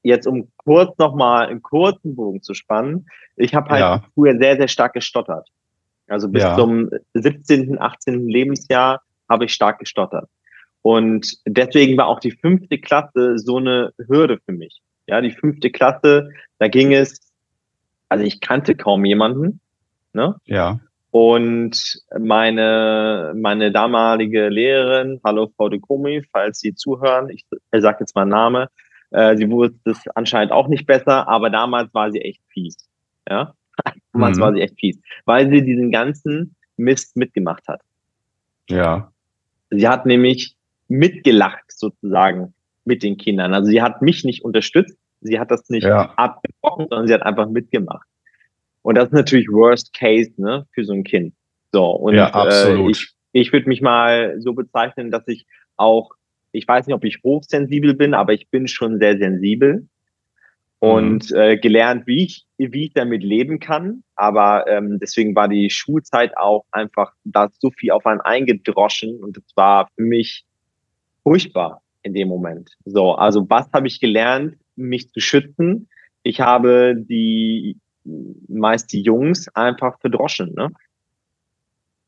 jetzt 0.04 0.26
um 0.26 0.50
kurz 0.58 0.98
nochmal 0.98 1.48
einen 1.48 1.62
kurzen 1.62 2.16
Bogen 2.16 2.42
zu 2.42 2.54
spannen. 2.54 3.06
Ich 3.36 3.54
habe 3.54 3.70
halt 3.70 3.82
ja. 3.82 4.04
früher 4.16 4.38
sehr, 4.38 4.58
sehr 4.58 4.68
stark 4.68 4.94
gestottert. 4.94 5.48
Also 6.12 6.28
bis 6.30 6.44
ja. 6.44 6.56
zum 6.56 6.90
17., 7.14 7.80
18. 7.80 8.28
Lebensjahr 8.28 9.02
habe 9.30 9.46
ich 9.46 9.54
stark 9.54 9.80
gestottert. 9.80 10.30
Und 10.82 11.38
deswegen 11.46 11.98
war 11.98 12.08
auch 12.08 12.20
die 12.20 12.32
fünfte 12.32 12.80
Klasse 12.80 13.38
so 13.38 13.58
eine 13.58 13.94
Hürde 14.08 14.40
für 14.46 14.52
mich. 14.52 14.82
Ja, 15.08 15.22
die 15.22 15.32
fünfte 15.32 15.72
Klasse, 15.72 16.30
da 16.60 16.68
ging 16.68 16.94
es, 16.94 17.32
also 18.10 18.24
ich 18.24 18.42
kannte 18.42 18.76
kaum 18.76 19.06
jemanden. 19.06 19.62
Ne? 20.14 20.36
Ja. 20.46 20.80
Und 21.12 22.02
meine, 22.18 23.34
meine 23.36 23.72
damalige 23.72 24.50
Lehrerin, 24.50 25.20
hallo 25.24 25.52
Frau 25.56 25.70
de 25.70 25.80
Komi, 25.80 26.24
falls 26.32 26.60
Sie 26.60 26.74
zuhören, 26.74 27.30
ich 27.30 27.46
sage 27.72 27.98
jetzt 28.02 28.16
mal 28.16 28.26
Name, 28.26 28.70
äh, 29.12 29.36
sie 29.36 29.50
wusste 29.50 29.92
es 29.92 30.08
anscheinend 30.16 30.54
auch 30.54 30.68
nicht 30.68 30.86
besser, 30.86 31.28
aber 31.28 31.50
damals 31.50 31.94
war 31.94 32.12
sie 32.12 32.22
echt 32.22 32.42
fies. 32.48 32.78
Ja, 33.30 33.54
damals 34.14 34.38
mhm. 34.38 34.42
war 34.42 34.54
sie 34.54 34.62
echt 34.62 34.80
fies, 34.80 35.00
weil 35.26 35.50
sie 35.50 35.64
diesen 35.64 35.92
ganzen 35.92 36.56
Mist 36.78 37.16
mitgemacht 37.16 37.68
hat. 37.68 37.82
Ja. 38.70 39.12
Sie 39.70 39.88
hat 39.88 40.06
nämlich 40.06 40.56
mitgelacht 40.88 41.72
sozusagen 41.72 42.54
mit 42.84 43.04
den 43.04 43.18
Kindern. 43.18 43.54
Also 43.54 43.70
sie 43.70 43.82
hat 43.82 44.02
mich 44.02 44.24
nicht 44.24 44.44
unterstützt, 44.44 44.98
sie 45.22 45.40
hat 45.40 45.52
das 45.52 45.70
nicht 45.70 45.84
ja. 45.84 46.14
abgebrochen, 46.16 46.88
sondern 46.90 47.08
sie 47.08 47.14
hat 47.14 47.24
einfach 47.24 47.48
mitgemacht. 47.48 48.08
Und 48.82 48.96
das 48.96 49.06
ist 49.06 49.14
natürlich 49.14 49.48
Worst 49.50 49.94
Case 49.94 50.32
ne, 50.38 50.66
für 50.72 50.84
so 50.84 50.94
ein 50.94 51.04
Kind. 51.04 51.34
So, 51.72 51.86
und 51.92 52.16
ja, 52.16 52.34
absolut. 52.34 52.88
Äh, 52.88 52.92
ich, 52.92 53.14
ich 53.32 53.54
würde 53.54 53.70
mich 53.70 53.82
mal 53.82 54.42
so 54.42 54.54
bezeichnen, 54.54 55.12
dass 55.12 55.28
ich 55.28 55.46
auch, 55.78 56.12
ich 56.52 56.68
weiß 56.68 56.88
nicht, 56.88 56.96
ob 56.96 57.06
ich 57.06 57.22
hochsensibel 57.24 57.94
bin, 57.94 58.14
aber 58.14 58.34
ich 58.34 58.50
bin 58.50 58.68
schon 58.68 59.00
sehr 59.00 59.18
sensibel 59.18 59.88
und 60.82 61.30
mhm. 61.30 61.38
äh, 61.38 61.58
gelernt, 61.58 62.08
wie 62.08 62.24
ich, 62.24 62.46
wie 62.58 62.86
ich 62.86 62.94
damit 62.94 63.24
leben 63.24 63.60
kann. 63.60 64.04
Aber 64.16 64.68
ähm, 64.68 64.98
deswegen 65.00 65.36
war 65.36 65.48
die 65.48 65.70
Schulzeit 65.70 66.36
auch 66.38 66.66
einfach, 66.72 67.14
da 67.24 67.50
so 67.60 67.70
viel 67.70 67.92
auf 67.92 68.06
einen 68.08 68.20
eingedroschen 68.20 69.20
und 69.24 69.38
es 69.38 69.56
war 69.56 69.88
für 69.96 70.02
mich 70.02 70.44
furchtbar. 71.24 71.82
in 72.02 72.16
dem 72.16 72.30
Moment. 72.30 72.72
So, 72.86 73.14
also 73.14 73.48
was 73.48 73.72
habe 73.74 73.88
ich 73.88 74.00
gelernt, 74.00 74.58
mich 74.76 75.12
zu 75.12 75.20
schützen? 75.20 75.88
Ich 76.24 76.42
habe 76.42 76.96
die 76.98 77.78
meist 78.48 78.92
die 78.92 79.04
Jungs 79.04 79.48
einfach 79.50 80.00
verdroschen. 80.00 80.56
Ne? 80.56 80.70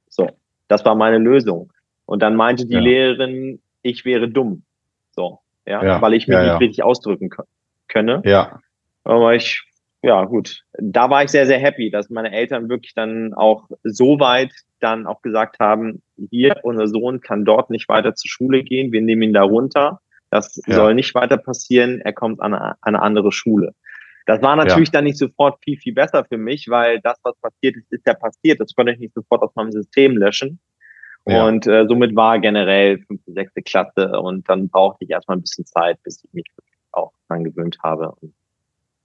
So, 0.10 0.32
das 0.68 0.84
war 0.84 0.96
meine 0.96 1.20
Lösung. 1.20 1.72
Und 2.06 2.24
dann 2.24 2.36
meinte 2.36 2.66
die 2.66 2.74
ja. 2.74 2.80
Lehrerin, 2.80 3.62
ich 3.84 4.04
wäre 4.04 4.28
dumm. 4.28 4.64
So, 5.12 5.42
ja, 5.68 5.86
ja. 5.86 6.02
weil 6.02 6.16
ich 6.16 6.28
mich 6.28 6.36
ja, 6.36 6.54
nicht 6.54 6.62
richtig 6.62 6.84
ausdrücken 6.84 7.30
könne. 7.88 8.24
Ja. 8.26 8.60
Aber 9.04 9.36
ich, 9.36 9.62
ja, 10.02 10.26
gut. 10.26 10.62
Da 10.74 11.10
war 11.10 11.24
ich 11.24 11.32
sehr, 11.32 11.46
sehr 11.46 11.60
happy, 11.60 11.90
dass 11.90 12.10
meine 12.10 12.32
Eltern 12.32 12.70
wirklich 12.70 12.94
dann 12.94 13.34
auch 13.34 13.70
so 13.84 14.20
weit 14.20 14.54
dann 14.80 15.08
auch 15.08 15.22
gesagt 15.22 15.60
haben, 15.60 16.02
hier, 16.30 16.58
unser 16.64 16.88
Sohn 16.88 17.22
kann 17.22 17.46
dort 17.46 17.70
nicht 17.70 17.88
weiter 17.90 18.16
zur 18.16 18.30
Schule 18.30 18.64
gehen, 18.64 18.92
wir 18.92 19.02
nehmen 19.02 19.22
ihn 19.22 19.34
da 19.34 19.44
runter. 19.44 20.00
Das 20.30 20.54
soll 20.66 20.96
nicht 20.96 21.14
weiter 21.14 21.38
passieren, 21.38 22.02
er 22.02 22.14
kommt 22.14 22.42
an 22.42 22.56
eine, 22.56 22.76
eine 22.82 23.02
andere 23.02 23.32
Schule. 23.32 23.74
Das 24.26 24.42
war 24.42 24.56
natürlich 24.56 24.90
ja. 24.90 24.94
dann 24.94 25.04
nicht 25.04 25.18
sofort 25.18 25.62
viel, 25.64 25.78
viel 25.78 25.94
besser 25.94 26.26
für 26.26 26.38
mich, 26.38 26.70
weil 26.70 27.02
das, 27.02 27.20
was 27.24 27.36
passiert 27.42 27.76
ist, 27.76 27.92
ist 27.92 28.08
ja 28.08 28.14
passiert. 28.14 28.60
Das 28.60 28.74
konnte 28.74 28.94
ich 28.94 29.00
nicht 29.00 29.14
sofort 29.14 29.42
aus 29.42 29.54
meinem 29.56 29.72
System 29.72 30.18
löschen. 30.18 30.60
Ja. 31.26 31.46
Und 31.46 31.68
äh, 31.68 31.86
somit 31.88 32.16
war 32.16 32.40
generell 32.40 33.00
fünfte, 33.00 33.32
sechste 33.32 33.62
Klasse 33.62 34.20
und 34.20 34.50
dann 34.50 34.70
brauchte 34.70 35.06
ich 35.06 35.12
erstmal 35.12 35.38
ein 35.38 35.42
bisschen 35.42 35.66
Zeit, 35.66 36.02
bis 36.04 36.24
ich 36.24 36.34
mich 36.34 36.46
auch 36.92 37.14
dran 37.28 37.44
gewöhnt 37.44 37.78
habe. 37.82 38.14
Und 38.22 38.34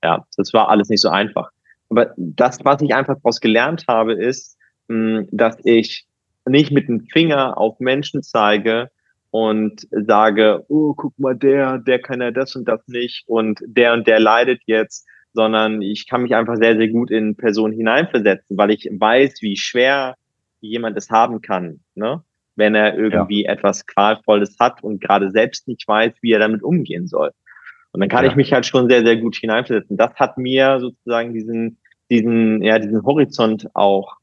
ja, 0.02 0.24
das 0.36 0.52
war 0.52 0.68
alles 0.68 0.88
nicht 0.88 1.02
so 1.02 1.08
einfach. 1.08 1.50
Aber 1.90 2.12
das, 2.16 2.64
was 2.64 2.82
ich 2.82 2.94
einfach 2.94 3.16
daraus 3.16 3.40
gelernt 3.40 3.84
habe, 3.88 4.12
ist, 4.12 4.58
mh, 4.88 5.24
dass 5.32 5.56
ich 5.64 6.06
nicht 6.46 6.70
mit 6.70 6.88
dem 6.88 7.00
Finger 7.00 7.58
auf 7.58 7.80
Menschen 7.80 8.22
zeige 8.22 8.90
und 9.30 9.86
sage, 9.90 10.64
oh, 10.68 10.94
guck 10.94 11.18
mal, 11.18 11.36
der, 11.36 11.78
der 11.78 12.00
kann 12.00 12.20
ja 12.20 12.30
das 12.30 12.56
und 12.56 12.66
das 12.66 12.86
nicht 12.88 13.24
und 13.26 13.60
der 13.66 13.92
und 13.92 14.06
der 14.06 14.20
leidet 14.20 14.62
jetzt, 14.66 15.06
sondern 15.34 15.82
ich 15.82 16.06
kann 16.08 16.22
mich 16.22 16.34
einfach 16.34 16.56
sehr, 16.56 16.76
sehr 16.76 16.88
gut 16.88 17.10
in 17.10 17.36
Personen 17.36 17.74
hineinversetzen, 17.74 18.56
weil 18.56 18.70
ich 18.70 18.88
weiß, 18.90 19.42
wie 19.42 19.56
schwer 19.56 20.16
jemand 20.60 20.96
es 20.96 21.10
haben 21.10 21.40
kann, 21.42 21.80
ne? 21.94 22.22
wenn 22.56 22.74
er 22.74 22.98
irgendwie 22.98 23.44
ja. 23.44 23.52
etwas 23.52 23.86
Qualvolles 23.86 24.56
hat 24.58 24.82
und 24.82 25.00
gerade 25.00 25.30
selbst 25.30 25.68
nicht 25.68 25.86
weiß, 25.86 26.14
wie 26.22 26.32
er 26.32 26.40
damit 26.40 26.62
umgehen 26.62 27.06
soll. 27.06 27.30
Und 27.98 28.02
dann 28.02 28.10
kann 28.10 28.24
ja. 28.24 28.30
ich 28.30 28.36
mich 28.36 28.52
halt 28.52 28.64
schon 28.64 28.88
sehr, 28.88 29.04
sehr 29.04 29.16
gut 29.16 29.34
hineinversetzen. 29.34 29.96
Das 29.96 30.14
hat 30.14 30.38
mir 30.38 30.78
sozusagen 30.78 31.34
diesen, 31.34 31.78
diesen, 32.08 32.62
ja, 32.62 32.78
diesen 32.78 33.02
Horizont 33.02 33.68
auch 33.74 34.18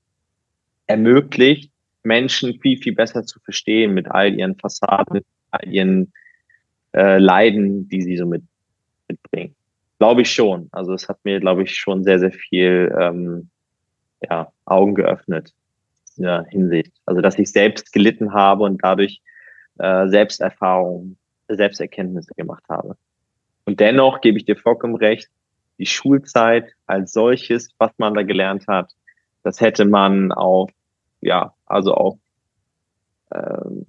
ermöglicht, 0.88 1.74
Menschen 2.02 2.58
viel, 2.62 2.78
viel 2.78 2.96
besser 2.96 3.26
zu 3.26 3.38
verstehen 3.42 3.94
mit 3.94 4.10
all 4.10 4.34
ihren 4.34 4.56
Fassaden, 4.56 5.16
mit 5.16 5.26
all 5.52 5.68
ihren 5.68 6.14
äh, 6.94 7.18
Leiden, 7.18 7.90
die 7.90 8.02
sie 8.02 8.16
so 8.16 8.26
mit, 8.26 8.44
mitbringen. 9.10 9.58
Glaube 10.00 10.22
ich 10.22 10.32
schon. 10.32 10.70
Also 10.72 10.94
es 10.94 11.10
hat 11.10 11.20
mir, 11.26 11.42
glaube 11.42 11.64
ich, 11.64 11.76
schon 11.76 12.06
sehr, 12.06 12.20
sehr 12.20 12.32
viel 12.32 12.96
ähm, 12.98 13.50
ja, 14.22 14.54
Augen 14.64 14.96
geöffnet 14.96 15.54
in 16.16 16.24
der 16.24 16.46
Hinsicht. 16.46 16.94
Also 17.06 17.20
dass 17.20 17.38
ich 17.38 17.52
selbst 17.52 17.92
gelitten 17.92 18.32
habe 18.32 18.64
und 18.64 18.82
dadurch 18.82 19.22
äh, 19.80 20.08
Selbsterfahrungen, 20.08 21.18
Selbsterkenntnisse 21.50 22.34
gemacht 22.36 22.64
habe. 22.70 22.96
Und 23.66 23.80
dennoch 23.80 24.22
gebe 24.22 24.38
ich 24.38 24.46
dir 24.46 24.56
vollkommen 24.56 24.96
recht, 24.96 25.30
die 25.78 25.86
Schulzeit 25.86 26.72
als 26.86 27.12
solches, 27.12 27.70
was 27.78 27.92
man 27.98 28.14
da 28.14 28.24
gelernt 28.24 28.68
hat, 28.68 28.92
das 29.44 29.60
hätte 29.62 29.86
man 29.86 30.32
auf, 30.32 30.72
ja, 31.22 31.54
also 31.66 31.94
auf, 31.94 32.18
ähm, 33.34 33.86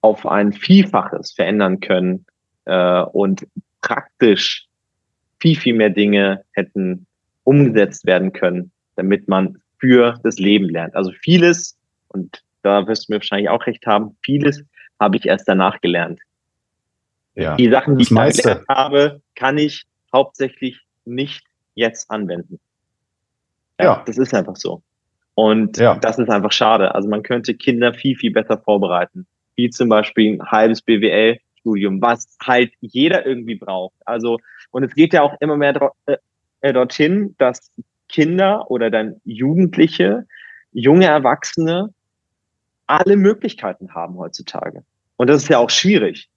auf 0.00 0.26
ein 0.26 0.52
Vielfaches 0.52 1.32
verändern 1.32 1.80
können 1.80 2.26
äh, 2.64 3.02
und 3.02 3.46
praktisch 3.80 4.66
viel, 5.38 5.56
viel 5.56 5.74
mehr 5.74 5.90
Dinge 5.90 6.44
hätten 6.52 7.06
umgesetzt 7.44 8.06
werden 8.06 8.32
können, 8.32 8.72
damit 8.96 9.28
man 9.28 9.58
für 9.78 10.18
das 10.22 10.38
Leben 10.38 10.68
lernt. 10.68 10.94
Also 10.94 11.12
vieles, 11.12 11.78
und 12.08 12.42
da 12.62 12.86
wirst 12.86 13.08
du 13.08 13.12
mir 13.12 13.18
wahrscheinlich 13.18 13.48
auch 13.48 13.66
recht 13.66 13.86
haben, 13.86 14.16
vieles 14.22 14.62
habe 14.98 15.16
ich 15.16 15.26
erst 15.26 15.48
danach 15.48 15.80
gelernt. 15.80 16.20
Ja, 17.40 17.56
die 17.56 17.70
Sachen, 17.70 17.96
die 17.96 18.02
ich 18.02 18.08
gelernt 18.08 18.64
habe, 18.68 19.20
kann 19.34 19.58
ich 19.58 19.86
hauptsächlich 20.12 20.80
nicht 21.04 21.44
jetzt 21.74 22.10
anwenden. 22.10 22.60
Ja, 23.78 23.84
ja. 23.84 24.02
Das 24.06 24.18
ist 24.18 24.34
einfach 24.34 24.56
so. 24.56 24.82
Und 25.34 25.78
ja. 25.78 25.94
das 25.96 26.18
ist 26.18 26.28
einfach 26.28 26.52
schade. 26.52 26.94
Also 26.94 27.08
man 27.08 27.22
könnte 27.22 27.54
Kinder 27.54 27.94
viel, 27.94 28.16
viel 28.16 28.32
besser 28.32 28.58
vorbereiten. 28.58 29.26
Wie 29.56 29.70
zum 29.70 29.88
Beispiel 29.88 30.34
ein 30.34 30.50
halbes 30.50 30.82
BWL-Studium, 30.82 32.02
was 32.02 32.36
halt 32.42 32.72
jeder 32.80 33.24
irgendwie 33.24 33.54
braucht. 33.54 33.94
Also, 34.04 34.38
und 34.70 34.84
es 34.84 34.94
geht 34.94 35.12
ja 35.12 35.22
auch 35.22 35.34
immer 35.40 35.56
mehr 35.56 35.92
äh, 36.06 36.16
äh, 36.60 36.72
dorthin, 36.72 37.34
dass 37.38 37.70
Kinder 38.08 38.70
oder 38.70 38.90
dann 38.90 39.20
Jugendliche, 39.24 40.26
junge 40.72 41.06
Erwachsene 41.06 41.94
alle 42.86 43.16
Möglichkeiten 43.16 43.94
haben 43.94 44.18
heutzutage. 44.18 44.84
Und 45.16 45.28
das 45.28 45.42
ist 45.42 45.48
ja 45.48 45.58
auch 45.58 45.70
schwierig. 45.70 46.29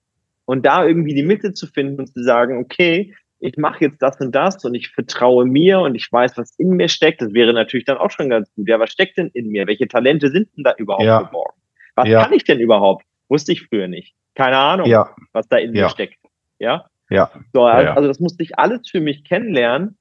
Und 0.44 0.66
da 0.66 0.86
irgendwie 0.86 1.14
die 1.14 1.22
Mitte 1.22 1.54
zu 1.54 1.66
finden 1.66 2.00
und 2.00 2.12
zu 2.12 2.22
sagen, 2.22 2.58
okay, 2.58 3.14
ich 3.40 3.56
mache 3.56 3.84
jetzt 3.84 4.00
das 4.02 4.20
und 4.20 4.34
das 4.34 4.64
und 4.64 4.74
ich 4.74 4.90
vertraue 4.90 5.44
mir 5.44 5.80
und 5.80 5.94
ich 5.94 6.10
weiß, 6.10 6.36
was 6.36 6.54
in 6.58 6.70
mir 6.70 6.88
steckt, 6.88 7.20
das 7.20 7.32
wäre 7.32 7.52
natürlich 7.52 7.84
dann 7.84 7.98
auch 7.98 8.10
schon 8.10 8.30
ganz 8.30 8.52
gut. 8.54 8.68
Ja, 8.68 8.78
was 8.78 8.90
steckt 8.90 9.18
denn 9.18 9.30
in 9.34 9.48
mir? 9.48 9.66
Welche 9.66 9.88
Talente 9.88 10.30
sind 10.30 10.48
denn 10.56 10.64
da 10.64 10.74
überhaupt 10.76 11.04
ja. 11.04 11.22
geborgen? 11.22 11.60
Was 11.94 12.08
ja. 12.08 12.22
kann 12.22 12.32
ich 12.32 12.44
denn 12.44 12.60
überhaupt? 12.60 13.04
Wusste 13.28 13.52
ich 13.52 13.66
früher 13.66 13.88
nicht. 13.88 14.14
Keine 14.34 14.56
Ahnung, 14.56 14.86
ja. 14.86 15.14
was 15.32 15.48
da 15.48 15.56
in 15.58 15.72
mir 15.72 15.88
steckt. 15.88 16.18
Ja. 16.58 16.86
Ja. 17.10 17.30
So, 17.52 17.64
also, 17.64 17.90
also 17.90 18.08
das 18.08 18.18
musste 18.18 18.42
ich 18.42 18.58
alles 18.58 18.88
für 18.88 19.00
mich 19.00 19.24
kennenlernen 19.24 19.96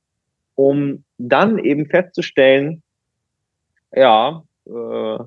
um 0.56 1.03
dann 1.17 1.58
eben 1.58 1.88
festzustellen, 1.88 2.84
ja, 3.91 4.43
äh, 4.65 5.17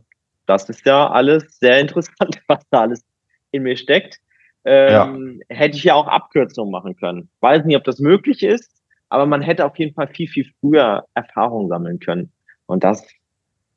das 0.47 0.69
ist 0.69 0.87
ja 0.87 1.11
alles 1.11 1.59
sehr 1.59 1.81
interessant, 1.81 2.41
was 2.47 2.63
da 2.71 2.83
alles 2.83 3.05
in 3.51 3.63
mir 3.63 3.77
steckt. 3.77 4.21
Ähm, 4.67 5.41
ja. 5.49 5.57
Hätte 5.57 5.77
ich 5.77 5.85
ja 5.85 5.95
auch 5.95 6.09
Abkürzungen 6.09 6.73
machen 6.73 6.97
können. 6.97 7.29
Weiß 7.41 7.65
nicht, 7.65 7.77
ob 7.77 7.85
das 7.85 8.01
möglich 8.01 8.43
ist, 8.43 8.83
aber 9.09 9.25
man 9.25 9.41
hätte 9.41 9.65
auf 9.65 9.79
jeden 9.79 9.95
Fall 9.95 10.09
viel, 10.09 10.29
viel 10.29 10.51
früher 10.61 11.07
Erfahrung 11.15 11.69
sammeln 11.69 12.01
können. 12.01 12.33
Und 12.67 12.83
das, 12.83 13.07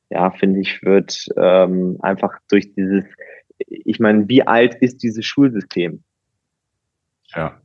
ja, 0.10 0.32
finde 0.32 0.62
ich, 0.62 0.82
wird 0.82 1.28
ähm, 1.38 1.98
einfach 2.02 2.40
durch 2.50 2.74
dieses, 2.74 3.04
ich 3.60 4.00
meine, 4.00 4.28
wie 4.28 4.46
alt 4.46 4.76
ist 4.76 5.04
dieses 5.04 5.26
Schulsystem? 5.26 6.04
Ja. 7.36 7.62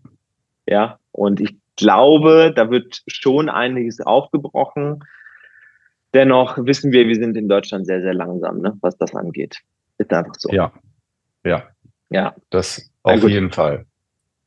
Ja, 0.67 0.99
und 1.13 1.41
ich 1.41 1.57
glaube, 1.77 2.53
da 2.55 2.71
wird 2.71 3.03
schon 3.07 3.49
einiges 3.49 4.03
aufgebrochen. 4.03 5.03
Dennoch 6.13 6.59
wissen 6.59 6.93
wir, 6.93 7.09
wir 7.09 7.17
sind 7.17 7.37
in 7.37 7.49
Deutschland 7.49 7.87
sehr, 7.87 8.03
sehr 8.03 8.15
langsam, 8.15 8.61
ne, 8.61 8.77
was 8.83 8.99
das 8.99 9.15
angeht. 9.15 9.63
Ist 9.97 10.13
einfach 10.13 10.35
so. 10.37 10.53
Ja. 10.53 10.73
Ja. 11.43 11.65
Ja. 12.11 12.35
Das 12.51 12.91
auf 13.05 13.21
gut. 13.21 13.31
jeden 13.31 13.51
Fall. 13.51 13.87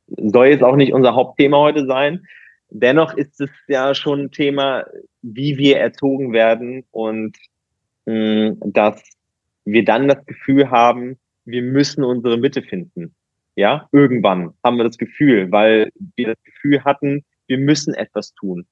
Soll 0.08 0.48
jetzt 0.48 0.64
auch 0.64 0.76
nicht 0.76 0.94
unser 0.94 1.16
Hauptthema 1.16 1.58
heute 1.58 1.86
sein. 1.86 2.26
Dennoch 2.70 3.14
ist 3.14 3.40
es 3.40 3.50
ja 3.68 3.96
schon 3.96 4.22
ein 4.24 4.32
Thema, 4.32 4.86
wie 5.22 5.58
wir 5.58 5.78
erzogen 5.78 6.34
werden 6.34 6.84
und 6.92 7.38
mh, 8.06 8.56
dass 8.66 9.02
wir 9.66 9.86
dann 9.86 10.08
das 10.08 10.26
Gefühl 10.26 10.70
haben, 10.70 11.18
wir 11.46 11.62
müssen 11.62 12.04
unsere 12.04 12.38
Mitte 12.38 12.62
finden. 12.62 13.14
Ja, 13.56 13.88
irgendwann 13.92 14.54
haben 14.64 14.78
wir 14.78 14.84
das 14.84 14.98
Gefühl, 14.98 15.52
weil 15.52 15.90
wir 16.16 16.28
das 16.28 16.44
Gefühl 16.44 16.84
hatten, 16.84 17.24
wir 17.48 17.58
müssen 17.58 17.94
etwas 17.94 18.34
tun. 18.34 18.66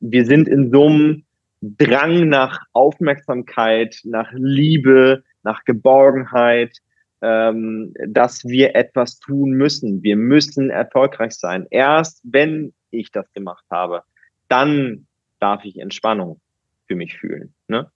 Wir 0.00 0.24
sind 0.24 0.48
in 0.48 0.70
so 0.70 0.86
einem 0.86 1.24
Drang 1.60 2.28
nach 2.28 2.60
Aufmerksamkeit, 2.72 4.00
nach 4.04 4.30
Liebe, 4.32 5.24
nach 5.42 5.64
Geborgenheit, 5.64 6.78
ähm, 7.20 7.94
dass 8.06 8.44
wir 8.44 8.74
etwas 8.76 9.18
tun 9.18 9.50
müssen. 9.50 10.02
Wir 10.02 10.16
müssen 10.16 10.70
erfolgreich 10.70 11.32
sein. 11.32 11.66
Erst 11.70 12.20
wenn 12.24 12.72
ich 12.90 13.10
das 13.10 13.30
gemacht 13.32 13.64
habe, 13.70 14.02
dann 14.48 15.06
darf 15.40 15.64
ich 15.64 15.78
Entspannung 15.78 16.40
für 16.86 16.96
mich 16.96 17.18
fühlen. 17.18 17.54
Ne? 17.68 17.90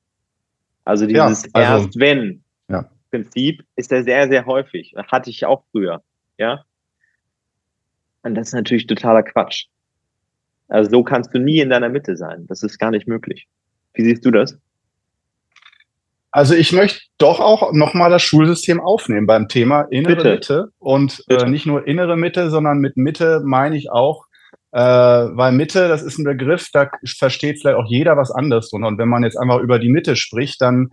Also 0.84 1.06
dieses 1.06 1.44
ja, 1.44 1.50
also, 1.52 1.84
erst 1.84 1.98
wenn. 1.98 2.42
Ja. 2.68 2.90
Prinzip 3.10 3.64
ist 3.76 3.92
er 3.92 4.04
sehr, 4.04 4.28
sehr 4.28 4.46
häufig. 4.46 4.94
Hatte 4.96 5.30
ich 5.30 5.44
auch 5.44 5.64
früher. 5.70 6.02
Ja. 6.38 6.64
Und 8.22 8.34
das 8.34 8.48
ist 8.48 8.54
natürlich 8.54 8.86
totaler 8.86 9.22
Quatsch. 9.22 9.66
Also 10.68 10.90
so 10.90 11.04
kannst 11.04 11.34
du 11.34 11.38
nie 11.38 11.60
in 11.60 11.70
deiner 11.70 11.90
Mitte 11.90 12.16
sein. 12.16 12.46
Das 12.46 12.62
ist 12.62 12.78
gar 12.78 12.90
nicht 12.90 13.06
möglich. 13.06 13.46
Wie 13.92 14.04
siehst 14.04 14.24
du 14.24 14.30
das? 14.30 14.58
Also 16.32 16.54
ich 16.54 16.72
möchte 16.72 17.00
doch 17.18 17.40
auch 17.40 17.72
nochmal 17.72 18.10
das 18.10 18.22
Schulsystem 18.22 18.80
aufnehmen 18.80 19.26
beim 19.26 19.48
Thema 19.48 19.82
innere 19.90 20.16
Bitte. 20.16 20.30
Mitte. 20.30 20.68
Und 20.78 21.22
äh, 21.28 21.48
nicht 21.48 21.66
nur 21.66 21.86
innere 21.86 22.16
Mitte, 22.16 22.50
sondern 22.50 22.78
mit 22.78 22.96
Mitte 22.96 23.42
meine 23.44 23.76
ich 23.76 23.90
auch, 23.90 24.24
äh, 24.72 24.80
weil 24.80 25.52
Mitte, 25.52 25.88
das 25.88 26.02
ist 26.02 26.18
ein 26.18 26.24
Begriff, 26.24 26.70
da 26.72 26.90
versteht 27.18 27.60
vielleicht 27.60 27.76
auch 27.76 27.86
jeder 27.86 28.16
was 28.16 28.30
anderes 28.30 28.70
drunter. 28.70 28.88
Und 28.88 28.98
wenn 28.98 29.10
man 29.10 29.24
jetzt 29.24 29.36
einfach 29.36 29.60
über 29.60 29.78
die 29.78 29.90
Mitte 29.90 30.16
spricht, 30.16 30.62
dann 30.62 30.88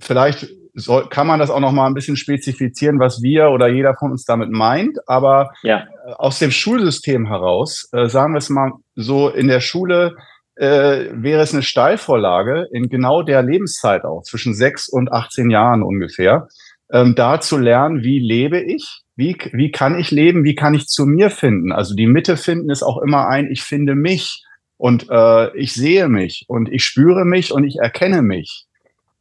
vielleicht 0.00 0.48
soll, 0.74 1.08
kann 1.08 1.28
man 1.28 1.38
das 1.38 1.50
auch 1.50 1.60
noch 1.60 1.72
mal 1.72 1.86
ein 1.86 1.94
bisschen 1.94 2.16
spezifizieren, 2.16 2.98
was 2.98 3.22
wir 3.22 3.50
oder 3.50 3.68
jeder 3.68 3.94
von 3.94 4.10
uns 4.10 4.24
damit 4.24 4.50
meint. 4.50 4.98
Aber 5.06 5.52
ja. 5.62 5.86
Aus 6.16 6.40
dem 6.40 6.50
Schulsystem 6.50 7.26
heraus, 7.26 7.88
äh, 7.92 8.08
sagen 8.08 8.34
wir 8.34 8.38
es 8.38 8.50
mal 8.50 8.72
so, 8.96 9.28
in 9.28 9.46
der 9.46 9.60
Schule 9.60 10.16
äh, 10.58 11.10
wäre 11.12 11.42
es 11.42 11.52
eine 11.52 11.62
Steilvorlage 11.62 12.66
in 12.72 12.88
genau 12.88 13.22
der 13.22 13.42
Lebenszeit 13.42 14.04
auch, 14.04 14.22
zwischen 14.22 14.54
sechs 14.54 14.88
und 14.88 15.12
18 15.12 15.50
Jahren 15.50 15.82
ungefähr, 15.82 16.48
ähm, 16.90 17.14
da 17.14 17.40
zu 17.40 17.58
lernen, 17.58 18.02
wie 18.02 18.18
lebe 18.18 18.60
ich, 18.60 19.02
wie, 19.14 19.36
wie 19.52 19.70
kann 19.70 19.98
ich 19.98 20.10
leben, 20.10 20.44
wie 20.44 20.54
kann 20.54 20.74
ich 20.74 20.86
zu 20.86 21.06
mir 21.06 21.30
finden. 21.30 21.72
Also 21.72 21.94
die 21.94 22.06
Mitte 22.06 22.36
finden 22.36 22.70
ist 22.70 22.82
auch 22.82 23.00
immer 23.02 23.28
ein, 23.28 23.50
ich 23.50 23.62
finde 23.62 23.94
mich 23.94 24.44
und 24.76 25.06
äh, 25.10 25.56
ich 25.56 25.74
sehe 25.74 26.08
mich 26.08 26.44
und 26.48 26.72
ich 26.72 26.84
spüre 26.84 27.24
mich 27.24 27.52
und 27.52 27.64
ich 27.64 27.76
erkenne 27.76 28.22
mich. 28.22 28.64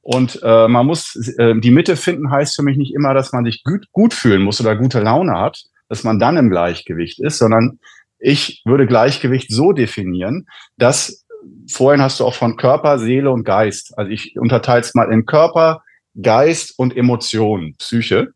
Und 0.02 0.40
äh, 0.42 0.68
man 0.68 0.86
muss 0.86 1.16
äh, 1.38 1.60
die 1.60 1.72
Mitte 1.72 1.98
finden 1.98 2.32
heißt 2.32 2.56
für 2.56 2.64
mich 2.64 2.78
nicht 2.78 2.96
immer, 2.96 3.14
dass 3.14 3.34
man 3.34 3.44
sich 3.44 3.64
gut, 3.64 3.88
gut 3.92 4.14
fühlen 4.14 4.42
muss 4.42 4.62
oder 4.62 4.76
gute 4.76 5.02
Laune 5.02 5.38
hat, 5.38 5.64
dass 5.90 6.04
man 6.04 6.20
dann 6.20 6.38
im 6.38 6.50
Gleichgewicht 6.50 7.20
ist, 7.20 7.38
sondern 7.38 7.80
ich 8.20 8.62
würde 8.66 8.88
Gleichgewicht 8.88 9.52
so 9.52 9.74
definieren, 9.74 10.48
dass 10.78 11.27
vorhin 11.70 12.02
hast 12.02 12.20
du 12.20 12.26
auch 12.26 12.34
von 12.34 12.58
Körper, 12.58 13.00
Seele 13.00 13.32
und 13.32 13.44
Geist. 13.44 13.98
Also 13.98 14.12
ich 14.12 14.38
unterteile 14.38 14.82
es 14.82 14.96
mal 14.96 15.12
in 15.12 15.26
Körper, 15.26 15.82
Geist 16.22 16.74
und 16.78 16.96
Emotionen, 16.96 17.76
Psyche, 17.78 18.30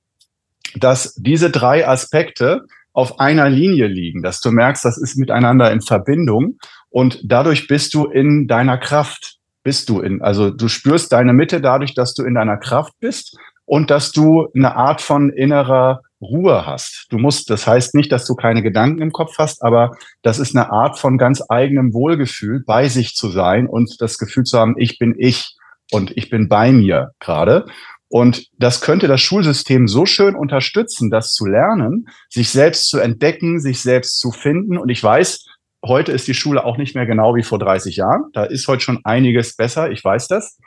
dass 0.76 1.16
diese 1.16 1.50
drei 1.50 1.88
Aspekte 1.88 2.66
auf 2.94 3.20
einer 3.20 3.50
Linie 3.50 3.88
liegen, 3.88 4.22
dass 4.22 4.42
du 4.42 4.52
merkst, 4.52 4.84
das 4.84 4.98
ist 4.98 5.18
miteinander 5.18 5.72
in 5.72 5.82
Verbindung 5.82 6.58
und 6.90 7.22
dadurch 7.24 7.68
bist 7.68 7.94
du 7.94 8.06
in 8.06 8.48
deiner 8.48 8.78
Kraft. 8.78 9.38
Bist 9.64 9.90
du 9.90 10.00
in, 10.00 10.24
also 10.24 10.50
du 10.50 10.68
spürst 10.68 11.12
deine 11.12 11.34
Mitte 11.34 11.62
dadurch, 11.62 11.94
dass 11.94 12.16
du 12.16 12.24
in 12.24 12.34
deiner 12.34 12.58
Kraft 12.58 12.94
bist 13.00 13.38
und 13.66 13.92
dass 13.92 14.12
du 14.12 14.48
eine 14.56 14.76
Art 14.76 15.02
von 15.02 15.30
innerer 15.30 16.02
Ruhe 16.22 16.66
hast. 16.66 17.08
Du 17.10 17.18
musst, 17.18 17.50
das 17.50 17.68
heißt 17.68 17.96
nicht, 17.96 18.12
dass 18.12 18.26
du 18.26 18.36
keine 18.36 18.62
Gedanken 18.62 19.02
im 19.02 19.12
Kopf 19.12 19.38
hast, 19.38 19.64
aber 19.64 19.92
das 20.22 20.40
ist 20.40 20.56
eine 20.56 20.72
Art 20.72 21.00
von 21.00 21.18
ganz 21.18 21.44
eigenem 21.50 21.94
Wohlgefühl, 21.94 22.64
bei 22.66 22.88
sich 22.88 23.16
zu 23.16 23.30
sein 23.30 23.68
und 23.68 24.00
das 24.00 24.18
Gefühl 24.18 24.44
zu 24.44 24.60
haben, 24.60 24.76
ich 24.78 25.00
bin 25.00 25.16
ich 25.18 25.56
und 25.92 26.16
ich 26.16 26.30
bin 26.30 26.48
bei 26.48 26.72
mir 26.72 27.12
gerade. 27.20 27.66
Und 28.08 28.48
das 28.58 28.82
könnte 28.82 29.08
das 29.08 29.22
Schulsystem 29.22 29.88
so 29.88 30.06
schön 30.06 30.36
unterstützen, 30.36 31.10
das 31.10 31.32
zu 31.32 31.46
lernen, 31.46 32.08
sich 32.30 32.50
selbst 32.50 32.90
zu 32.90 33.00
entdecken, 33.00 33.60
sich 33.60 33.82
selbst 33.82 34.20
zu 34.20 34.32
finden. 34.32 34.78
Und 34.78 34.90
ich 34.90 35.02
weiß, 35.02 35.46
heute 35.86 36.12
ist 36.12 36.28
die 36.28 36.34
Schule 36.34 36.66
auch 36.66 36.78
nicht 36.78 36.94
mehr 36.94 37.06
genau 37.06 37.36
wie 37.36 37.44
vor 37.44 37.58
30 37.58 37.96
Jahren. 37.96 38.26
Da 38.34 38.44
ist 38.44 38.68
heute 38.68 38.84
schon 38.84 39.00
einiges 39.06 39.56
besser. 39.56 39.92
Ich 39.92 40.04
weiß 40.04 40.28
das 40.28 40.58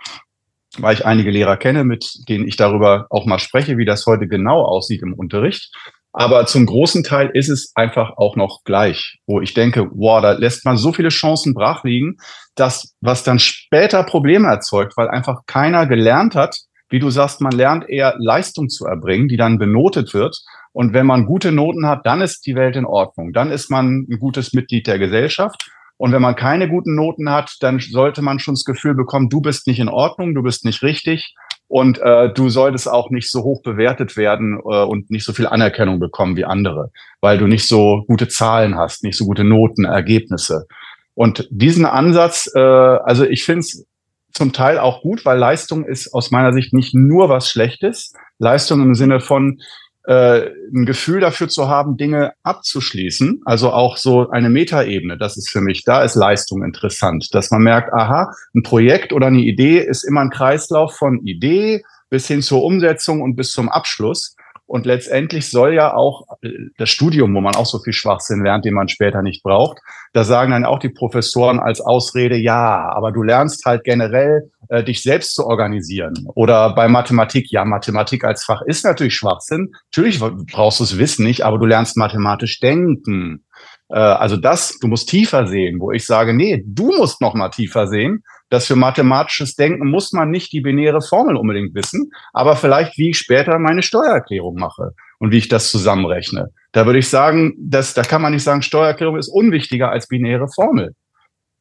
weil 0.78 0.94
ich 0.94 1.06
einige 1.06 1.30
Lehrer 1.30 1.56
kenne, 1.56 1.84
mit 1.84 2.28
denen 2.28 2.46
ich 2.46 2.56
darüber 2.56 3.06
auch 3.10 3.26
mal 3.26 3.38
spreche, 3.38 3.78
wie 3.78 3.84
das 3.84 4.06
heute 4.06 4.26
genau 4.26 4.62
aussieht 4.62 5.02
im 5.02 5.14
Unterricht. 5.14 5.70
Aber 6.16 6.46
zum 6.46 6.64
großen 6.66 7.02
Teil 7.02 7.30
ist 7.34 7.48
es 7.48 7.72
einfach 7.74 8.12
auch 8.16 8.36
noch 8.36 8.62
gleich, 8.64 9.18
wo 9.26 9.40
ich 9.40 9.52
denke, 9.52 9.88
wow, 9.92 10.22
da 10.22 10.32
lässt 10.32 10.64
man 10.64 10.76
so 10.76 10.92
viele 10.92 11.08
Chancen 11.08 11.54
brach 11.54 11.82
liegen, 11.82 12.18
dass 12.54 12.94
was 13.00 13.24
dann 13.24 13.40
später 13.40 14.04
Probleme 14.04 14.46
erzeugt, 14.46 14.96
weil 14.96 15.08
einfach 15.08 15.40
keiner 15.46 15.86
gelernt 15.86 16.36
hat, 16.36 16.56
wie 16.88 17.00
du 17.00 17.10
sagst, 17.10 17.40
man 17.40 17.50
lernt 17.50 17.88
eher 17.88 18.14
Leistung 18.18 18.68
zu 18.68 18.86
erbringen, 18.86 19.26
die 19.26 19.36
dann 19.36 19.58
benotet 19.58 20.14
wird. 20.14 20.38
Und 20.72 20.92
wenn 20.92 21.06
man 21.06 21.26
gute 21.26 21.50
Noten 21.50 21.88
hat, 21.88 22.06
dann 22.06 22.20
ist 22.20 22.46
die 22.46 22.54
Welt 22.54 22.76
in 22.76 22.84
Ordnung. 22.84 23.32
Dann 23.32 23.50
ist 23.50 23.68
man 23.68 24.06
ein 24.08 24.18
gutes 24.20 24.52
Mitglied 24.52 24.86
der 24.86 25.00
Gesellschaft. 25.00 25.68
Und 26.04 26.12
wenn 26.12 26.20
man 26.20 26.36
keine 26.36 26.68
guten 26.68 26.96
Noten 26.96 27.30
hat, 27.30 27.56
dann 27.60 27.78
sollte 27.80 28.20
man 28.20 28.38
schon 28.38 28.52
das 28.52 28.66
Gefühl 28.66 28.94
bekommen, 28.94 29.30
du 29.30 29.40
bist 29.40 29.66
nicht 29.66 29.80
in 29.80 29.88
Ordnung, 29.88 30.34
du 30.34 30.42
bist 30.42 30.66
nicht 30.66 30.82
richtig 30.82 31.34
und 31.66 31.98
äh, 31.98 32.30
du 32.30 32.50
solltest 32.50 32.90
auch 32.90 33.08
nicht 33.08 33.30
so 33.30 33.42
hoch 33.42 33.62
bewertet 33.62 34.18
werden 34.18 34.58
äh, 34.58 34.84
und 34.84 35.10
nicht 35.10 35.24
so 35.24 35.32
viel 35.32 35.46
Anerkennung 35.46 36.00
bekommen 36.00 36.36
wie 36.36 36.44
andere, 36.44 36.90
weil 37.22 37.38
du 37.38 37.46
nicht 37.46 37.66
so 37.66 38.04
gute 38.06 38.28
Zahlen 38.28 38.76
hast, 38.76 39.02
nicht 39.02 39.16
so 39.16 39.24
gute 39.24 39.44
Noten, 39.44 39.86
Ergebnisse. 39.86 40.66
Und 41.14 41.48
diesen 41.50 41.86
Ansatz, 41.86 42.52
äh, 42.54 42.60
also 42.60 43.24
ich 43.24 43.42
finde 43.42 43.60
es 43.60 43.86
zum 44.30 44.52
Teil 44.52 44.78
auch 44.78 45.00
gut, 45.00 45.24
weil 45.24 45.38
Leistung 45.38 45.86
ist 45.86 46.12
aus 46.12 46.30
meiner 46.30 46.52
Sicht 46.52 46.74
nicht 46.74 46.94
nur 46.94 47.30
was 47.30 47.48
Schlechtes. 47.48 48.12
Leistung 48.38 48.82
im 48.82 48.94
Sinne 48.94 49.20
von, 49.20 49.58
äh, 50.04 50.50
ein 50.72 50.84
Gefühl 50.84 51.20
dafür 51.20 51.48
zu 51.48 51.68
haben, 51.68 51.96
Dinge 51.96 52.32
abzuschließen, 52.42 53.42
also 53.44 53.72
auch 53.72 53.96
so 53.96 54.28
eine 54.30 54.50
Metaebene, 54.50 55.16
das 55.16 55.36
ist 55.36 55.48
für 55.50 55.60
mich, 55.60 55.84
da 55.84 56.02
ist 56.02 56.14
Leistung 56.14 56.62
interessant, 56.62 57.28
dass 57.32 57.50
man 57.50 57.62
merkt, 57.62 57.92
aha, 57.92 58.30
ein 58.54 58.62
Projekt 58.62 59.12
oder 59.12 59.28
eine 59.28 59.40
Idee 59.40 59.78
ist 59.78 60.04
immer 60.04 60.20
ein 60.20 60.30
Kreislauf 60.30 60.96
von 60.96 61.24
Idee 61.24 61.82
bis 62.10 62.28
hin 62.28 62.42
zur 62.42 62.62
Umsetzung 62.62 63.22
und 63.22 63.34
bis 63.34 63.50
zum 63.50 63.68
Abschluss. 63.68 64.36
Und 64.66 64.86
letztendlich 64.86 65.50
soll 65.50 65.74
ja 65.74 65.94
auch 65.94 66.26
äh, 66.42 66.48
das 66.78 66.88
Studium, 66.88 67.34
wo 67.34 67.40
man 67.40 67.54
auch 67.54 67.66
so 67.66 67.78
viel 67.80 67.92
Schwachsinn 67.92 68.44
lernt, 68.44 68.64
den 68.64 68.74
man 68.74 68.88
später 68.88 69.22
nicht 69.22 69.42
braucht, 69.42 69.78
da 70.12 70.24
sagen 70.24 70.52
dann 70.52 70.64
auch 70.64 70.78
die 70.78 70.88
Professoren 70.88 71.60
als 71.60 71.80
Ausrede, 71.80 72.36
ja, 72.36 72.90
aber 72.94 73.12
du 73.12 73.22
lernst 73.22 73.64
halt 73.66 73.84
generell, 73.84 74.50
äh, 74.68 74.82
dich 74.82 75.02
selbst 75.02 75.34
zu 75.34 75.46
organisieren. 75.46 76.14
Oder 76.34 76.74
bei 76.74 76.88
Mathematik, 76.88 77.50
ja, 77.50 77.64
Mathematik 77.64 78.24
als 78.24 78.44
Fach 78.44 78.62
ist 78.62 78.84
natürlich 78.84 79.14
Schwachsinn. 79.14 79.72
Natürlich 79.92 80.20
brauchst 80.20 80.80
du 80.80 80.84
es 80.84 80.98
wissen 80.98 81.24
nicht, 81.24 81.42
aber 81.42 81.58
du 81.58 81.66
lernst 81.66 81.96
mathematisch 81.96 82.60
denken. 82.60 83.44
Äh, 83.90 83.98
also 83.98 84.36
das, 84.36 84.78
du 84.80 84.86
musst 84.86 85.08
tiefer 85.08 85.46
sehen, 85.46 85.80
wo 85.80 85.92
ich 85.92 86.06
sage, 86.06 86.32
nee, 86.32 86.64
du 86.66 86.86
musst 86.96 87.20
noch 87.20 87.34
mal 87.34 87.50
tiefer 87.50 87.86
sehen 87.86 88.22
dass 88.50 88.66
für 88.66 88.76
mathematisches 88.76 89.54
Denken 89.54 89.90
muss 89.90 90.12
man 90.12 90.30
nicht 90.30 90.52
die 90.52 90.60
binäre 90.60 91.00
Formel 91.00 91.36
unbedingt 91.36 91.74
wissen, 91.74 92.10
aber 92.32 92.56
vielleicht, 92.56 92.98
wie 92.98 93.10
ich 93.10 93.18
später 93.18 93.58
meine 93.58 93.82
Steuererklärung 93.82 94.56
mache 94.56 94.92
und 95.18 95.32
wie 95.32 95.38
ich 95.38 95.48
das 95.48 95.70
zusammenrechne. 95.70 96.50
Da 96.72 96.86
würde 96.86 96.98
ich 96.98 97.08
sagen, 97.08 97.54
dass, 97.58 97.94
da 97.94 98.02
kann 98.02 98.22
man 98.22 98.32
nicht 98.32 98.42
sagen, 98.42 98.62
Steuererklärung 98.62 99.16
ist 99.16 99.28
unwichtiger 99.28 99.90
als 99.90 100.08
binäre 100.08 100.48
Formel. 100.48 100.94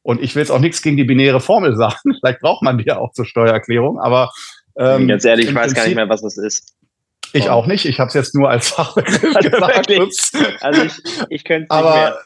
Und 0.01 0.21
ich 0.21 0.36
will 0.36 0.41
jetzt 0.41 0.51
auch 0.51 0.59
nichts 0.59 0.81
gegen 0.81 0.97
die 0.97 1.05
binäre 1.05 1.39
Formel 1.39 1.75
sagen. 1.77 2.15
Vielleicht 2.19 2.41
braucht 2.41 2.61
man 2.61 2.77
die 2.77 2.86
ja 2.86 2.97
auch 2.97 3.13
zur 3.13 3.25
Steuererklärung, 3.25 3.99
aber 3.99 4.31
ähm, 4.77 5.07
ganz 5.07 5.23
ehrlich, 5.23 5.49
ich 5.49 5.55
weiß 5.55 5.73
Prinzip, 5.73 5.77
gar 5.77 5.86
nicht 5.86 5.95
mehr, 5.95 6.09
was 6.09 6.21
das 6.21 6.38
ist. 6.38 6.75
Ich 7.31 7.49
auch 7.49 7.65
nicht. 7.65 7.86
Ich 7.86 7.99
habe 7.99 8.09
es 8.09 8.13
jetzt 8.13 8.36
nur 8.36 8.49
als 8.49 8.69
Fachbegriff 8.71 9.36
also 9.36 9.49
gesagt. 9.49 9.89
Also 10.61 10.84
ich, 10.84 10.93
ich 11.29 11.43
könnte 11.43 11.67
es 11.69 11.75
nicht 11.75 11.93
mehr. 11.93 12.17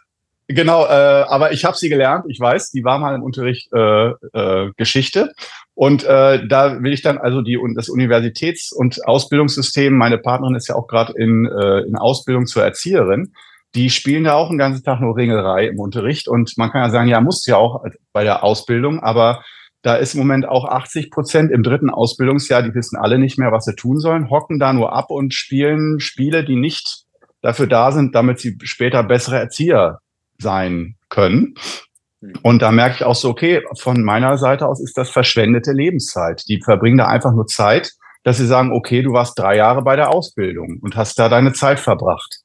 Genau, 0.49 0.85
äh, 0.85 1.25
aber 1.27 1.51
ich 1.51 1.65
habe 1.65 1.75
sie 1.75 1.89
gelernt, 1.89 2.25
ich 2.29 2.39
weiß, 2.39 2.71
die 2.71 2.85
war 2.85 2.99
mal 2.99 3.15
im 3.15 3.21
Unterricht 3.21 3.69
äh, 3.73 4.11
äh, 4.33 4.71
Geschichte. 4.77 5.33
Und 5.73 6.05
äh, 6.05 6.47
da 6.47 6.81
will 6.81 6.93
ich 6.93 7.01
dann 7.01 7.17
also 7.17 7.41
die 7.41 7.59
das 7.75 7.89
Universitäts- 7.89 8.71
und 8.71 9.05
Ausbildungssystem, 9.05 9.93
meine 9.93 10.17
Partnerin 10.17 10.55
ist 10.55 10.69
ja 10.69 10.75
auch 10.75 10.87
gerade 10.87 11.13
in, 11.17 11.45
äh, 11.45 11.81
in 11.81 11.97
Ausbildung 11.97 12.45
zur 12.45 12.63
Erzieherin, 12.63 13.33
die 13.75 13.89
spielen 13.89 14.23
da 14.23 14.35
auch 14.35 14.49
einen 14.49 14.57
ganzen 14.57 14.83
Tag 14.83 15.01
nur 15.01 15.17
Ringelrei 15.17 15.67
im 15.67 15.79
Unterricht. 15.79 16.29
Und 16.29 16.57
man 16.57 16.71
kann 16.71 16.81
ja 16.81 16.89
sagen, 16.89 17.09
ja, 17.09 17.19
muss 17.19 17.45
ja 17.45 17.57
auch 17.57 17.83
bei 18.13 18.23
der 18.23 18.43
Ausbildung, 18.43 19.01
aber 19.01 19.43
da 19.81 19.95
ist 19.95 20.15
im 20.15 20.21
Moment 20.21 20.47
auch 20.47 20.65
80 20.65 21.11
Prozent 21.11 21.51
im 21.51 21.61
dritten 21.61 21.89
Ausbildungsjahr, 21.89 22.63
die 22.63 22.73
wissen 22.73 22.97
alle 22.97 23.19
nicht 23.19 23.37
mehr, 23.37 23.51
was 23.51 23.65
sie 23.65 23.75
tun 23.75 23.99
sollen, 23.99 24.29
hocken 24.29 24.59
da 24.59 24.71
nur 24.71 24.93
ab 24.93 25.11
und 25.11 25.33
spielen 25.33 25.99
Spiele, 25.99 26.45
die 26.45 26.55
nicht 26.55 27.03
dafür 27.41 27.67
da 27.67 27.91
sind, 27.91 28.15
damit 28.15 28.39
sie 28.39 28.57
später 28.63 29.03
bessere 29.03 29.37
Erzieher 29.37 29.99
sein 30.39 30.95
können. 31.09 31.55
Hm. 32.21 32.33
Und 32.41 32.61
da 32.61 32.71
merke 32.71 32.95
ich 32.95 33.03
auch 33.03 33.15
so, 33.15 33.29
okay, 33.29 33.61
von 33.77 34.03
meiner 34.03 34.37
Seite 34.37 34.67
aus 34.67 34.81
ist 34.81 34.97
das 34.97 35.09
verschwendete 35.09 35.71
Lebenszeit. 35.71 36.43
Die 36.47 36.61
verbringen 36.61 36.97
da 36.97 37.07
einfach 37.07 37.33
nur 37.33 37.47
Zeit, 37.47 37.91
dass 38.23 38.37
sie 38.37 38.47
sagen, 38.47 38.73
okay, 38.73 39.01
du 39.01 39.13
warst 39.13 39.37
drei 39.37 39.55
Jahre 39.55 39.83
bei 39.83 39.95
der 39.95 40.09
Ausbildung 40.09 40.79
und 40.81 40.95
hast 40.95 41.17
da 41.19 41.29
deine 41.29 41.53
Zeit 41.53 41.79
verbracht. 41.79 42.39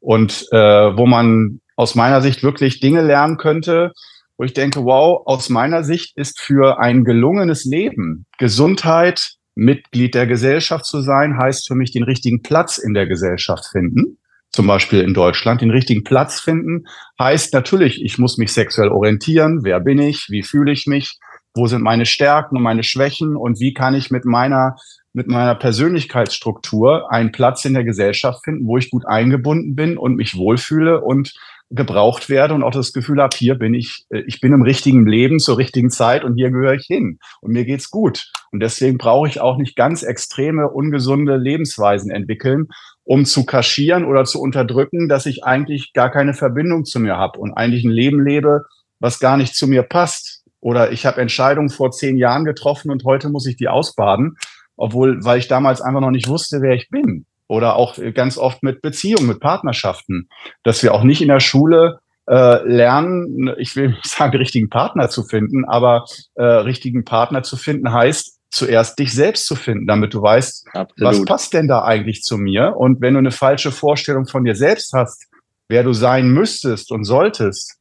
Und 0.00 0.46
äh, 0.50 0.56
wo 0.96 1.06
man 1.06 1.60
aus 1.76 1.94
meiner 1.94 2.22
Sicht 2.22 2.42
wirklich 2.42 2.80
Dinge 2.80 3.02
lernen 3.02 3.36
könnte, 3.36 3.92
wo 4.38 4.44
ich 4.44 4.54
denke, 4.54 4.84
wow, 4.84 5.22
aus 5.26 5.50
meiner 5.50 5.84
Sicht 5.84 6.16
ist 6.16 6.40
für 6.40 6.80
ein 6.80 7.04
gelungenes 7.04 7.64
Leben 7.64 8.26
Gesundheit, 8.38 9.34
Mitglied 9.54 10.14
der 10.14 10.26
Gesellschaft 10.26 10.86
zu 10.86 11.02
sein, 11.02 11.36
heißt 11.36 11.68
für 11.68 11.74
mich 11.74 11.92
den 11.92 12.04
richtigen 12.04 12.42
Platz 12.42 12.78
in 12.78 12.94
der 12.94 13.06
Gesellschaft 13.06 13.66
finden 13.70 14.16
zum 14.52 14.66
Beispiel 14.66 15.00
in 15.00 15.14
Deutschland, 15.14 15.60
den 15.60 15.70
richtigen 15.70 16.04
Platz 16.04 16.40
finden, 16.40 16.86
heißt 17.18 17.54
natürlich, 17.54 18.02
ich 18.04 18.18
muss 18.18 18.36
mich 18.36 18.52
sexuell 18.52 18.88
orientieren. 18.88 19.60
Wer 19.62 19.80
bin 19.80 19.98
ich? 19.98 20.26
Wie 20.28 20.42
fühle 20.42 20.72
ich 20.72 20.86
mich? 20.86 21.18
Wo 21.54 21.66
sind 21.66 21.82
meine 21.82 22.06
Stärken 22.06 22.56
und 22.56 22.62
meine 22.62 22.82
Schwächen? 22.82 23.36
Und 23.36 23.60
wie 23.60 23.74
kann 23.74 23.94
ich 23.94 24.10
mit 24.10 24.24
meiner, 24.24 24.76
mit 25.12 25.28
meiner 25.28 25.54
Persönlichkeitsstruktur 25.54 27.12
einen 27.12 27.32
Platz 27.32 27.64
in 27.64 27.74
der 27.74 27.84
Gesellschaft 27.84 28.44
finden, 28.44 28.66
wo 28.66 28.76
ich 28.76 28.90
gut 28.90 29.06
eingebunden 29.06 29.74
bin 29.74 29.96
und 29.96 30.16
mich 30.16 30.36
wohlfühle 30.36 31.00
und 31.00 31.32
gebraucht 31.70 32.28
werde 32.28 32.54
und 32.54 32.64
auch 32.64 32.72
das 32.72 32.92
Gefühl 32.92 33.22
habe, 33.22 33.36
hier 33.36 33.54
bin 33.54 33.74
ich, 33.74 34.04
äh, 34.10 34.22
ich 34.26 34.40
bin 34.40 34.52
im 34.52 34.62
richtigen 34.62 35.06
Leben 35.06 35.38
zur 35.38 35.56
richtigen 35.56 35.90
Zeit 35.90 36.24
und 36.24 36.36
hier 36.36 36.50
gehöre 36.50 36.74
ich 36.74 36.86
hin 36.86 37.18
und 37.40 37.52
mir 37.52 37.64
geht's 37.64 37.90
gut. 37.90 38.30
Und 38.50 38.60
deswegen 38.60 38.98
brauche 38.98 39.28
ich 39.28 39.40
auch 39.40 39.56
nicht 39.56 39.76
ganz 39.76 40.02
extreme, 40.02 40.68
ungesunde 40.68 41.36
Lebensweisen 41.36 42.10
entwickeln, 42.10 42.66
um 43.10 43.24
zu 43.24 43.44
kaschieren 43.44 44.04
oder 44.04 44.24
zu 44.24 44.40
unterdrücken, 44.40 45.08
dass 45.08 45.26
ich 45.26 45.42
eigentlich 45.42 45.92
gar 45.94 46.12
keine 46.12 46.32
Verbindung 46.32 46.84
zu 46.84 47.00
mir 47.00 47.16
habe 47.16 47.40
und 47.40 47.52
eigentlich 47.52 47.82
ein 47.82 47.90
Leben 47.90 48.24
lebe, 48.24 48.66
was 49.00 49.18
gar 49.18 49.36
nicht 49.36 49.56
zu 49.56 49.66
mir 49.66 49.82
passt. 49.82 50.44
Oder 50.60 50.92
ich 50.92 51.06
habe 51.06 51.20
Entscheidungen 51.20 51.70
vor 51.70 51.90
zehn 51.90 52.16
Jahren 52.16 52.44
getroffen 52.44 52.88
und 52.88 53.02
heute 53.02 53.28
muss 53.28 53.48
ich 53.48 53.56
die 53.56 53.66
ausbaden. 53.66 54.36
obwohl, 54.76 55.24
weil 55.24 55.40
ich 55.40 55.48
damals 55.48 55.80
einfach 55.80 56.00
noch 56.00 56.12
nicht 56.12 56.28
wusste, 56.28 56.62
wer 56.62 56.74
ich 56.74 56.88
bin. 56.88 57.26
Oder 57.48 57.74
auch 57.74 57.98
ganz 58.14 58.38
oft 58.38 58.62
mit 58.62 58.80
Beziehungen, 58.80 59.26
mit 59.26 59.40
Partnerschaften, 59.40 60.28
dass 60.62 60.84
wir 60.84 60.94
auch 60.94 61.02
nicht 61.02 61.20
in 61.20 61.28
der 61.28 61.40
Schule 61.40 61.98
äh, 62.28 62.62
lernen, 62.64 63.52
ich 63.58 63.74
will 63.74 63.88
nicht 63.88 64.06
sagen, 64.06 64.36
richtigen 64.36 64.70
Partner 64.70 65.08
zu 65.08 65.24
finden, 65.24 65.64
aber 65.64 66.04
äh, 66.36 66.44
richtigen 66.44 67.04
Partner 67.04 67.42
zu 67.42 67.56
finden 67.56 67.92
heißt, 67.92 68.39
zuerst 68.50 68.98
dich 68.98 69.14
selbst 69.14 69.46
zu 69.46 69.54
finden, 69.54 69.86
damit 69.86 70.12
du 70.12 70.22
weißt, 70.22 70.66
Absolut. 70.72 70.96
was 70.98 71.24
passt 71.24 71.54
denn 71.54 71.68
da 71.68 71.84
eigentlich 71.84 72.22
zu 72.22 72.36
mir? 72.36 72.74
Und 72.76 73.00
wenn 73.00 73.14
du 73.14 73.18
eine 73.18 73.30
falsche 73.30 73.70
Vorstellung 73.70 74.26
von 74.26 74.44
dir 74.44 74.54
selbst 74.54 74.92
hast, 74.92 75.26
wer 75.68 75.84
du 75.84 75.92
sein 75.92 76.28
müsstest 76.30 76.90
und 76.90 77.04
solltest, 77.04 77.76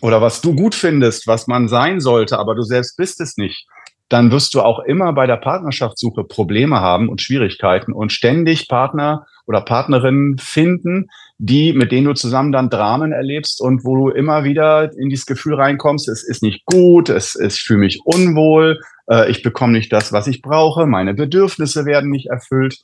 oder 0.00 0.20
was 0.20 0.40
du 0.40 0.54
gut 0.54 0.74
findest, 0.74 1.26
was 1.26 1.46
man 1.46 1.68
sein 1.68 2.00
sollte, 2.00 2.38
aber 2.38 2.54
du 2.54 2.62
selbst 2.62 2.96
bist 2.96 3.20
es 3.20 3.36
nicht, 3.36 3.66
dann 4.08 4.30
wirst 4.30 4.54
du 4.54 4.62
auch 4.62 4.80
immer 4.80 5.12
bei 5.12 5.26
der 5.26 5.36
Partnerschaftssuche 5.36 6.24
Probleme 6.24 6.80
haben 6.80 7.08
und 7.08 7.20
Schwierigkeiten 7.20 7.92
und 7.92 8.12
ständig 8.12 8.68
Partner 8.68 9.26
oder 9.46 9.60
Partnerinnen 9.60 10.38
finden, 10.38 11.08
die, 11.38 11.72
mit 11.72 11.92
denen 11.92 12.06
du 12.06 12.14
zusammen 12.14 12.52
dann 12.52 12.70
Dramen 12.70 13.12
erlebst 13.12 13.60
und 13.60 13.84
wo 13.84 13.96
du 13.96 14.08
immer 14.10 14.44
wieder 14.44 14.92
in 14.96 15.08
dieses 15.08 15.26
Gefühl 15.26 15.54
reinkommst, 15.54 16.08
es 16.08 16.26
ist 16.26 16.42
nicht 16.42 16.64
gut, 16.64 17.08
es, 17.08 17.34
ist, 17.34 17.56
ich 17.56 17.62
fühle 17.62 17.80
mich 17.80 18.00
unwohl, 18.04 18.80
äh, 19.10 19.30
ich 19.30 19.42
bekomme 19.42 19.74
nicht 19.74 19.92
das, 19.92 20.12
was 20.12 20.26
ich 20.26 20.42
brauche, 20.42 20.86
meine 20.86 21.14
Bedürfnisse 21.14 21.84
werden 21.84 22.10
nicht 22.10 22.28
erfüllt. 22.28 22.82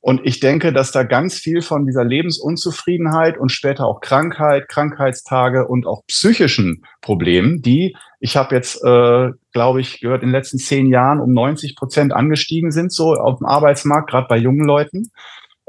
Und 0.00 0.20
ich 0.22 0.38
denke, 0.38 0.72
dass 0.72 0.92
da 0.92 1.02
ganz 1.02 1.34
viel 1.34 1.62
von 1.62 1.84
dieser 1.84 2.04
Lebensunzufriedenheit 2.04 3.36
und 3.38 3.50
später 3.50 3.86
auch 3.86 4.00
Krankheit, 4.00 4.68
Krankheitstage 4.68 5.66
und 5.66 5.84
auch 5.84 6.06
psychischen 6.06 6.84
Problemen, 7.00 7.60
die, 7.60 7.96
ich 8.26 8.36
habe 8.36 8.56
jetzt, 8.56 8.82
äh, 8.84 9.30
glaube 9.52 9.80
ich, 9.80 10.00
gehört, 10.00 10.24
in 10.24 10.30
den 10.30 10.32
letzten 10.32 10.58
zehn 10.58 10.88
Jahren 10.88 11.20
um 11.20 11.32
90 11.32 11.76
Prozent 11.76 12.12
angestiegen 12.12 12.72
sind, 12.72 12.92
so 12.92 13.14
auf 13.14 13.38
dem 13.38 13.46
Arbeitsmarkt, 13.46 14.10
gerade 14.10 14.26
bei 14.28 14.36
jungen 14.36 14.66
Leuten. 14.66 15.12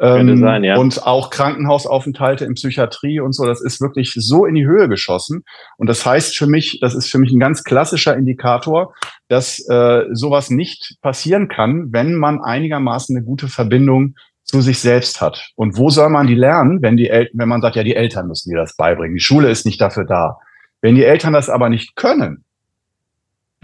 Ähm, 0.01 0.39
sein, 0.39 0.63
ja. 0.63 0.75
Und 0.75 1.05
auch 1.05 1.29
Krankenhausaufenthalte 1.29 2.45
in 2.45 2.55
Psychiatrie 2.55 3.19
und 3.19 3.33
so, 3.33 3.45
das 3.45 3.61
ist 3.61 3.79
wirklich 3.79 4.11
so 4.15 4.47
in 4.47 4.55
die 4.55 4.65
Höhe 4.65 4.89
geschossen. 4.89 5.43
Und 5.77 5.87
das 5.87 6.03
heißt 6.03 6.35
für 6.35 6.47
mich, 6.47 6.79
das 6.81 6.95
ist 6.95 7.11
für 7.11 7.19
mich 7.19 7.31
ein 7.31 7.39
ganz 7.39 7.63
klassischer 7.63 8.17
Indikator, 8.17 8.95
dass 9.27 9.59
äh, 9.69 10.05
sowas 10.11 10.49
nicht 10.49 10.95
passieren 11.03 11.49
kann, 11.49 11.89
wenn 11.91 12.15
man 12.15 12.41
einigermaßen 12.41 13.15
eine 13.15 13.23
gute 13.23 13.49
Verbindung 13.49 14.15
zu 14.43 14.61
sich 14.61 14.79
selbst 14.79 15.21
hat. 15.21 15.51
Und 15.55 15.77
wo 15.77 15.91
soll 15.91 16.09
man 16.09 16.25
die 16.25 16.35
lernen, 16.35 16.81
wenn 16.81 16.97
die 16.97 17.09
Eltern, 17.09 17.37
wenn 17.37 17.49
man 17.49 17.61
sagt, 17.61 17.75
ja, 17.75 17.83
die 17.83 17.95
Eltern 17.95 18.27
müssen 18.27 18.49
dir 18.49 18.57
das 18.57 18.75
beibringen, 18.75 19.15
die 19.15 19.23
Schule 19.23 19.49
ist 19.51 19.65
nicht 19.65 19.79
dafür 19.79 20.05
da. 20.05 20.37
Wenn 20.81 20.95
die 20.95 21.03
Eltern 21.03 21.33
das 21.33 21.49
aber 21.49 21.69
nicht 21.69 21.95
können, 21.95 22.45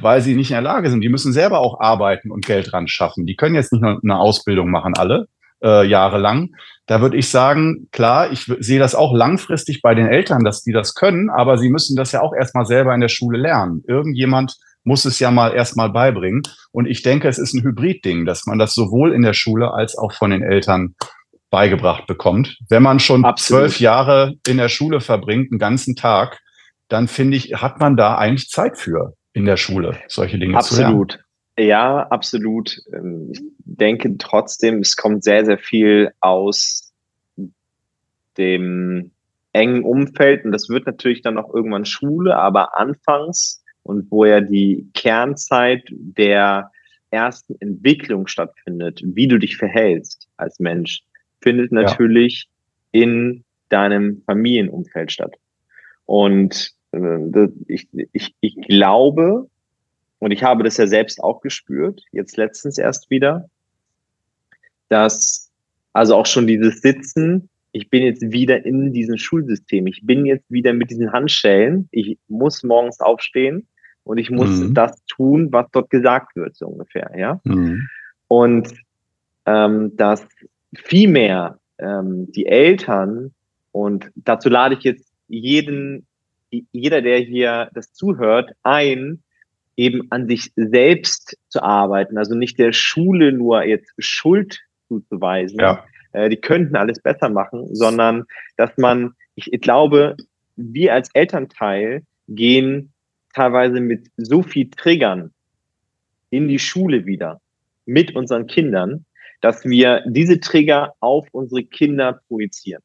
weil 0.03 0.21
sie 0.21 0.35
nicht 0.35 0.51
in 0.51 0.55
der 0.55 0.61
Lage 0.61 0.89
sind, 0.89 1.01
die 1.01 1.09
müssen 1.09 1.33
selber 1.33 1.59
auch 1.59 1.79
arbeiten 1.79 2.31
und 2.31 2.45
Geld 2.45 2.73
ran 2.73 2.87
schaffen. 2.87 3.25
Die 3.25 3.35
können 3.35 3.55
jetzt 3.55 3.71
nicht 3.71 3.81
nur 3.81 3.99
eine 4.01 4.19
Ausbildung 4.19 4.69
machen, 4.69 4.93
alle, 4.95 5.27
äh, 5.63 5.87
jahrelang. 5.87 6.49
Da 6.85 7.01
würde 7.01 7.17
ich 7.17 7.29
sagen, 7.29 7.87
klar, 7.91 8.31
ich 8.31 8.51
sehe 8.59 8.79
das 8.79 8.95
auch 8.95 9.13
langfristig 9.13 9.81
bei 9.81 9.95
den 9.95 10.07
Eltern, 10.07 10.43
dass 10.43 10.63
die 10.63 10.73
das 10.73 10.95
können, 10.95 11.29
aber 11.29 11.57
sie 11.57 11.69
müssen 11.69 11.95
das 11.95 12.11
ja 12.11 12.21
auch 12.21 12.33
erstmal 12.33 12.65
selber 12.65 12.93
in 12.93 13.01
der 13.01 13.07
Schule 13.07 13.37
lernen. 13.37 13.83
Irgendjemand 13.87 14.57
muss 14.83 15.05
es 15.05 15.19
ja 15.19 15.31
mal 15.31 15.53
erstmal 15.53 15.89
beibringen. 15.89 16.43
Und 16.71 16.87
ich 16.87 17.01
denke, 17.03 17.27
es 17.29 17.39
ist 17.39 17.53
ein 17.53 17.63
Hybrid-Ding, 17.63 18.25
dass 18.25 18.45
man 18.45 18.59
das 18.59 18.73
sowohl 18.73 19.13
in 19.13 19.21
der 19.21 19.33
Schule 19.33 19.73
als 19.73 19.97
auch 19.97 20.11
von 20.11 20.31
den 20.31 20.43
Eltern 20.43 20.95
beigebracht 21.49 22.05
bekommt. 22.07 22.57
Wenn 22.67 22.83
man 22.83 22.99
schon 22.99 23.23
Absolut. 23.23 23.61
zwölf 23.61 23.79
Jahre 23.79 24.33
in 24.45 24.57
der 24.57 24.69
Schule 24.69 24.99
verbringt, 24.99 25.51
einen 25.51 25.59
ganzen 25.59 25.95
Tag, 25.95 26.39
dann 26.89 27.07
finde 27.07 27.37
ich, 27.37 27.53
hat 27.55 27.79
man 27.79 27.95
da 27.95 28.17
eigentlich 28.17 28.49
Zeit 28.49 28.77
für 28.77 29.13
in 29.33 29.45
der 29.45 29.57
Schule, 29.57 29.99
solche 30.07 30.37
Dinge 30.37 30.57
Absolut. 30.57 30.75
zu 30.75 30.81
lernen. 30.81 31.01
Absolut. 31.01 31.25
Ja, 31.57 32.07
absolut. 32.07 32.81
Ähm, 32.93 33.29
ich 33.31 33.41
denke 33.59 34.17
trotzdem, 34.17 34.79
es 34.79 34.95
kommt 34.95 35.23
sehr, 35.23 35.45
sehr 35.45 35.57
viel 35.57 36.11
aus 36.19 36.93
dem 38.37 39.11
engen 39.51 39.83
Umfeld 39.83 40.45
und 40.45 40.51
das 40.51 40.69
wird 40.69 40.87
natürlich 40.87 41.21
dann 41.21 41.37
auch 41.37 41.53
irgendwann 41.53 41.85
Schule, 41.85 42.35
aber 42.35 42.77
anfangs 42.77 43.63
und 43.83 44.09
wo 44.09 44.25
ja 44.25 44.41
die 44.41 44.89
Kernzeit 44.93 45.83
der 45.91 46.71
ersten 47.11 47.55
Entwicklung 47.59 48.25
stattfindet, 48.25 49.01
wie 49.03 49.27
du 49.27 49.37
dich 49.37 49.57
verhältst 49.57 50.27
als 50.37 50.59
Mensch, 50.59 51.03
findet 51.41 51.71
natürlich 51.71 52.49
ja. 52.91 53.03
in 53.03 53.43
deinem 53.69 54.23
Familienumfeld 54.25 55.11
statt. 55.11 55.35
Und 56.05 56.71
ich, 57.67 57.87
ich, 58.11 58.35
ich 58.39 58.55
glaube, 58.67 59.49
und 60.19 60.31
ich 60.31 60.43
habe 60.43 60.63
das 60.63 60.77
ja 60.77 60.87
selbst 60.87 61.21
auch 61.21 61.41
gespürt, 61.41 62.03
jetzt 62.11 62.37
letztens 62.37 62.77
erst 62.77 63.09
wieder, 63.09 63.49
dass 64.89 65.51
also 65.93 66.15
auch 66.15 66.25
schon 66.25 66.47
dieses 66.47 66.81
Sitzen, 66.81 67.49
ich 67.71 67.89
bin 67.89 68.03
jetzt 68.03 68.21
wieder 68.31 68.65
in 68.65 68.93
diesem 68.93 69.17
Schulsystem, 69.17 69.87
ich 69.87 70.01
bin 70.03 70.25
jetzt 70.25 70.49
wieder 70.49 70.73
mit 70.73 70.91
diesen 70.91 71.11
Handschellen, 71.11 71.87
ich 71.91 72.17
muss 72.27 72.63
morgens 72.63 72.99
aufstehen 72.99 73.67
und 74.03 74.17
ich 74.17 74.29
muss 74.29 74.59
mhm. 74.59 74.73
das 74.73 75.03
tun, 75.05 75.51
was 75.51 75.67
dort 75.71 75.89
gesagt 75.89 76.35
wird, 76.35 76.55
so 76.55 76.67
ungefähr, 76.67 77.11
ja. 77.17 77.39
Mhm. 77.43 77.87
Und 78.27 78.73
ähm, 79.45 79.95
dass 79.97 80.25
vielmehr 80.75 81.59
ähm, 81.77 82.31
die 82.31 82.45
Eltern, 82.45 83.33
und 83.71 84.11
dazu 84.15 84.49
lade 84.49 84.75
ich 84.75 84.83
jetzt 84.83 85.11
jeden, 85.27 86.05
jeder, 86.71 87.01
der 87.01 87.19
hier 87.19 87.69
das 87.73 87.93
zuhört, 87.93 88.51
ein, 88.63 89.23
eben 89.75 90.07
an 90.11 90.27
sich 90.27 90.51
selbst 90.55 91.37
zu 91.49 91.63
arbeiten, 91.63 92.17
also 92.17 92.35
nicht 92.35 92.59
der 92.59 92.73
Schule 92.73 93.31
nur 93.31 93.63
jetzt 93.63 93.91
Schuld 93.97 94.59
zuzuweisen, 94.87 95.59
ja. 95.59 95.83
äh, 96.11 96.29
die 96.29 96.37
könnten 96.37 96.75
alles 96.75 96.99
besser 97.01 97.29
machen, 97.29 97.73
sondern 97.73 98.25
dass 98.57 98.77
man, 98.77 99.13
ich, 99.35 99.51
ich 99.51 99.61
glaube, 99.61 100.15
wir 100.55 100.93
als 100.93 101.09
Elternteil 101.13 102.03
gehen 102.27 102.93
teilweise 103.33 103.79
mit 103.79 104.07
so 104.17 104.43
viel 104.43 104.69
Triggern 104.69 105.31
in 106.29 106.47
die 106.47 106.59
Schule 106.59 107.05
wieder 107.05 107.41
mit 107.85 108.15
unseren 108.15 108.47
Kindern, 108.47 109.05
dass 109.41 109.65
wir 109.65 110.03
diese 110.07 110.39
Trigger 110.39 110.93
auf 110.99 111.27
unsere 111.31 111.63
Kinder 111.63 112.21
projizieren. 112.27 112.81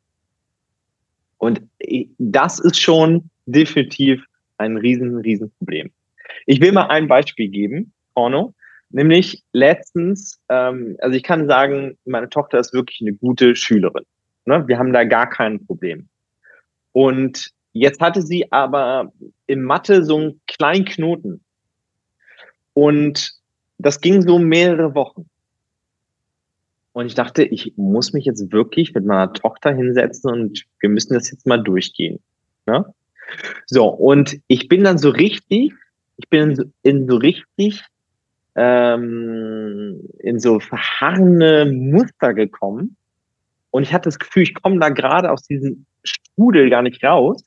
Und 1.36 1.62
das 2.18 2.58
ist 2.58 2.80
schon 2.80 3.30
definitiv 3.48 4.24
ein 4.58 4.76
riesen, 4.76 5.16
riesen 5.18 5.50
Problem. 5.58 5.90
Ich 6.46 6.60
will 6.60 6.72
mal 6.72 6.86
ein 6.86 7.08
Beispiel 7.08 7.48
geben, 7.48 7.92
Porno. 8.14 8.54
Nämlich 8.90 9.42
letztens, 9.52 10.40
ähm, 10.48 10.96
also 11.00 11.16
ich 11.16 11.22
kann 11.22 11.46
sagen, 11.46 11.98
meine 12.04 12.30
Tochter 12.30 12.58
ist 12.58 12.72
wirklich 12.72 13.00
eine 13.02 13.12
gute 13.12 13.54
Schülerin. 13.54 14.04
Ne? 14.46 14.66
Wir 14.66 14.78
haben 14.78 14.92
da 14.92 15.04
gar 15.04 15.28
kein 15.28 15.64
Problem. 15.66 16.08
Und 16.92 17.50
jetzt 17.72 18.00
hatte 18.00 18.22
sie 18.22 18.50
aber 18.50 19.12
im 19.46 19.62
Mathe 19.62 20.04
so 20.04 20.16
einen 20.16 20.40
kleinen 20.46 20.86
Knoten. 20.86 21.44
Und 22.72 23.32
das 23.76 24.00
ging 24.00 24.22
so 24.22 24.38
mehrere 24.38 24.94
Wochen. 24.94 25.28
Und 26.92 27.06
ich 27.06 27.14
dachte, 27.14 27.44
ich 27.44 27.74
muss 27.76 28.12
mich 28.12 28.24
jetzt 28.24 28.50
wirklich 28.50 28.94
mit 28.94 29.04
meiner 29.04 29.32
Tochter 29.32 29.72
hinsetzen 29.72 30.32
und 30.32 30.64
wir 30.80 30.88
müssen 30.88 31.14
das 31.14 31.30
jetzt 31.30 31.46
mal 31.46 31.62
durchgehen. 31.62 32.20
Ne? 32.66 32.92
So, 33.66 33.86
und 33.86 34.38
ich 34.46 34.68
bin 34.68 34.84
dann 34.84 34.98
so 34.98 35.10
richtig 35.10 35.72
ich 36.18 36.28
bin 36.28 36.72
in 36.82 37.08
so, 37.08 37.16
richtig 37.16 37.84
ähm, 38.56 40.00
in 40.18 40.40
so 40.40 40.60
verharrende 40.60 41.66
Muster 41.72 42.34
gekommen. 42.34 42.96
Und 43.70 43.84
ich 43.84 43.94
hatte 43.94 44.08
das 44.08 44.18
Gefühl, 44.18 44.42
ich 44.42 44.54
komme 44.54 44.80
da 44.80 44.88
gerade 44.88 45.30
aus 45.30 45.42
diesem 45.44 45.86
Strudel 46.02 46.70
gar 46.70 46.82
nicht 46.82 47.02
raus. 47.04 47.44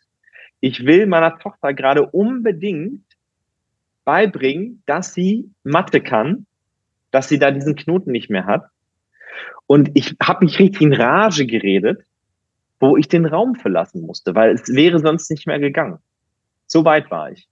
Ich 0.61 0.85
will 0.85 1.05
meiner 1.05 1.37
Tochter 1.37 1.73
gerade 1.73 2.07
unbedingt 2.07 3.03
beibringen, 4.05 4.83
dass 4.85 5.13
sie 5.13 5.51
Mathe 5.63 6.01
kann, 6.01 6.45
dass 7.11 7.27
sie 7.27 7.39
da 7.39 7.51
diesen 7.51 7.75
Knoten 7.75 8.11
nicht 8.11 8.29
mehr 8.29 8.45
hat. 8.45 8.63
Und 9.67 9.91
ich 9.95 10.15
habe 10.21 10.45
mich 10.45 10.59
richtig 10.59 10.81
in 10.81 10.93
Rage 10.93 11.45
geredet, 11.45 12.05
wo 12.81 12.97
ich 12.97 13.07
den 13.07 13.25
Raum 13.25 13.55
verlassen 13.55 14.01
musste, 14.01 14.35
weil 14.35 14.51
es 14.51 14.67
wäre 14.73 14.99
sonst 14.99 15.29
nicht 15.29 15.47
mehr 15.47 15.59
gegangen. 15.59 15.99
So 16.65 16.83
weit 16.83 17.09
war 17.11 17.31
ich. 17.31 17.47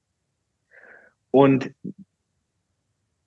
Und 1.31 1.71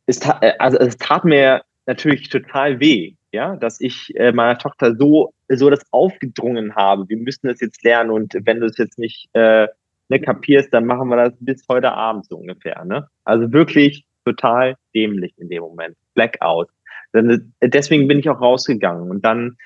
es, 0.06 0.18
tat, 0.18 0.42
äh, 0.42 0.54
also 0.58 0.78
es 0.78 0.96
tat 0.96 1.24
mir 1.24 1.62
natürlich 1.86 2.28
total 2.28 2.80
weh, 2.80 3.14
ja, 3.30 3.56
dass 3.56 3.80
ich 3.80 4.14
äh, 4.16 4.32
meiner 4.32 4.58
Tochter 4.58 4.96
so, 4.96 5.32
so 5.48 5.70
das 5.70 5.84
aufgedrungen 5.92 6.74
habe. 6.74 7.08
Wir 7.08 7.16
müssen 7.16 7.46
das 7.46 7.60
jetzt 7.60 7.82
lernen 7.84 8.10
und 8.10 8.34
wenn 8.42 8.60
du 8.60 8.66
es 8.66 8.76
jetzt 8.78 8.98
nicht 8.98 9.28
äh, 9.34 9.68
ne, 10.08 10.20
kapierst, 10.20 10.74
dann 10.74 10.86
machen 10.86 11.08
wir 11.08 11.16
das 11.16 11.34
bis 11.38 11.64
heute 11.68 11.92
Abend 11.92 12.26
so 12.26 12.36
ungefähr. 12.36 12.84
Ne? 12.84 13.08
Also 13.24 13.52
wirklich 13.52 14.04
total 14.24 14.76
dämlich 14.92 15.34
in 15.38 15.48
dem 15.48 15.62
Moment. 15.62 15.96
Blackout. 16.14 16.68
Deswegen 17.14 18.08
bin 18.08 18.18
ich 18.18 18.28
auch 18.28 18.40
rausgegangen 18.40 19.10
und 19.10 19.24
dann 19.24 19.56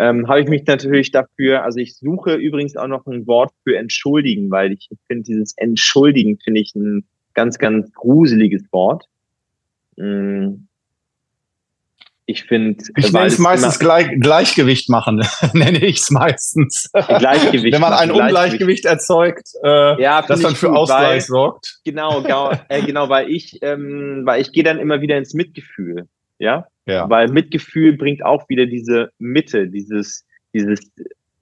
ähm, 0.00 0.28
habe 0.28 0.40
ich 0.40 0.48
mich 0.48 0.64
natürlich 0.66 1.10
dafür, 1.10 1.62
also 1.62 1.78
ich 1.78 1.94
suche 1.94 2.34
übrigens 2.34 2.74
auch 2.74 2.86
noch 2.86 3.06
ein 3.06 3.26
Wort 3.26 3.52
für 3.64 3.76
entschuldigen, 3.76 4.50
weil 4.50 4.72
ich 4.72 4.88
finde 5.06 5.24
dieses 5.24 5.52
entschuldigen 5.58 6.38
finde 6.42 6.60
ich 6.60 6.74
ein 6.74 7.04
ganz, 7.34 7.58
ganz 7.58 7.92
gruseliges 7.92 8.62
Wort. 8.72 9.04
Mm. 9.96 10.66
Ich 12.24 12.44
finde, 12.44 12.82
ich 12.96 13.12
nenne 13.12 13.26
es 13.26 13.38
meistens 13.38 13.78
Gleich, 13.80 14.08
Gleichgewicht 14.20 14.88
machen, 14.88 15.22
nenne 15.52 15.84
ich 15.84 15.98
es 15.98 16.10
meistens. 16.10 16.88
Gleichgewicht 16.92 17.74
Wenn 17.74 17.80
man 17.80 17.92
ein 17.92 18.10
Ungleichgewicht 18.10 18.86
erzeugt, 18.86 19.48
äh, 19.64 20.00
ja, 20.00 20.22
das 20.22 20.40
dann 20.40 20.54
für 20.54 20.68
gut, 20.68 20.76
Ausgleich 20.76 21.02
weil, 21.02 21.20
sorgt. 21.20 21.80
Genau, 21.84 22.22
genau, 22.22 22.52
äh, 22.68 22.82
genau, 22.82 23.08
weil 23.08 23.28
ich, 23.28 23.58
ähm, 23.62 24.22
weil 24.24 24.40
ich 24.40 24.52
gehe 24.52 24.62
dann 24.62 24.78
immer 24.78 25.00
wieder 25.00 25.18
ins 25.18 25.34
Mitgefühl, 25.34 26.06
ja? 26.40 26.66
ja. 26.86 27.08
Weil 27.08 27.28
Mitgefühl 27.28 27.96
bringt 27.96 28.24
auch 28.24 28.48
wieder 28.48 28.66
diese 28.66 29.12
Mitte, 29.18 29.68
dieses, 29.68 30.26
dieses 30.52 30.80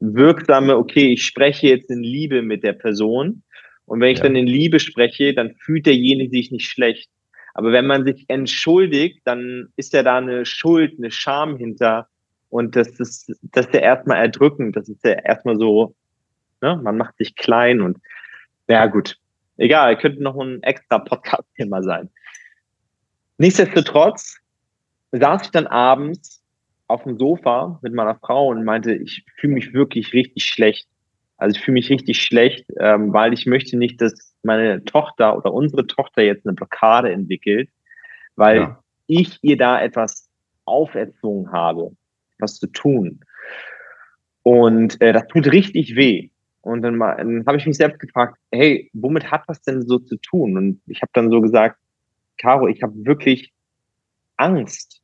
wirksame, 0.00 0.76
okay, 0.76 1.12
ich 1.12 1.24
spreche 1.24 1.68
jetzt 1.68 1.90
in 1.90 2.02
Liebe 2.02 2.42
mit 2.42 2.62
der 2.62 2.74
Person. 2.74 3.42
Und 3.86 4.00
wenn 4.00 4.10
ich 4.10 4.18
ja. 4.18 4.24
dann 4.24 4.36
in 4.36 4.46
Liebe 4.46 4.80
spreche, 4.80 5.32
dann 5.32 5.54
fühlt 5.54 5.86
derjenige 5.86 6.30
sich 6.30 6.50
nicht 6.50 6.68
schlecht. 6.68 7.08
Aber 7.54 7.72
wenn 7.72 7.86
man 7.86 8.04
sich 8.04 8.24
entschuldigt, 8.28 9.20
dann 9.24 9.68
ist 9.76 9.92
ja 9.92 10.02
da 10.02 10.18
eine 10.18 10.44
Schuld, 10.44 10.94
eine 10.98 11.10
Scham 11.10 11.56
hinter. 11.56 12.08
Und 12.50 12.76
das 12.76 12.88
ist, 13.00 13.32
das 13.42 13.66
ist 13.66 13.74
ja 13.74 13.80
erstmal 13.80 14.18
erdrückend. 14.18 14.76
Das 14.76 14.88
ist 14.88 15.04
ja 15.04 15.12
erstmal 15.12 15.56
so, 15.56 15.94
ne, 16.60 16.78
man 16.82 16.96
macht 16.96 17.16
sich 17.16 17.34
klein 17.34 17.80
und, 17.80 17.98
ja 18.68 18.86
gut. 18.86 19.16
Egal, 19.56 19.98
könnte 19.98 20.22
noch 20.22 20.38
ein 20.38 20.62
extra 20.62 21.00
Podcast-Thema 21.00 21.82
sein. 21.82 22.10
Nichtsdestotrotz 23.38 24.36
saß 25.12 25.42
ich 25.42 25.50
dann 25.50 25.66
abends 25.66 26.42
auf 26.86 27.04
dem 27.04 27.18
Sofa 27.18 27.78
mit 27.82 27.94
meiner 27.94 28.16
Frau 28.16 28.48
und 28.48 28.64
meinte, 28.64 28.94
ich 28.94 29.24
fühle 29.36 29.54
mich 29.54 29.72
wirklich 29.72 30.12
richtig 30.12 30.44
schlecht. 30.44 30.88
Also 31.36 31.56
ich 31.56 31.64
fühle 31.64 31.74
mich 31.74 31.90
richtig 31.90 32.20
schlecht, 32.20 32.66
ähm, 32.78 33.12
weil 33.12 33.32
ich 33.32 33.46
möchte 33.46 33.76
nicht, 33.76 34.00
dass 34.00 34.34
meine 34.42 34.84
Tochter 34.84 35.36
oder 35.36 35.52
unsere 35.52 35.86
Tochter 35.86 36.22
jetzt 36.22 36.46
eine 36.46 36.54
Blockade 36.54 37.12
entwickelt, 37.12 37.68
weil 38.36 38.56
ja. 38.56 38.82
ich 39.06 39.38
ihr 39.42 39.56
da 39.56 39.80
etwas 39.80 40.28
auferzogen 40.64 41.52
habe, 41.52 41.92
was 42.38 42.58
zu 42.58 42.66
tun. 42.66 43.20
Und 44.42 45.00
äh, 45.00 45.12
das 45.12 45.26
tut 45.28 45.52
richtig 45.52 45.94
weh. 45.94 46.30
Und 46.62 46.82
dann, 46.82 46.98
dann 46.98 47.44
habe 47.46 47.56
ich 47.56 47.66
mich 47.66 47.76
selbst 47.76 48.00
gefragt, 48.00 48.38
hey, 48.50 48.90
womit 48.92 49.30
hat 49.30 49.42
das 49.46 49.62
denn 49.62 49.82
so 49.86 49.98
zu 49.98 50.16
tun? 50.16 50.56
Und 50.56 50.80
ich 50.86 51.02
habe 51.02 51.10
dann 51.14 51.30
so 51.30 51.40
gesagt, 51.40 51.78
Caro, 52.36 52.68
ich 52.68 52.82
habe 52.82 52.92
wirklich 53.04 53.52
Angst 54.36 54.97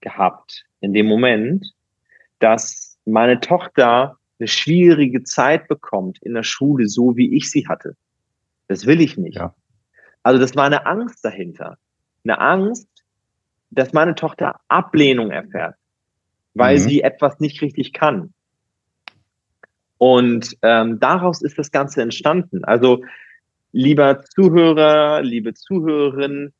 gehabt 0.00 0.64
in 0.80 0.92
dem 0.92 1.06
Moment, 1.06 1.74
dass 2.38 2.98
meine 3.04 3.40
Tochter 3.40 4.16
eine 4.38 4.48
schwierige 4.48 5.22
Zeit 5.22 5.68
bekommt 5.68 6.18
in 6.22 6.34
der 6.34 6.42
Schule, 6.42 6.88
so 6.88 7.16
wie 7.16 7.36
ich 7.36 7.50
sie 7.50 7.68
hatte. 7.68 7.96
Das 8.68 8.86
will 8.86 9.00
ich 9.00 9.18
nicht. 9.18 9.36
Ja. 9.36 9.54
Also 10.22 10.40
das 10.40 10.56
war 10.56 10.64
eine 10.64 10.86
Angst 10.86 11.24
dahinter. 11.24 11.78
Eine 12.24 12.38
Angst, 12.38 12.88
dass 13.70 13.92
meine 13.92 14.14
Tochter 14.14 14.60
Ablehnung 14.68 15.30
erfährt, 15.30 15.76
weil 16.54 16.76
mhm. 16.76 16.80
sie 16.80 17.02
etwas 17.02 17.40
nicht 17.40 17.60
richtig 17.62 17.92
kann. 17.92 18.32
Und 19.98 20.56
ähm, 20.62 20.98
daraus 20.98 21.42
ist 21.42 21.58
das 21.58 21.70
Ganze 21.70 22.00
entstanden. 22.00 22.64
Also 22.64 23.04
lieber 23.72 24.24
Zuhörer, 24.24 25.20
liebe 25.22 25.52
Zuhörerin, 25.54 26.52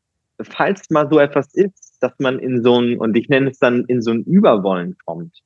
falls 0.43 0.91
mal 0.91 1.09
so 1.09 1.19
etwas 1.19 1.55
ist, 1.55 1.90
dass 2.01 2.19
man 2.19 2.39
in 2.39 2.63
so 2.63 2.81
ein, 2.81 2.99
und 2.99 3.17
ich 3.17 3.29
nenne 3.29 3.51
es 3.51 3.59
dann 3.59 3.85
in 3.87 4.03
so 4.03 4.11
ein 4.11 4.25
Überwollen 4.25 4.97
kommt 5.05 5.43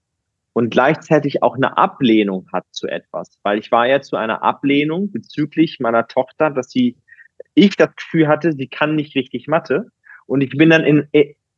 und 0.53 0.71
gleichzeitig 0.71 1.43
auch 1.43 1.57
eine 1.57 1.77
Ablehnung 1.77 2.49
hat 2.53 2.65
zu 2.71 2.87
etwas, 2.87 3.39
weil 3.43 3.59
ich 3.59 3.71
war 3.73 3.87
ja 3.87 4.01
zu 4.01 4.17
einer 4.17 4.43
Ablehnung 4.43 5.11
bezüglich 5.11 5.81
meiner 5.81 6.07
Tochter, 6.07 6.51
dass 6.51 6.71
sie, 6.71 6.97
ich 7.55 7.77
das 7.77 7.95
Gefühl 7.97 8.29
hatte, 8.29 8.53
sie 8.53 8.69
kann 8.69 8.95
nicht 8.95 9.15
richtig 9.17 9.49
Mathe 9.49 9.91
und 10.27 10.41
ich 10.41 10.51
bin 10.51 10.71
dann 10.71 10.85
in, 10.85 11.09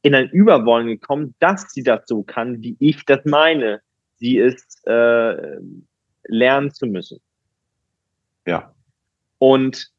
in 0.03 0.14
ein 0.14 0.28
Überwollen 0.30 0.86
gekommen, 0.86 1.34
dass 1.38 1.70
sie 1.72 1.82
das 1.82 2.03
so 2.07 2.22
kann, 2.22 2.62
wie 2.62 2.76
ich 2.80 3.05
das 3.05 3.24
meine, 3.24 3.80
sie 4.16 4.38
ist 4.38 4.86
äh, 4.86 5.59
lernen 6.24 6.72
zu 6.72 6.86
müssen. 6.86 7.20
Ja. 8.47 8.74
Und 9.38 9.90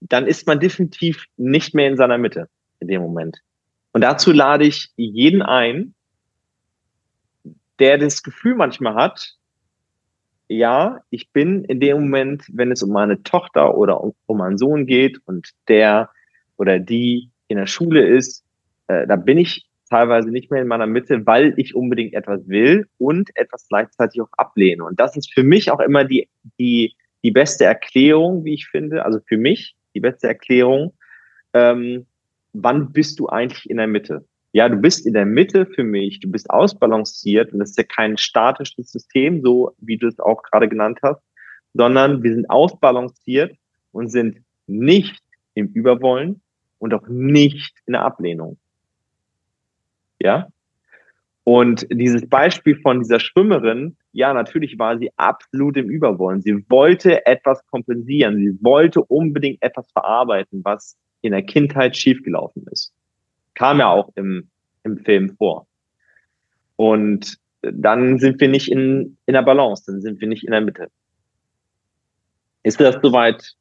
dann 0.00 0.26
ist 0.26 0.46
man 0.46 0.60
definitiv 0.60 1.24
nicht 1.36 1.74
mehr 1.74 1.88
in 1.88 1.96
seiner 1.96 2.18
Mitte 2.18 2.48
in 2.80 2.88
dem 2.88 3.02
Moment. 3.02 3.38
Und 3.92 4.02
dazu 4.02 4.32
lade 4.32 4.64
ich 4.64 4.92
jeden 4.96 5.42
ein, 5.42 5.94
der 7.78 7.98
das 7.98 8.22
Gefühl 8.22 8.54
manchmal 8.54 8.94
hat, 8.94 9.34
ja, 10.48 11.00
ich 11.10 11.30
bin 11.30 11.64
in 11.64 11.80
dem 11.80 12.00
Moment, 12.00 12.44
wenn 12.52 12.72
es 12.72 12.82
um 12.82 12.90
meine 12.90 13.22
Tochter 13.22 13.76
oder 13.76 14.02
um, 14.02 14.14
meinen 14.28 14.56
Sohn 14.56 14.86
geht 14.86 15.20
und 15.26 15.50
der 15.68 16.10
oder 16.56 16.78
die 16.78 17.30
in 17.48 17.58
der 17.58 17.66
Schule 17.66 18.06
ist, 18.06 18.44
äh, 18.88 19.06
da 19.06 19.16
bin 19.16 19.38
ich 19.38 19.68
teilweise 19.88 20.30
nicht 20.30 20.50
mehr 20.50 20.62
in 20.62 20.68
meiner 20.68 20.86
Mitte, 20.86 21.26
weil 21.26 21.54
ich 21.56 21.74
unbedingt 21.74 22.14
etwas 22.14 22.46
will 22.48 22.88
und 22.98 23.30
etwas 23.36 23.68
gleichzeitig 23.68 24.20
auch 24.20 24.28
ablehne. 24.36 24.84
Und 24.84 25.00
das 25.00 25.16
ist 25.16 25.32
für 25.32 25.42
mich 25.42 25.70
auch 25.70 25.80
immer 25.80 26.04
die, 26.04 26.28
die, 26.58 26.94
die 27.22 27.30
beste 27.30 27.64
Erklärung, 27.64 28.44
wie 28.44 28.54
ich 28.54 28.66
finde, 28.66 29.04
also 29.04 29.20
für 29.26 29.36
mich 29.36 29.76
die 29.94 30.00
beste 30.00 30.28
Erklärung, 30.28 30.94
ähm, 31.54 32.06
wann 32.62 32.92
bist 32.92 33.18
du 33.20 33.28
eigentlich 33.28 33.68
in 33.68 33.76
der 33.76 33.86
Mitte? 33.86 34.24
ja, 34.52 34.68
du 34.68 34.76
bist 34.76 35.06
in 35.06 35.12
der 35.12 35.26
Mitte 35.26 35.66
für 35.66 35.84
mich, 35.84 36.20
du 36.20 36.30
bist 36.30 36.50
ausbalanciert 36.50 37.52
und 37.52 37.58
das 37.58 37.70
ist 37.70 37.78
ja 37.78 37.84
kein 37.84 38.16
statisches 38.16 38.90
System, 38.90 39.42
so 39.42 39.74
wie 39.78 39.98
du 39.98 40.08
es 40.08 40.18
auch 40.18 40.42
gerade 40.42 40.68
genannt 40.68 40.98
hast, 41.02 41.22
sondern 41.74 42.22
wir 42.22 42.34
sind 42.34 42.48
ausbalanciert 42.48 43.56
und 43.92 44.08
sind 44.08 44.42
nicht 44.66 45.22
im 45.54 45.68
Überwollen 45.68 46.40
und 46.78 46.94
auch 46.94 47.06
nicht 47.08 47.74
in 47.86 47.92
der 47.92 48.02
Ablehnung. 48.02 48.58
Ja? 50.20 50.48
Und 51.44 51.86
dieses 51.90 52.28
Beispiel 52.28 52.78
von 52.80 53.00
dieser 53.00 53.20
Schwimmerin, 53.20 53.96
ja, 54.12 54.34
natürlich 54.34 54.78
war 54.78 54.98
sie 54.98 55.10
absolut 55.16 55.76
im 55.76 55.88
Überwollen. 55.88 56.42
Sie 56.42 56.64
wollte 56.68 57.24
etwas 57.24 57.64
kompensieren. 57.66 58.36
Sie 58.36 58.58
wollte 58.62 59.02
unbedingt 59.02 59.62
etwas 59.62 59.90
verarbeiten, 59.92 60.62
was 60.62 60.98
in 61.20 61.32
der 61.32 61.42
Kindheit 61.42 61.96
schiefgelaufen 61.96 62.66
ist 62.70 62.92
kam 63.58 63.80
ja 63.80 63.90
auch 63.90 64.10
im, 64.14 64.48
im 64.84 64.98
Film 64.98 65.36
vor. 65.36 65.66
Und 66.76 67.36
dann 67.60 68.18
sind 68.20 68.40
wir 68.40 68.48
nicht 68.48 68.70
in, 68.70 69.18
in 69.26 69.34
der 69.34 69.42
Balance, 69.42 69.82
dann 69.86 70.00
sind 70.00 70.20
wir 70.20 70.28
nicht 70.28 70.44
in 70.44 70.52
der 70.52 70.60
Mitte. 70.60 70.88
Ist 72.62 72.80
das 72.80 72.96
soweit 73.02 73.54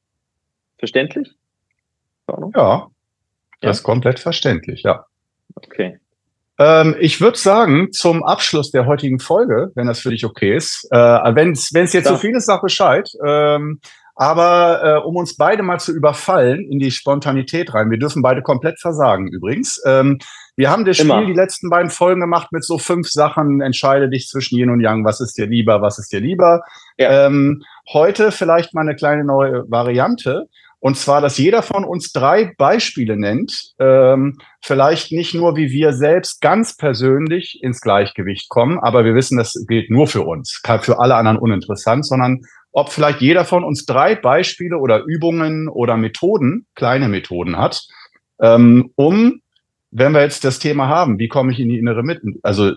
verständlich? 0.77 1.33
Ja, 2.55 2.87
das 3.61 3.77
ist 3.77 3.83
komplett 3.83 4.19
verständlich, 4.19 4.83
ja. 4.83 5.05
Okay. 5.55 5.99
Ähm, 6.59 6.95
ich 6.99 7.19
würde 7.19 7.37
sagen, 7.37 7.91
zum 7.91 8.23
Abschluss 8.23 8.69
der 8.69 8.85
heutigen 8.85 9.19
Folge, 9.19 9.71
wenn 9.73 9.87
das 9.87 9.99
für 9.99 10.11
dich 10.11 10.25
okay 10.25 10.55
ist, 10.55 10.87
äh, 10.91 10.97
wenn 10.97 11.51
es 11.53 11.71
jetzt 11.71 12.07
so 12.07 12.17
viel 12.17 12.35
ist, 12.35 12.45
sag 12.45 12.61
Bescheid. 12.61 13.09
Ähm, 13.25 13.79
aber 14.17 14.81
äh, 14.83 15.07
um 15.07 15.15
uns 15.15 15.37
beide 15.37 15.61
mal 15.61 15.79
zu 15.79 15.93
überfallen 15.93 16.65
in 16.69 16.79
die 16.79 16.91
Spontanität 16.91 17.73
rein, 17.73 17.91
wir 17.91 17.99
dürfen 17.99 18.23
beide 18.23 18.41
komplett 18.41 18.79
versagen 18.79 19.27
übrigens. 19.27 19.81
Ähm, 19.85 20.17
wir 20.55 20.71
haben 20.71 20.85
das 20.85 20.99
Immer. 20.99 21.17
Spiel 21.17 21.27
die 21.27 21.39
letzten 21.39 21.69
beiden 21.69 21.91
Folgen 21.91 22.19
gemacht 22.19 22.51
mit 22.51 22.65
so 22.65 22.79
fünf 22.79 23.09
Sachen. 23.09 23.61
Entscheide 23.61 24.09
dich 24.09 24.27
zwischen 24.27 24.57
Yin 24.57 24.71
und 24.71 24.81
Yang. 24.81 25.05
Was 25.05 25.21
ist 25.21 25.37
dir 25.37 25.45
lieber? 25.45 25.83
Was 25.83 25.99
ist 25.99 26.11
dir 26.11 26.19
lieber? 26.19 26.63
Ja. 26.97 27.27
Ähm, 27.27 27.61
heute 27.93 28.31
vielleicht 28.31 28.73
mal 28.73 28.81
eine 28.81 28.95
kleine 28.95 29.23
neue 29.23 29.69
Variante. 29.69 30.47
Und 30.79 30.97
zwar, 30.97 31.21
dass 31.21 31.37
jeder 31.37 31.61
von 31.61 31.83
uns 31.83 32.11
drei 32.11 32.53
Beispiele 32.57 33.17
nennt, 33.17 33.73
ähm, 33.79 34.37
vielleicht 34.61 35.11
nicht 35.11 35.33
nur, 35.33 35.55
wie 35.55 35.71
wir 35.71 35.93
selbst 35.93 36.41
ganz 36.41 36.75
persönlich 36.75 37.59
ins 37.61 37.81
Gleichgewicht 37.81 38.49
kommen, 38.49 38.79
aber 38.79 39.03
wir 39.03 39.15
wissen, 39.15 39.37
das 39.37 39.53
gilt 39.67 39.89
nur 39.89 40.07
für 40.07 40.21
uns, 40.21 40.61
für 40.81 40.99
alle 40.99 41.15
anderen 41.15 41.39
uninteressant, 41.39 42.05
sondern 42.05 42.41
ob 42.77 42.91
vielleicht 42.91 43.21
jeder 43.21 43.43
von 43.43 43.63
uns 43.63 43.87
drei 43.87 44.13
Beispiele 44.13 44.77
oder 44.77 45.03
Übungen 45.03 45.67
oder 45.67 45.97
Methoden, 45.97 46.67
kleine 46.75 47.09
Methoden 47.09 47.57
hat, 47.57 47.87
ähm, 48.39 48.91
um, 48.93 49.41
wenn 49.89 50.11
wir 50.11 50.21
jetzt 50.21 50.43
das 50.43 50.59
Thema 50.59 50.87
haben, 50.87 51.17
wie 51.17 51.27
komme 51.27 51.51
ich 51.51 51.59
in 51.59 51.69
die 51.69 51.79
innere 51.79 52.03
Mitte, 52.03 52.21
also 52.43 52.73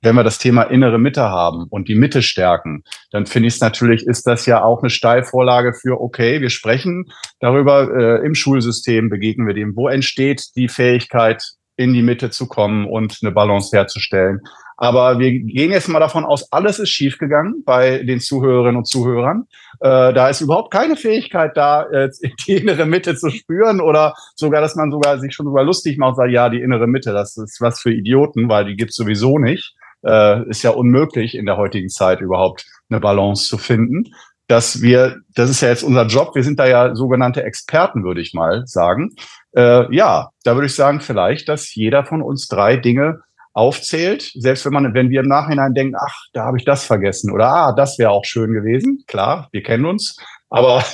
wenn 0.00 0.14
wir 0.14 0.22
das 0.22 0.38
Thema 0.38 0.62
innere 0.62 1.00
Mitte 1.00 1.22
haben 1.22 1.66
und 1.70 1.88
die 1.88 1.96
Mitte 1.96 2.22
stärken, 2.22 2.84
dann 3.10 3.26
finde 3.26 3.48
ich 3.48 3.54
es 3.54 3.60
natürlich, 3.60 4.06
ist 4.06 4.28
das 4.28 4.46
ja 4.46 4.62
auch 4.62 4.82
eine 4.82 4.90
Steilvorlage 4.90 5.74
für, 5.74 6.00
okay, 6.00 6.40
wir 6.40 6.50
sprechen 6.50 7.06
darüber, 7.40 7.90
äh, 7.92 8.24
im 8.24 8.36
Schulsystem 8.36 9.10
begegnen 9.10 9.48
wir 9.48 9.54
dem, 9.54 9.74
wo 9.74 9.88
entsteht 9.88 10.54
die 10.54 10.68
Fähigkeit, 10.68 11.42
in 11.74 11.92
die 11.92 12.02
Mitte 12.02 12.30
zu 12.30 12.46
kommen 12.46 12.86
und 12.86 13.18
eine 13.22 13.32
Balance 13.32 13.76
herzustellen. 13.76 14.40
Aber 14.76 15.18
wir 15.18 15.30
gehen 15.32 15.72
jetzt 15.72 15.88
mal 15.88 16.00
davon 16.00 16.24
aus, 16.24 16.52
alles 16.52 16.78
ist 16.78 16.90
schiefgegangen 16.90 17.62
bei 17.64 18.02
den 18.02 18.20
Zuhörerinnen 18.20 18.76
und 18.76 18.86
Zuhörern. 18.86 19.46
Äh, 19.80 20.12
da 20.12 20.28
ist 20.28 20.42
überhaupt 20.42 20.70
keine 20.70 20.96
Fähigkeit 20.96 21.56
da, 21.56 21.84
äh, 21.84 22.10
die 22.46 22.56
innere 22.56 22.84
Mitte 22.84 23.16
zu 23.16 23.30
spüren 23.30 23.80
oder 23.80 24.14
sogar, 24.34 24.60
dass 24.60 24.76
man 24.76 24.90
sogar 24.90 25.18
sich 25.18 25.34
schon 25.34 25.46
sogar 25.46 25.64
lustig 25.64 25.96
macht 25.96 26.10
und 26.10 26.16
sagt, 26.16 26.30
ja, 26.30 26.50
die 26.50 26.60
innere 26.60 26.86
Mitte, 26.86 27.12
das 27.12 27.36
ist 27.36 27.60
was 27.60 27.80
für 27.80 27.92
Idioten, 27.92 28.48
weil 28.48 28.66
die 28.66 28.76
gibt's 28.76 28.96
sowieso 28.96 29.38
nicht. 29.38 29.74
Äh, 30.04 30.48
ist 30.50 30.62
ja 30.62 30.70
unmöglich 30.70 31.34
in 31.34 31.46
der 31.46 31.56
heutigen 31.56 31.88
Zeit 31.88 32.20
überhaupt 32.20 32.66
eine 32.90 33.00
Balance 33.00 33.48
zu 33.48 33.58
finden. 33.58 34.14
Dass 34.46 34.80
wir, 34.80 35.16
das 35.34 35.50
ist 35.50 35.60
ja 35.60 35.70
jetzt 35.70 35.82
unser 35.82 36.06
Job, 36.06 36.36
wir 36.36 36.44
sind 36.44 36.60
da 36.60 36.66
ja 36.66 36.94
sogenannte 36.94 37.42
Experten, 37.42 38.04
würde 38.04 38.20
ich 38.20 38.32
mal 38.32 38.62
sagen. 38.66 39.16
Äh, 39.56 39.92
ja, 39.92 40.28
da 40.44 40.54
würde 40.54 40.66
ich 40.66 40.74
sagen, 40.76 41.00
vielleicht, 41.00 41.48
dass 41.48 41.74
jeder 41.74 42.04
von 42.04 42.22
uns 42.22 42.46
drei 42.46 42.76
Dinge 42.76 43.22
aufzählt, 43.56 44.32
selbst 44.34 44.66
wenn 44.66 44.74
man, 44.74 44.92
wenn 44.92 45.08
wir 45.08 45.20
im 45.20 45.28
Nachhinein 45.28 45.72
denken, 45.72 45.94
ach, 45.98 46.14
da 46.34 46.44
habe 46.44 46.58
ich 46.58 46.66
das 46.66 46.84
vergessen 46.84 47.32
oder 47.32 47.46
ah, 47.46 47.72
das 47.72 47.98
wäre 47.98 48.10
auch 48.10 48.24
schön 48.26 48.52
gewesen. 48.52 49.04
Klar, 49.06 49.48
wir 49.50 49.62
kennen 49.62 49.86
uns, 49.86 50.18
aber 50.50 50.84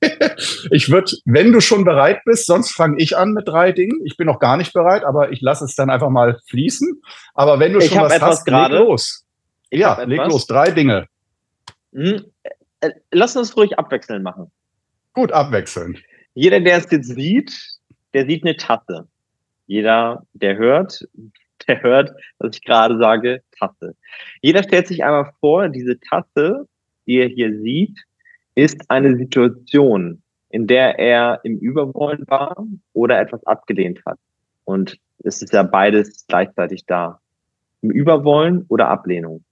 ich 0.72 0.90
würde, 0.90 1.12
wenn 1.26 1.52
du 1.52 1.60
schon 1.60 1.84
bereit 1.84 2.20
bist, 2.24 2.46
sonst 2.46 2.72
fange 2.72 2.96
ich 2.98 3.16
an 3.16 3.34
mit 3.34 3.46
drei 3.46 3.70
Dingen. 3.70 4.00
Ich 4.04 4.16
bin 4.16 4.26
noch 4.26 4.40
gar 4.40 4.56
nicht 4.56 4.72
bereit, 4.72 5.04
aber 5.04 5.30
ich 5.30 5.40
lasse 5.42 5.64
es 5.64 5.76
dann 5.76 5.90
einfach 5.90 6.10
mal 6.10 6.40
fließen. 6.48 7.00
Aber 7.34 7.60
wenn 7.60 7.72
du 7.72 7.78
ich 7.78 7.90
schon 7.90 8.00
was 8.02 8.20
hast, 8.20 8.44
grade. 8.44 8.74
leg 8.74 8.84
los. 8.84 9.24
Ich 9.70 9.78
ja, 9.78 10.02
leg 10.02 10.18
los. 10.26 10.44
Drei 10.48 10.72
Dinge. 10.72 11.06
Hm. 11.92 12.24
Äh, 12.80 12.90
lass 13.12 13.36
uns 13.36 13.56
ruhig 13.56 13.78
abwechselnd 13.78 14.24
machen. 14.24 14.50
Gut, 15.12 15.30
abwechselnd. 15.30 16.02
Jeder, 16.34 16.58
der 16.58 16.78
es 16.78 16.90
jetzt 16.90 17.14
sieht, 17.14 17.52
der 18.12 18.26
sieht 18.26 18.44
eine 18.44 18.56
Tasse. 18.56 19.06
Jeder, 19.68 20.24
der 20.32 20.56
hört, 20.56 21.06
der 21.68 21.82
hört, 21.82 22.12
dass 22.38 22.56
ich 22.56 22.64
gerade 22.64 22.98
sage, 22.98 23.42
Tasse. 23.58 23.94
Jeder 24.40 24.62
stellt 24.62 24.88
sich 24.88 25.04
einmal 25.04 25.32
vor, 25.40 25.68
diese 25.68 25.98
Tasse, 26.00 26.66
die 27.06 27.18
er 27.18 27.28
hier 27.28 27.56
sieht, 27.60 28.04
ist 28.54 28.90
eine 28.90 29.16
Situation, 29.16 30.22
in 30.50 30.66
der 30.66 30.98
er 30.98 31.40
im 31.44 31.58
Überwollen 31.58 32.24
war 32.26 32.66
oder 32.92 33.20
etwas 33.20 33.46
abgelehnt 33.46 34.00
hat. 34.04 34.18
Und 34.64 34.98
es 35.24 35.42
ist 35.42 35.52
ja 35.52 35.62
beides 35.62 36.26
gleichzeitig 36.26 36.84
da. 36.86 37.20
Im 37.80 37.90
Überwollen 37.90 38.64
oder 38.68 38.88
Ablehnung 38.88 39.44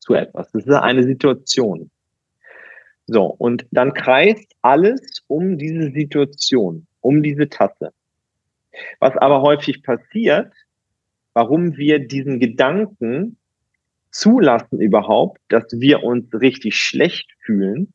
zu 0.00 0.14
etwas. 0.14 0.50
Das 0.52 0.66
ist 0.66 0.72
eine 0.72 1.04
Situation. 1.04 1.90
So, 3.06 3.26
und 3.26 3.66
dann 3.70 3.92
kreist 3.92 4.52
alles 4.62 5.22
um 5.26 5.58
diese 5.58 5.90
Situation, 5.92 6.86
um 7.00 7.22
diese 7.22 7.48
Tasse. 7.48 7.92
Was 8.98 9.16
aber 9.16 9.42
häufig 9.42 9.82
passiert, 9.82 10.52
warum 11.34 11.76
wir 11.76 11.98
diesen 11.98 12.40
Gedanken 12.40 13.36
zulassen 14.10 14.80
überhaupt, 14.80 15.40
dass 15.48 15.64
wir 15.72 16.02
uns 16.04 16.32
richtig 16.32 16.76
schlecht 16.76 17.30
fühlen, 17.44 17.92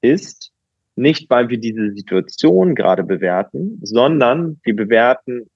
ist 0.00 0.50
nicht, 0.96 1.30
weil 1.30 1.48
wir 1.50 1.58
diese 1.58 1.92
Situation 1.92 2.74
gerade 2.74 3.04
bewerten, 3.04 3.78
sondern 3.82 4.60
wir 4.64 4.74
bewerten 4.74 5.48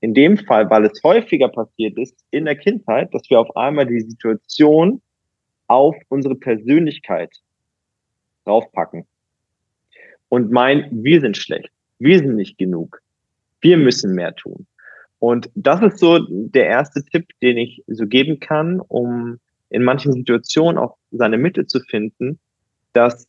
in 0.00 0.14
dem 0.14 0.38
Fall, 0.38 0.70
weil 0.70 0.84
es 0.84 1.02
häufiger 1.02 1.48
passiert 1.48 1.98
ist 1.98 2.14
in 2.30 2.44
der 2.44 2.56
Kindheit, 2.56 3.12
dass 3.12 3.28
wir 3.28 3.40
auf 3.40 3.56
einmal 3.56 3.86
die 3.86 4.00
Situation 4.00 5.02
auf 5.66 5.96
unsere 6.08 6.36
Persönlichkeit 6.36 7.36
draufpacken 8.44 9.06
und 10.28 10.52
meinen, 10.52 11.04
wir 11.04 11.20
sind 11.20 11.36
schlecht, 11.36 11.70
wir 11.98 12.18
sind 12.18 12.36
nicht 12.36 12.56
genug, 12.58 13.02
wir 13.60 13.76
müssen 13.76 14.14
mehr 14.14 14.34
tun. 14.34 14.66
Und 15.18 15.50
das 15.54 15.82
ist 15.82 15.98
so 15.98 16.20
der 16.28 16.66
erste 16.66 17.04
Tipp, 17.04 17.28
den 17.42 17.58
ich 17.58 17.82
so 17.86 18.06
geben 18.06 18.38
kann, 18.40 18.80
um 18.80 19.38
in 19.70 19.82
manchen 19.82 20.12
Situationen 20.12 20.78
auch 20.78 20.96
seine 21.10 21.38
Mitte 21.38 21.66
zu 21.66 21.80
finden, 21.80 22.38
dass 22.92 23.28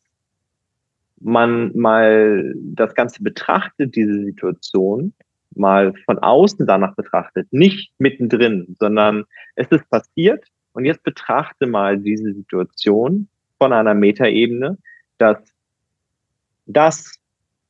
man 1.19 1.75
mal 1.75 2.53
das 2.55 2.93
Ganze 2.93 3.23
betrachtet, 3.23 3.95
diese 3.95 4.23
Situation, 4.23 5.13
mal 5.55 5.93
von 6.05 6.19
außen 6.19 6.65
danach 6.65 6.95
betrachtet, 6.95 7.47
nicht 7.51 7.91
mittendrin, 7.97 8.75
sondern 8.79 9.25
es 9.55 9.67
ist 9.69 9.89
passiert 9.89 10.45
und 10.73 10.85
jetzt 10.85 11.03
betrachte 11.03 11.65
mal 11.65 11.97
diese 11.97 12.33
Situation 12.33 13.27
von 13.57 13.73
einer 13.73 13.95
Metaebene, 13.95 14.77
dass 15.17 15.39
das, 16.67 17.19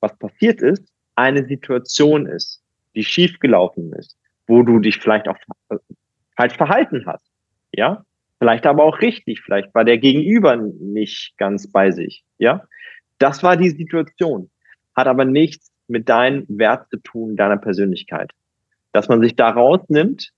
was 0.01 0.15
passiert 0.20 0.61
ist, 0.61 0.86
eine 1.15 1.45
Situation 1.47 2.28
ist 2.28 2.61
die 2.96 3.04
schiefgelaufen 3.04 3.94
ist, 3.94 4.18
wo 4.48 4.64
du 4.64 4.80
dich 4.80 4.98
vielleicht 4.98 5.28
auch 5.28 5.38
falsch 6.36 6.56
verhalten 6.56 7.04
hast. 7.06 7.26
Ja, 7.72 8.06
vielleicht 8.40 8.66
aber 8.66 8.84
auch 8.84 9.02
richtig, 9.02 9.42
vielleicht 9.42 9.74
war 9.76 9.86
der 9.86 9.98
Gegenüber 9.98 10.56
nicht 10.56 11.38
ganz 11.38 11.72
bei 11.72 11.92
sich. 11.92 12.24
Ja, 12.38 12.66
das 13.20 13.44
war 13.44 13.58
die 13.58 13.70
Situation, 13.70 14.50
hat 14.96 15.08
aber 15.08 15.26
nichts 15.26 15.72
mit 15.88 16.10
deinem 16.10 16.46
Wert 16.48 16.90
zu 16.90 16.98
tun, 16.98 17.36
deiner 17.36 17.58
Persönlichkeit. 17.58 18.32
Dass 18.92 19.08
man 19.08 19.22
sich 19.22 19.36
da 19.36 19.50
rausnimmt 19.50 20.32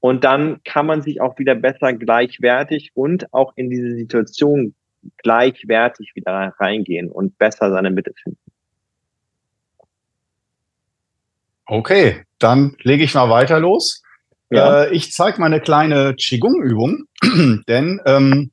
und 0.00 0.24
dann 0.24 0.62
kann 0.64 0.86
man 0.86 1.02
sich 1.02 1.20
auch 1.20 1.38
wieder 1.38 1.54
besser 1.54 1.92
gleichwertig 1.92 2.90
und 2.94 3.32
auch 3.32 3.52
in 3.56 3.70
diese 3.70 3.94
Situation 3.94 4.74
gleichwertig 5.18 6.12
wieder 6.14 6.32
reingehen 6.58 7.10
und 7.10 7.38
besser 7.38 7.70
seine 7.70 7.90
Mitte 7.90 8.12
finden. 8.22 8.38
Okay, 11.66 12.22
dann 12.38 12.76
lege 12.82 13.04
ich 13.04 13.14
mal 13.14 13.30
weiter 13.30 13.60
los. 13.60 14.02
Ja. 14.50 14.84
Äh, 14.84 14.94
ich 14.94 15.12
zeige 15.12 15.40
mal 15.40 15.46
eine 15.46 15.60
kleine 15.60 16.14
Qigong-Übung, 16.14 17.04
denn 17.68 18.00
ähm, 18.04 18.50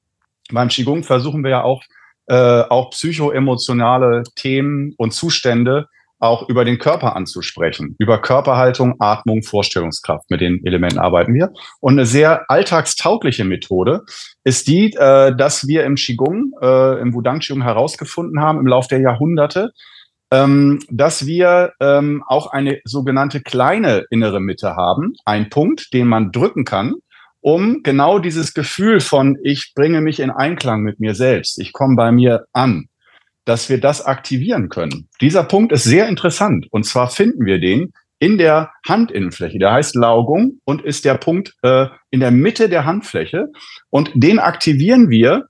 beim 0.51 0.69
Qigong 0.69 1.03
versuchen 1.03 1.43
wir 1.43 1.51
ja 1.51 1.63
auch, 1.63 1.83
äh, 2.27 2.61
auch 2.61 2.91
psychoemotionale 2.91 4.23
Themen 4.35 4.93
und 4.97 5.13
Zustände 5.13 5.87
auch 6.19 6.47
über 6.49 6.65
den 6.65 6.79
Körper 6.79 7.15
anzusprechen. 7.15 7.95
Über 7.97 8.21
Körperhaltung, 8.21 8.95
Atmung, 8.99 9.41
Vorstellungskraft. 9.41 10.29
Mit 10.29 10.41
den 10.41 10.65
Elementen 10.65 10.99
arbeiten 10.99 11.33
wir. 11.33 11.51
Und 11.79 11.93
eine 11.93 12.05
sehr 12.05 12.49
alltagstaugliche 12.49 13.45
Methode 13.45 14.03
ist 14.43 14.67
die, 14.67 14.93
äh, 14.93 15.35
dass 15.35 15.67
wir 15.67 15.85
im 15.85 15.95
Qigong, 15.95 16.51
äh, 16.61 16.99
im 16.99 17.13
Wudang 17.13 17.39
Qigong 17.39 17.63
herausgefunden 17.63 18.41
haben 18.41 18.59
im 18.59 18.67
Laufe 18.67 18.89
der 18.89 18.99
Jahrhunderte, 18.99 19.71
ähm, 20.31 20.79
dass 20.89 21.25
wir 21.25 21.73
ähm, 21.79 22.23
auch 22.27 22.51
eine 22.51 22.79
sogenannte 22.83 23.41
kleine 23.41 24.05
innere 24.09 24.39
Mitte 24.39 24.75
haben, 24.75 25.13
ein 25.25 25.49
Punkt, 25.49 25.93
den 25.93 26.07
man 26.07 26.31
drücken 26.31 26.65
kann, 26.65 26.95
um 27.41 27.81
genau 27.83 28.19
dieses 28.19 28.53
Gefühl 28.53 28.99
von 28.99 29.37
ich 29.43 29.73
bringe 29.75 30.01
mich 30.01 30.19
in 30.19 30.29
Einklang 30.29 30.81
mit 30.81 30.99
mir 30.99 31.15
selbst, 31.15 31.59
ich 31.59 31.73
komme 31.73 31.95
bei 31.95 32.11
mir 32.11 32.45
an, 32.53 32.87
dass 33.45 33.69
wir 33.69 33.79
das 33.79 34.05
aktivieren 34.05 34.69
können. 34.69 35.07
Dieser 35.21 35.43
Punkt 35.43 35.71
ist 35.71 35.83
sehr 35.83 36.07
interessant 36.07 36.67
und 36.69 36.85
zwar 36.85 37.09
finden 37.09 37.45
wir 37.45 37.59
den 37.59 37.93
in 38.19 38.37
der 38.37 38.71
Handinnenfläche. 38.85 39.59
Der 39.59 39.71
heißt 39.71 39.95
Laugung 39.95 40.59
und 40.65 40.83
ist 40.83 41.05
der 41.05 41.15
Punkt 41.15 41.55
äh, 41.63 41.87
in 42.11 42.19
der 42.19 42.31
Mitte 42.31 42.67
der 42.67 42.85
Handfläche 42.85 43.47
und 43.89 44.11
den 44.13 44.39
aktivieren 44.39 45.09
wir 45.09 45.47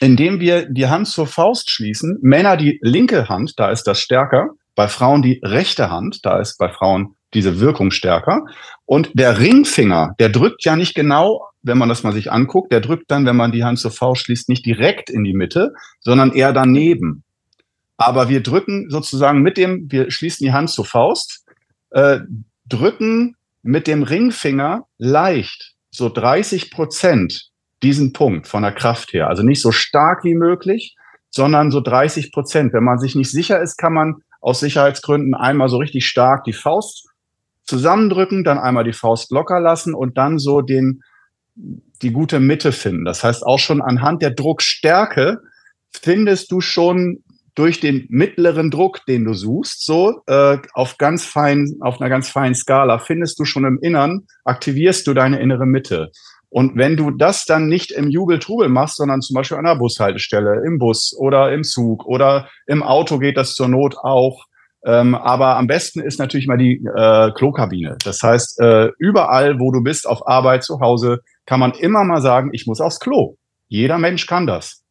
indem 0.00 0.40
wir 0.40 0.68
die 0.68 0.86
Hand 0.86 1.08
zur 1.08 1.26
Faust 1.26 1.70
schließen. 1.70 2.18
Männer 2.22 2.56
die 2.56 2.78
linke 2.82 3.28
Hand, 3.28 3.54
da 3.56 3.70
ist 3.70 3.84
das 3.84 4.00
stärker. 4.00 4.50
Bei 4.74 4.88
Frauen 4.88 5.22
die 5.22 5.40
rechte 5.42 5.90
Hand, 5.90 6.24
da 6.24 6.38
ist 6.38 6.58
bei 6.58 6.68
Frauen 6.68 7.16
diese 7.34 7.60
Wirkung 7.60 7.90
stärker. 7.90 8.44
Und 8.86 9.10
der 9.14 9.38
Ringfinger, 9.38 10.14
der 10.18 10.28
drückt 10.28 10.64
ja 10.64 10.76
nicht 10.76 10.94
genau, 10.94 11.48
wenn 11.62 11.78
man 11.78 11.88
das 11.88 12.02
mal 12.02 12.12
sich 12.12 12.32
anguckt, 12.32 12.72
der 12.72 12.80
drückt 12.80 13.10
dann, 13.10 13.26
wenn 13.26 13.36
man 13.36 13.52
die 13.52 13.64
Hand 13.64 13.78
zur 13.78 13.90
Faust 13.90 14.22
schließt, 14.22 14.48
nicht 14.48 14.64
direkt 14.64 15.10
in 15.10 15.24
die 15.24 15.34
Mitte, 15.34 15.72
sondern 16.00 16.32
eher 16.32 16.52
daneben. 16.52 17.24
Aber 17.96 18.28
wir 18.28 18.42
drücken 18.42 18.88
sozusagen 18.88 19.42
mit 19.42 19.56
dem, 19.56 19.90
wir 19.90 20.10
schließen 20.10 20.44
die 20.46 20.52
Hand 20.52 20.70
zur 20.70 20.84
Faust, 20.84 21.44
äh, 21.90 22.20
drücken 22.66 23.34
mit 23.62 23.86
dem 23.86 24.04
Ringfinger 24.04 24.86
leicht 24.98 25.74
so 25.90 26.08
30 26.08 26.70
Prozent 26.70 27.47
diesen 27.82 28.12
Punkt 28.12 28.46
von 28.46 28.62
der 28.62 28.72
Kraft 28.72 29.12
her. 29.12 29.28
Also 29.28 29.42
nicht 29.42 29.60
so 29.60 29.72
stark 29.72 30.24
wie 30.24 30.34
möglich, 30.34 30.96
sondern 31.30 31.70
so 31.70 31.80
30 31.80 32.32
Prozent. 32.32 32.72
Wenn 32.72 32.84
man 32.84 32.98
sich 32.98 33.14
nicht 33.14 33.30
sicher 33.30 33.60
ist, 33.60 33.76
kann 33.76 33.92
man 33.92 34.16
aus 34.40 34.60
Sicherheitsgründen 34.60 35.34
einmal 35.34 35.68
so 35.68 35.78
richtig 35.78 36.06
stark 36.06 36.44
die 36.44 36.52
Faust 36.52 37.08
zusammendrücken, 37.64 38.44
dann 38.44 38.58
einmal 38.58 38.84
die 38.84 38.92
Faust 38.92 39.30
locker 39.30 39.60
lassen 39.60 39.94
und 39.94 40.16
dann 40.16 40.38
so 40.38 40.62
den, 40.62 41.02
die 41.54 42.12
gute 42.12 42.40
Mitte 42.40 42.72
finden. 42.72 43.04
Das 43.04 43.22
heißt, 43.22 43.44
auch 43.44 43.58
schon 43.58 43.82
anhand 43.82 44.22
der 44.22 44.30
Druckstärke 44.30 45.38
findest 45.90 46.50
du 46.50 46.60
schon 46.60 47.22
durch 47.54 47.80
den 47.80 48.06
mittleren 48.08 48.70
Druck, 48.70 49.04
den 49.06 49.24
du 49.24 49.34
suchst, 49.34 49.84
so 49.84 50.22
äh, 50.26 50.58
auf 50.74 50.96
ganz 50.96 51.24
fein, 51.24 51.76
auf 51.80 52.00
einer 52.00 52.08
ganz 52.08 52.28
feinen 52.28 52.54
Skala 52.54 53.00
findest 53.00 53.40
du 53.40 53.44
schon 53.44 53.64
im 53.64 53.80
Innern, 53.82 54.28
aktivierst 54.44 55.06
du 55.08 55.12
deine 55.12 55.40
innere 55.40 55.66
Mitte. 55.66 56.12
Und 56.50 56.76
wenn 56.76 56.96
du 56.96 57.10
das 57.10 57.44
dann 57.44 57.68
nicht 57.68 57.90
im 57.90 58.08
Jubel-Trubel 58.08 58.68
machst, 58.68 58.96
sondern 58.96 59.20
zum 59.20 59.34
Beispiel 59.34 59.58
an 59.58 59.66
einer 59.66 59.78
Bushaltestelle, 59.78 60.62
im 60.66 60.78
Bus 60.78 61.14
oder 61.16 61.52
im 61.52 61.62
Zug 61.62 62.06
oder 62.06 62.48
im 62.66 62.82
Auto 62.82 63.18
geht 63.18 63.36
das 63.36 63.54
zur 63.54 63.68
Not 63.68 63.96
auch. 63.98 64.46
Ähm, 64.84 65.14
aber 65.14 65.56
am 65.56 65.66
besten 65.66 66.00
ist 66.00 66.18
natürlich 66.18 66.46
mal 66.46 66.56
die 66.56 66.82
äh, 66.96 67.30
Klokabine. 67.32 67.96
Das 68.04 68.22
heißt, 68.22 68.60
äh, 68.60 68.90
überall, 68.98 69.58
wo 69.58 69.72
du 69.72 69.82
bist, 69.82 70.06
auf 70.06 70.26
Arbeit, 70.26 70.64
zu 70.64 70.80
Hause, 70.80 71.20
kann 71.44 71.60
man 71.60 71.72
immer 71.72 72.04
mal 72.04 72.22
sagen, 72.22 72.50
ich 72.52 72.66
muss 72.66 72.80
aufs 72.80 73.00
Klo. 73.00 73.36
Jeder 73.66 73.98
Mensch 73.98 74.26
kann 74.26 74.46
das. 74.46 74.82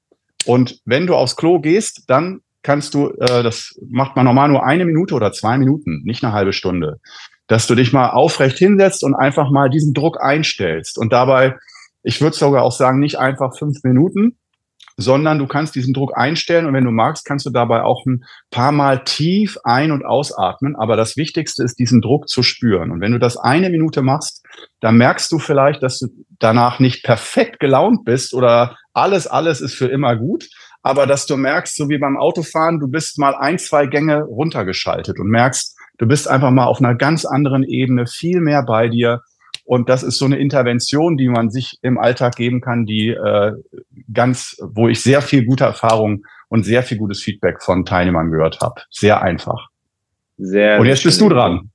Und 0.45 0.79
wenn 0.85 1.07
du 1.07 1.15
aufs 1.15 1.35
Klo 1.35 1.59
gehst, 1.59 2.03
dann 2.07 2.41
kannst 2.61 2.93
du, 2.93 3.09
äh, 3.19 3.43
das 3.43 3.79
macht 3.89 4.15
man 4.15 4.25
normal 4.25 4.49
nur 4.49 4.65
eine 4.65 4.85
Minute 4.85 5.15
oder 5.15 5.31
zwei 5.31 5.57
Minuten, 5.57 6.03
nicht 6.03 6.23
eine 6.23 6.33
halbe 6.33 6.53
Stunde 6.53 6.99
dass 7.47 7.67
du 7.67 7.75
dich 7.75 7.93
mal 7.93 8.09
aufrecht 8.09 8.57
hinsetzt 8.57 9.03
und 9.03 9.15
einfach 9.15 9.49
mal 9.49 9.69
diesen 9.69 9.93
Druck 9.93 10.21
einstellst. 10.21 10.97
Und 10.97 11.13
dabei, 11.13 11.55
ich 12.03 12.21
würde 12.21 12.35
sogar 12.35 12.63
auch 12.63 12.71
sagen, 12.71 12.99
nicht 12.99 13.17
einfach 13.17 13.57
fünf 13.57 13.83
Minuten, 13.83 14.37
sondern 14.97 15.37
du 15.37 15.45
kannst 15.45 15.75
diesen 15.75 15.93
Druck 15.93 16.17
einstellen 16.17 16.65
und 16.65 16.73
wenn 16.73 16.83
du 16.83 16.91
magst, 16.91 17.23
kannst 17.23 17.45
du 17.45 17.51
dabei 17.51 17.83
auch 17.83 18.03
ein 18.07 18.23
paar 18.49 18.71
Mal 18.71 19.03
tief 19.03 19.57
ein- 19.63 19.91
und 19.91 20.03
ausatmen. 20.03 20.75
Aber 20.75 20.95
das 20.97 21.15
Wichtigste 21.15 21.63
ist, 21.63 21.77
diesen 21.77 22.01
Druck 22.01 22.27
zu 22.27 22.41
spüren. 22.41 22.91
Und 22.91 22.99
wenn 22.99 23.11
du 23.11 23.19
das 23.19 23.37
eine 23.37 23.69
Minute 23.69 24.01
machst, 24.01 24.43
dann 24.79 24.97
merkst 24.97 25.31
du 25.31 25.37
vielleicht, 25.37 25.83
dass 25.83 25.99
du 25.99 26.07
danach 26.39 26.79
nicht 26.79 27.03
perfekt 27.03 27.59
gelaunt 27.59 28.05
bist 28.05 28.33
oder 28.33 28.75
alles, 28.93 29.27
alles 29.27 29.61
ist 29.61 29.75
für 29.75 29.87
immer 29.87 30.15
gut. 30.15 30.49
Aber 30.81 31.05
dass 31.05 31.27
du 31.27 31.37
merkst, 31.37 31.75
so 31.75 31.89
wie 31.89 31.99
beim 31.99 32.17
Autofahren, 32.17 32.79
du 32.79 32.87
bist 32.87 33.19
mal 33.19 33.35
ein, 33.35 33.59
zwei 33.59 33.85
Gänge 33.85 34.23
runtergeschaltet 34.23 35.19
und 35.19 35.27
merkst, 35.27 35.76
du 35.97 36.07
bist 36.07 36.27
einfach 36.27 36.51
mal 36.51 36.65
auf 36.65 36.79
einer 36.79 36.95
ganz 36.95 37.25
anderen 37.25 37.63
Ebene, 37.63 38.07
viel 38.07 38.39
mehr 38.39 38.63
bei 38.63 38.87
dir 38.87 39.21
und 39.67 39.89
das 39.89 40.01
ist 40.01 40.17
so 40.17 40.23
eine 40.23 40.37
Intervention, 40.37 41.17
die 41.17 41.27
man 41.27 41.49
sich 41.49 41.77
im 41.81 41.97
Alltag 41.97 42.37
geben 42.37 42.61
kann, 42.61 42.85
die 42.85 43.09
äh, 43.09 43.51
ganz, 44.13 44.55
wo 44.61 44.87
ich 44.87 45.03
sehr 45.03 45.21
viel 45.21 45.43
gute 45.43 45.65
Erfahrung 45.65 46.25
und 46.47 46.63
sehr 46.63 46.83
viel 46.83 46.97
gutes 46.97 47.21
Feedback 47.21 47.61
von 47.61 47.83
Teilnehmern 47.83 48.31
gehört 48.31 48.61
habe. 48.61 48.81
Sehr 48.89 49.21
einfach. 49.21 49.67
Sehr. 50.37 50.79
Und 50.79 50.85
jetzt 50.85 51.03
bist 51.03 51.19
du 51.19 51.27
dran. 51.27 51.69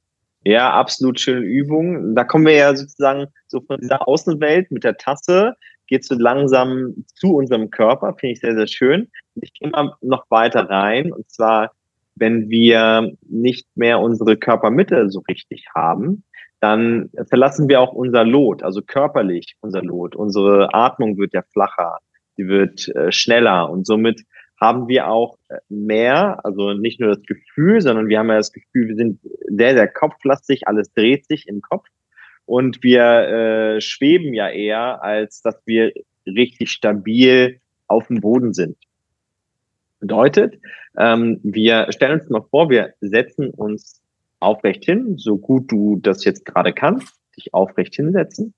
Ja, 0.45 0.73
absolut 0.73 1.21
schöne 1.21 1.45
Übung. 1.45 2.15
Da 2.15 2.25
kommen 2.25 2.47
wir 2.47 2.55
ja 2.55 2.75
sozusagen 2.75 3.27
so 3.47 3.61
von 3.61 3.79
dieser 3.79 4.09
Außenwelt 4.09 4.71
mit 4.71 4.85
der 4.85 4.97
Tasse, 4.97 5.55
geht 5.87 6.07
so 6.07 6.15
langsam 6.15 6.95
zu 7.15 7.35
unserem 7.35 7.69
Körper, 7.69 8.15
finde 8.19 8.33
ich 8.33 8.41
sehr, 8.41 8.55
sehr 8.55 8.69
schön. 8.69 9.11
Ich 9.35 9.53
gehe 9.53 9.69
immer 9.69 9.99
noch 10.01 10.25
weiter 10.31 10.71
rein 10.71 11.13
und 11.13 11.31
zwar, 11.31 11.73
wenn 12.15 12.49
wir 12.49 13.13
nicht 13.29 13.67
mehr 13.75 14.01
unsere 14.01 14.37
Körpermitte 14.37 15.11
so 15.11 15.21
richtig 15.29 15.67
haben, 15.75 16.25
dann 16.61 17.11
verlassen 17.29 17.69
wir 17.69 17.81
auch 17.81 17.93
unser 17.93 18.25
Lot, 18.25 18.63
also 18.63 18.83
körperlich 18.83 19.57
unser 19.61 19.83
Lot. 19.83 20.15
Unsere 20.15 20.73
Atmung 20.73 21.19
wird 21.19 21.33
ja 21.35 21.43
flacher, 21.53 21.99
die 22.39 22.47
wird 22.47 22.89
äh, 22.95 23.11
schneller 23.11 23.69
und 23.69 23.87
somit 23.87 24.23
haben 24.61 24.87
wir 24.87 25.09
auch 25.09 25.39
äh, 25.49 25.57
mehr, 25.69 26.39
also 26.45 26.73
nicht 26.73 27.01
nur 27.01 27.17
das 27.17 27.23
Gefühl, 27.25 27.81
sondern 27.81 28.09
wir 28.09 28.21
haben 28.21 28.29
ja 28.29 28.37
das 28.37 28.53
Gefühl, 28.53 28.89
wir 28.89 28.97
sind 28.97 29.19
sehr, 29.49 29.75
sehr 29.75 29.89
kopflastig, 29.89 30.69
alles 30.69 30.93
dreht 30.93 31.27
sich 31.27 31.49
im 31.49 31.63
Kopf 31.63 31.89
und 32.47 32.83
wir 32.85 33.03
äh, 33.03 33.81
schweben 33.81 34.33
ja 34.33 34.49
eher, 34.49 35.03
als 35.03 35.43
dass 35.43 35.61
wir 35.67 35.93
richtig 36.27 36.71
stabil 36.71 37.61
auf 37.89 38.07
dem 38.07 38.21
Boden 38.21 38.53
sind. 38.53 38.77
Bedeutet, 40.03 40.59
ähm, 40.99 41.39
wir 41.45 41.87
stellen 41.93 42.19
uns 42.19 42.29
mal 42.29 42.43
vor, 42.51 42.69
wir 42.69 42.93
setzen 43.01 43.51
uns 43.51 44.03
aufrecht 44.41 44.85
hin, 44.85 45.17
so 45.17 45.39
gut 45.39 45.71
du 45.71 46.01
das 46.03 46.25
jetzt 46.25 46.45
gerade 46.45 46.73
kannst, 46.73 47.15
dich 47.37 47.55
aufrecht 47.55 47.95
hinsetzen 47.95 48.53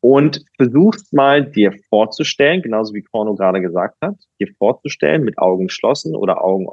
und 0.00 0.44
versuchst 0.58 1.14
mal 1.14 1.50
dir 1.50 1.72
vorzustellen, 1.88 2.60
genauso 2.60 2.92
wie 2.92 3.00
Korno 3.00 3.34
gerade 3.36 3.62
gesagt 3.62 3.96
hat, 4.02 4.16
dir 4.38 4.48
vorzustellen 4.58 5.24
mit 5.24 5.38
Augen 5.38 5.68
geschlossen 5.68 6.14
oder 6.14 6.44
Augen 6.44 6.68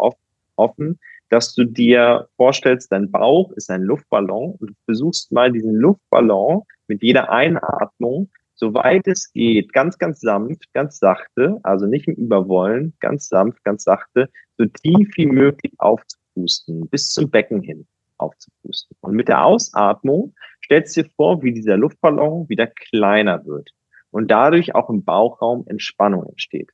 offen, 0.57 0.99
dass 1.29 1.55
du 1.55 1.63
dir 1.63 2.27
vorstellst, 2.35 2.91
dein 2.91 3.09
Bauch 3.09 3.53
ist 3.53 3.71
ein 3.71 3.83
Luftballon 3.83 4.55
und 4.59 4.71
du 4.71 4.73
versuchst 4.83 5.31
mal 5.31 5.49
diesen 5.49 5.75
Luftballon 5.75 6.63
mit 6.87 7.01
jeder 7.01 7.31
Einatmung, 7.31 8.29
soweit 8.63 9.05
es 9.07 9.29
geht, 9.33 9.73
ganz, 9.73 9.97
ganz 9.97 10.21
sanft, 10.21 10.71
ganz 10.73 10.97
sachte, 10.97 11.59
also 11.63 11.85
nicht 11.85 12.07
im 12.07 12.15
Überwollen, 12.15 12.93
ganz 13.01 13.27
sanft, 13.27 13.61
ganz 13.65 13.83
sachte, 13.83 14.29
so 14.57 14.65
tief 14.65 15.11
wie 15.17 15.25
möglich 15.25 15.73
aufzupusten, 15.79 16.87
bis 16.87 17.11
zum 17.11 17.29
Becken 17.29 17.61
hin 17.61 17.85
aufzupusten. 18.17 18.95
Und 19.01 19.15
mit 19.15 19.27
der 19.27 19.43
Ausatmung 19.43 20.33
stellst 20.63 20.95
du 20.95 21.03
dir 21.03 21.09
vor, 21.17 21.43
wie 21.43 21.51
dieser 21.51 21.75
Luftballon 21.75 22.47
wieder 22.47 22.67
kleiner 22.67 23.45
wird 23.45 23.71
und 24.11 24.31
dadurch 24.31 24.73
auch 24.75 24.89
im 24.89 25.03
Bauchraum 25.03 25.65
Entspannung 25.67 26.25
entsteht. 26.29 26.69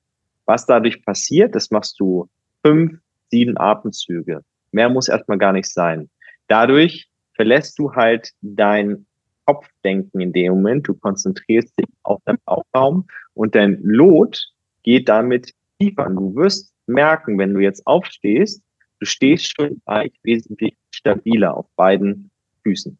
Was 0.45 0.67
dadurch 0.67 1.03
passiert, 1.03 1.55
das 1.55 1.71
machst 1.71 1.99
du 1.99 2.29
fünf, 2.63 2.99
sieben 3.31 3.57
Atemzüge. 3.57 4.43
Mehr 4.71 4.89
muss 4.89 5.09
erstmal 5.09 5.39
gar 5.39 5.53
nicht 5.53 5.73
sein. 5.73 6.11
Dadurch 6.47 7.09
verlässt 7.33 7.79
du 7.79 7.93
halt 7.93 8.31
dein 8.41 9.07
Kopfdenken 9.49 10.21
in 10.21 10.31
dem 10.31 10.53
Moment. 10.53 10.87
Du 10.87 10.93
konzentrierst 10.93 11.77
dich 11.79 11.87
auf 12.03 12.21
deinen 12.25 12.37
Bauchraum 12.45 13.07
und 13.33 13.55
dein 13.55 13.79
Lot 13.81 14.39
geht 14.83 15.09
damit 15.09 15.53
tiefer. 15.79 16.07
Du 16.09 16.35
wirst 16.35 16.71
merken, 16.85 17.37
wenn 17.39 17.53
du 17.53 17.59
jetzt 17.59 17.85
aufstehst, 17.87 18.61
du 18.99 19.05
stehst 19.05 19.55
schon 19.55 19.81
gleich 19.85 20.11
wesentlich 20.23 20.75
stabiler 20.91 21.57
auf 21.57 21.65
beiden 21.75 22.29
Füßen. 22.63 22.95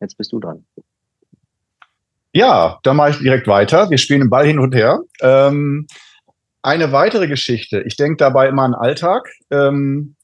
Jetzt 0.00 0.18
bist 0.18 0.32
du 0.32 0.40
dran. 0.40 0.64
Ja, 2.32 2.80
dann 2.82 2.96
mache 2.96 3.10
ich 3.10 3.18
direkt 3.18 3.46
weiter. 3.46 3.90
Wir 3.90 3.98
spielen 3.98 4.20
den 4.20 4.30
Ball 4.30 4.46
hin 4.46 4.58
und 4.58 4.74
her. 4.74 4.98
Ähm, 5.20 5.86
eine 6.62 6.90
weitere 6.90 7.28
Geschichte. 7.28 7.82
Ich 7.82 7.96
denke 7.96 8.16
dabei 8.16 8.48
immer 8.48 8.62
an 8.62 8.74
Alltag. 8.74 9.30
Ähm, 9.50 10.16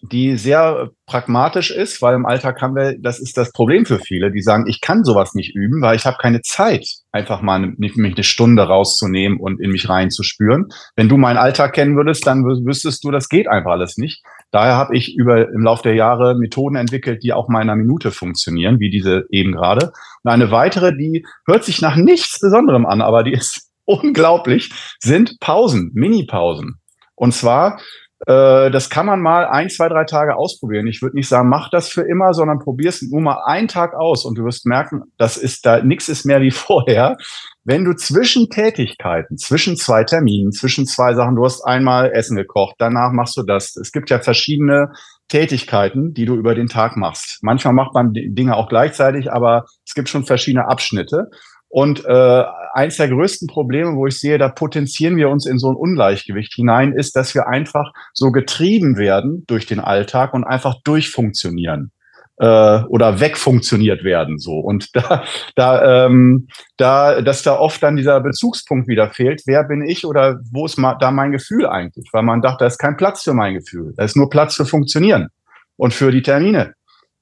die 0.00 0.36
sehr 0.36 0.90
pragmatisch 1.06 1.70
ist, 1.70 2.00
weil 2.02 2.14
im 2.14 2.26
Alltag 2.26 2.62
haben 2.62 2.76
wir, 2.76 2.96
das 2.98 3.18
ist 3.18 3.36
das 3.36 3.52
Problem 3.52 3.84
für 3.84 3.98
viele, 3.98 4.30
die 4.30 4.42
sagen, 4.42 4.66
ich 4.68 4.80
kann 4.80 5.04
sowas 5.04 5.34
nicht 5.34 5.54
üben, 5.56 5.82
weil 5.82 5.96
ich 5.96 6.06
habe 6.06 6.18
keine 6.20 6.40
Zeit, 6.42 6.86
einfach 7.10 7.42
mal 7.42 7.72
nicht 7.76 7.96
mich 7.96 8.14
eine 8.14 8.24
Stunde 8.24 8.62
rauszunehmen 8.62 9.40
und 9.40 9.60
in 9.60 9.70
mich 9.70 9.88
reinzuspüren. 9.88 10.68
Wenn 10.94 11.08
du 11.08 11.16
meinen 11.16 11.36
Alltag 11.36 11.72
kennen 11.72 11.96
würdest, 11.96 12.26
dann 12.26 12.44
wüsstest 12.44 13.02
du, 13.02 13.10
das 13.10 13.28
geht 13.28 13.48
einfach 13.48 13.72
alles 13.72 13.96
nicht. 13.96 14.22
Daher 14.50 14.76
habe 14.76 14.96
ich 14.96 15.16
über 15.16 15.48
im 15.48 15.62
Laufe 15.62 15.82
der 15.82 15.94
Jahre 15.94 16.36
Methoden 16.36 16.76
entwickelt, 16.76 17.22
die 17.22 17.32
auch 17.32 17.48
mal 17.48 17.62
in 17.62 17.68
einer 17.68 17.76
Minute 17.76 18.12
funktionieren, 18.12 18.78
wie 18.80 18.90
diese 18.90 19.24
eben 19.30 19.52
gerade. 19.52 19.92
Und 20.22 20.30
eine 20.30 20.50
weitere, 20.50 20.96
die 20.96 21.26
hört 21.46 21.64
sich 21.64 21.82
nach 21.82 21.96
nichts 21.96 22.38
Besonderem 22.40 22.86
an, 22.86 23.02
aber 23.02 23.24
die 23.24 23.32
ist 23.32 23.68
unglaublich, 23.84 24.70
sind 25.00 25.40
Pausen, 25.40 25.90
Mini-Pausen. 25.94 26.78
Und 27.14 27.32
zwar 27.32 27.80
äh, 28.26 28.70
das 28.70 28.90
kann 28.90 29.06
man 29.06 29.20
mal 29.20 29.46
ein, 29.46 29.70
zwei, 29.70 29.88
drei 29.88 30.04
Tage 30.04 30.36
ausprobieren. 30.36 30.86
Ich 30.86 31.02
würde 31.02 31.16
nicht 31.16 31.28
sagen, 31.28 31.48
mach 31.48 31.70
das 31.70 31.88
für 31.88 32.02
immer, 32.02 32.34
sondern 32.34 32.58
probier 32.58 32.88
es 32.88 33.02
nur 33.02 33.20
mal 33.20 33.42
einen 33.46 33.68
Tag 33.68 33.94
aus 33.94 34.24
und 34.24 34.36
du 34.36 34.44
wirst 34.44 34.66
merken, 34.66 35.02
das 35.18 35.36
ist 35.36 35.64
da, 35.64 35.82
nichts 35.82 36.08
ist 36.08 36.24
mehr 36.24 36.40
wie 36.40 36.50
vorher. 36.52 37.16
Wenn 37.64 37.84
du 37.84 37.94
zwischen 37.94 38.48
Tätigkeiten, 38.48 39.36
zwischen 39.36 39.76
zwei 39.76 40.02
Terminen, 40.02 40.52
zwischen 40.52 40.86
zwei 40.86 41.14
Sachen, 41.14 41.36
du 41.36 41.44
hast 41.44 41.62
einmal 41.62 42.10
Essen 42.12 42.36
gekocht, 42.36 42.76
danach 42.78 43.12
machst 43.12 43.36
du 43.36 43.42
das. 43.42 43.76
Es 43.76 43.92
gibt 43.92 44.10
ja 44.10 44.18
verschiedene 44.18 44.90
Tätigkeiten, 45.28 46.14
die 46.14 46.24
du 46.24 46.34
über 46.34 46.54
den 46.54 46.68
Tag 46.68 46.96
machst. 46.96 47.38
Manchmal 47.42 47.74
macht 47.74 47.94
man 47.94 48.12
Dinge 48.14 48.56
auch 48.56 48.68
gleichzeitig, 48.68 49.30
aber 49.30 49.66
es 49.86 49.94
gibt 49.94 50.08
schon 50.08 50.24
verschiedene 50.24 50.66
Abschnitte. 50.66 51.26
Und 51.68 52.04
äh, 52.06 52.44
eins 52.74 52.96
der 52.96 53.08
größten 53.08 53.48
Probleme, 53.48 53.94
wo 53.94 54.06
ich 54.06 54.18
sehe, 54.18 54.38
da 54.38 54.48
potenzieren 54.48 55.16
wir 55.16 55.28
uns 55.28 55.46
in 55.46 55.58
so 55.58 55.70
ein 55.70 55.76
Ungleichgewicht 55.76 56.54
hinein, 56.54 56.92
ist, 56.92 57.16
dass 57.16 57.34
wir 57.34 57.48
einfach 57.48 57.92
so 58.12 58.30
getrieben 58.30 58.96
werden 58.96 59.44
durch 59.46 59.66
den 59.66 59.80
Alltag 59.80 60.34
und 60.34 60.44
einfach 60.44 60.76
durchfunktionieren 60.84 61.92
äh, 62.38 62.82
oder 62.88 63.20
wegfunktioniert 63.20 64.04
werden 64.04 64.38
so. 64.38 64.58
Und 64.58 64.94
da 64.96 65.24
da 65.54 66.06
ähm, 66.06 66.48
da 66.76 67.20
dass 67.20 67.42
da 67.42 67.58
oft 67.58 67.82
dann 67.82 67.96
dieser 67.96 68.20
Bezugspunkt 68.20 68.88
wieder 68.88 69.10
fehlt 69.10 69.42
wer 69.46 69.64
bin 69.64 69.82
ich 69.82 70.04
oder 70.06 70.40
wo 70.52 70.66
ist 70.66 70.78
da 70.78 71.10
mein 71.10 71.32
Gefühl 71.32 71.66
eigentlich? 71.66 72.08
Weil 72.12 72.22
man 72.22 72.40
dachte 72.40 72.58
da 72.60 72.66
ist 72.66 72.78
kein 72.78 72.96
Platz 72.96 73.22
für 73.22 73.34
mein 73.34 73.54
Gefühl 73.54 73.92
da 73.96 74.04
ist 74.04 74.16
nur 74.16 74.30
Platz 74.30 74.54
für 74.54 74.66
funktionieren 74.66 75.28
und 75.76 75.94
für 75.94 76.10
die 76.10 76.22
Termine. 76.22 76.74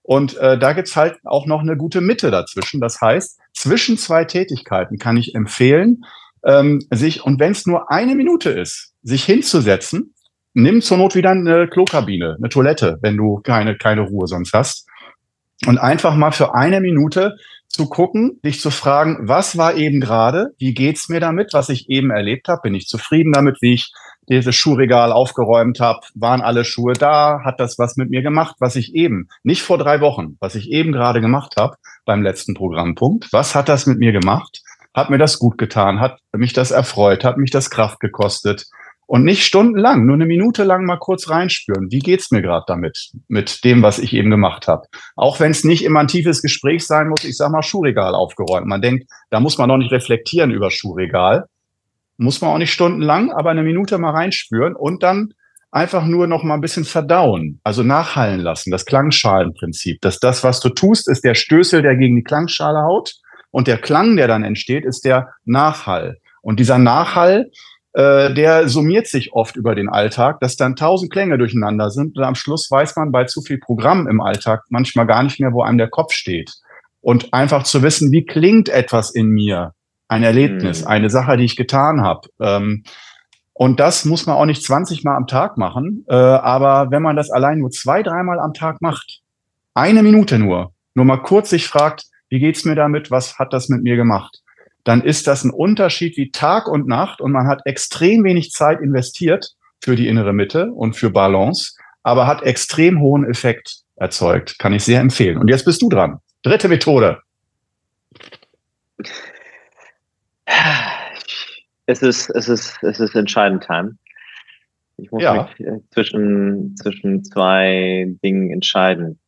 Und 0.02 0.36
äh, 0.36 0.56
da 0.56 0.72
gibt's 0.72 0.94
halt 0.94 1.18
auch 1.24 1.46
noch 1.46 1.60
eine 1.60 1.76
gute 1.76 2.00
Mitte 2.00 2.30
dazwischen. 2.30 2.80
Das 2.80 3.00
heißt 3.00 3.40
zwischen 3.56 3.98
zwei 3.98 4.24
Tätigkeiten 4.24 4.98
kann 4.98 5.16
ich 5.16 5.34
empfehlen, 5.34 6.04
ähm, 6.44 6.80
sich, 6.92 7.24
und 7.24 7.40
wenn 7.40 7.52
es 7.52 7.66
nur 7.66 7.90
eine 7.90 8.14
Minute 8.14 8.50
ist, 8.50 8.92
sich 9.02 9.24
hinzusetzen, 9.24 10.14
nimm 10.52 10.82
zur 10.82 10.98
Not 10.98 11.14
wieder 11.14 11.30
eine 11.30 11.66
Klokabine, 11.66 12.36
eine 12.38 12.48
Toilette, 12.48 12.98
wenn 13.00 13.16
du 13.16 13.40
keine, 13.42 13.76
keine 13.76 14.02
Ruhe 14.02 14.26
sonst 14.26 14.52
hast. 14.52 14.86
Und 15.66 15.78
einfach 15.78 16.14
mal 16.14 16.32
für 16.32 16.54
eine 16.54 16.80
Minute 16.80 17.36
zu 17.68 17.88
gucken, 17.88 18.40
dich 18.44 18.60
zu 18.60 18.70
fragen, 18.70 19.18
was 19.22 19.56
war 19.56 19.74
eben 19.74 20.00
gerade, 20.00 20.50
wie 20.58 20.74
geht's 20.74 21.08
mir 21.08 21.20
damit, 21.20 21.52
was 21.52 21.70
ich 21.70 21.88
eben 21.88 22.10
erlebt 22.10 22.48
habe, 22.48 22.60
bin 22.62 22.74
ich 22.74 22.86
zufrieden 22.86 23.32
damit, 23.32 23.56
wie 23.62 23.74
ich 23.74 23.92
dieses 24.28 24.54
Schuhregal 24.54 25.12
aufgeräumt 25.12 25.80
habe, 25.80 26.00
waren 26.14 26.40
alle 26.40 26.64
Schuhe 26.64 26.94
da, 26.94 27.40
hat 27.44 27.60
das 27.60 27.78
was 27.78 27.96
mit 27.96 28.10
mir 28.10 28.22
gemacht, 28.22 28.56
was 28.58 28.76
ich 28.76 28.94
eben, 28.94 29.28
nicht 29.42 29.62
vor 29.62 29.78
drei 29.78 30.00
Wochen, 30.00 30.36
was 30.40 30.54
ich 30.54 30.70
eben 30.70 30.92
gerade 30.92 31.20
gemacht 31.20 31.54
habe 31.58 31.76
beim 32.04 32.22
letzten 32.22 32.54
Programmpunkt, 32.54 33.32
was 33.32 33.54
hat 33.54 33.68
das 33.68 33.86
mit 33.86 33.98
mir 33.98 34.12
gemacht? 34.12 34.62
Hat 34.94 35.10
mir 35.10 35.18
das 35.18 35.38
gut 35.38 35.58
getan? 35.58 36.00
Hat 36.00 36.20
mich 36.34 36.54
das 36.54 36.70
erfreut? 36.70 37.22
Hat 37.22 37.36
mich 37.36 37.50
das 37.50 37.68
Kraft 37.68 38.00
gekostet? 38.00 38.64
Und 39.08 39.22
nicht 39.22 39.44
stundenlang, 39.44 40.04
nur 40.04 40.14
eine 40.14 40.26
Minute 40.26 40.64
lang 40.64 40.84
mal 40.84 40.98
kurz 40.98 41.30
reinspüren. 41.30 41.92
Wie 41.92 42.00
geht's 42.00 42.32
mir 42.32 42.42
gerade 42.42 42.64
damit, 42.66 43.10
mit 43.28 43.62
dem, 43.62 43.82
was 43.82 44.00
ich 44.00 44.14
eben 44.14 44.30
gemacht 44.30 44.66
habe? 44.66 44.86
Auch 45.14 45.38
wenn 45.38 45.52
es 45.52 45.62
nicht 45.62 45.84
immer 45.84 46.00
ein 46.00 46.08
tiefes 46.08 46.42
Gespräch 46.42 46.86
sein 46.86 47.08
muss, 47.08 47.22
ich 47.22 47.36
sag 47.36 47.52
mal 47.52 47.62
Schuhregal 47.62 48.16
aufgeräumt. 48.16 48.66
Man 48.66 48.82
denkt, 48.82 49.08
da 49.30 49.38
muss 49.38 49.58
man 49.58 49.68
doch 49.68 49.76
nicht 49.76 49.92
reflektieren 49.92 50.50
über 50.50 50.72
Schuhregal. 50.72 51.44
Muss 52.18 52.40
man 52.40 52.50
auch 52.50 52.58
nicht 52.58 52.72
stundenlang, 52.72 53.30
aber 53.30 53.50
eine 53.50 53.62
Minute 53.62 53.98
mal 53.98 54.10
reinspüren 54.10 54.74
und 54.74 55.02
dann 55.02 55.34
einfach 55.70 56.06
nur 56.06 56.26
noch 56.26 56.42
mal 56.42 56.54
ein 56.54 56.60
bisschen 56.60 56.84
verdauen, 56.84 57.60
also 57.62 57.82
nachhallen 57.82 58.40
lassen, 58.40 58.70
das 58.70 58.86
Klangschalenprinzip. 58.86 60.00
Dass 60.00 60.18
das, 60.18 60.42
was 60.42 60.60
du 60.60 60.70
tust, 60.70 61.08
ist 61.08 61.24
der 61.24 61.34
Stößel, 61.34 61.82
der 61.82 61.96
gegen 61.96 62.16
die 62.16 62.22
Klangschale 62.22 62.82
haut 62.82 63.14
und 63.50 63.66
der 63.66 63.78
Klang, 63.78 64.16
der 64.16 64.28
dann 64.28 64.44
entsteht, 64.44 64.84
ist 64.84 65.04
der 65.04 65.28
Nachhall. 65.44 66.18
Und 66.40 66.60
dieser 66.60 66.78
Nachhall 66.78 67.50
äh, 67.96 68.34
der 68.34 68.68
summiert 68.68 69.06
sich 69.06 69.32
oft 69.32 69.56
über 69.56 69.74
den 69.74 69.88
Alltag, 69.88 70.38
dass 70.40 70.56
dann 70.56 70.76
tausend 70.76 71.10
Klänge 71.10 71.38
durcheinander 71.38 71.90
sind 71.90 72.18
und 72.18 72.24
am 72.24 72.34
Schluss 72.34 72.70
weiß 72.70 72.94
man 72.96 73.10
bei 73.10 73.24
zu 73.24 73.40
viel 73.40 73.56
Programm 73.56 74.06
im 74.06 74.20
Alltag 74.20 74.64
manchmal 74.68 75.06
gar 75.06 75.22
nicht 75.22 75.40
mehr, 75.40 75.54
wo 75.54 75.62
einem 75.62 75.78
der 75.78 75.88
Kopf 75.88 76.12
steht. 76.12 76.52
Und 77.00 77.32
einfach 77.32 77.62
zu 77.62 77.82
wissen, 77.82 78.12
wie 78.12 78.26
klingt 78.26 78.68
etwas 78.68 79.14
in 79.14 79.28
mir, 79.28 79.72
ein 80.08 80.22
Erlebnis, 80.22 80.82
mhm. 80.82 80.88
eine 80.88 81.10
Sache, 81.10 81.36
die 81.36 81.44
ich 81.44 81.56
getan 81.56 82.02
habe. 82.02 82.28
Ähm, 82.40 82.84
und 83.52 83.80
das 83.80 84.04
muss 84.04 84.26
man 84.26 84.36
auch 84.36 84.44
nicht 84.44 84.62
20 84.62 85.02
Mal 85.02 85.16
am 85.16 85.26
Tag 85.26 85.56
machen, 85.56 86.04
äh, 86.08 86.14
aber 86.14 86.90
wenn 86.90 87.02
man 87.02 87.16
das 87.16 87.30
allein 87.30 87.58
nur 87.58 87.70
zwei, 87.70 88.02
dreimal 88.02 88.38
am 88.38 88.52
Tag 88.52 88.82
macht, 88.82 89.20
eine 89.74 90.02
Minute 90.02 90.38
nur, 90.38 90.72
nur 90.94 91.04
mal 91.04 91.22
kurz 91.22 91.50
sich 91.50 91.66
fragt, 91.66 92.04
wie 92.28 92.38
geht's 92.38 92.64
mir 92.64 92.74
damit, 92.74 93.10
was 93.10 93.38
hat 93.38 93.52
das 93.52 93.68
mit 93.68 93.82
mir 93.82 93.96
gemacht, 93.96 94.42
dann 94.84 95.02
ist 95.02 95.26
das 95.26 95.42
ein 95.42 95.50
Unterschied 95.50 96.16
wie 96.16 96.30
Tag 96.30 96.68
und 96.68 96.86
Nacht 96.86 97.20
und 97.20 97.32
man 97.32 97.46
hat 97.46 97.62
extrem 97.64 98.24
wenig 98.24 98.50
Zeit 98.50 98.80
investiert 98.80 99.54
für 99.82 99.96
die 99.96 100.06
innere 100.06 100.32
Mitte 100.32 100.70
und 100.72 100.94
für 100.94 101.10
Balance, 101.10 101.72
aber 102.02 102.26
hat 102.26 102.42
extrem 102.42 103.00
hohen 103.00 103.24
Effekt 103.28 103.78
erzeugt. 103.96 104.58
Kann 104.58 104.72
ich 104.72 104.84
sehr 104.84 105.00
empfehlen. 105.00 105.38
Und 105.38 105.48
jetzt 105.48 105.64
bist 105.64 105.82
du 105.82 105.88
dran. 105.88 106.20
Dritte 106.42 106.68
Methode. 106.68 107.20
Es 111.88 112.02
ist, 112.02 112.30
es 112.30 112.48
ist, 112.48 112.82
es 112.82 112.98
ist 112.98 113.14
entscheidend 113.14 113.62
Time. 113.62 113.96
Ich 114.96 115.10
muss 115.12 115.22
ja. 115.22 115.44
mich 115.44 115.60
äh, 115.60 115.80
zwischen, 115.90 116.76
zwischen 116.76 117.22
zwei 117.24 118.06
Dingen 118.24 118.50
entscheiden. 118.50 119.18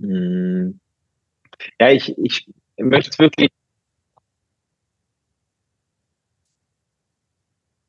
Hm. 0.00 0.80
Ja, 1.80 1.90
ich, 1.90 2.16
ich 2.18 2.48
möchte 2.78 3.10
es 3.10 3.18
wirklich 3.18 3.50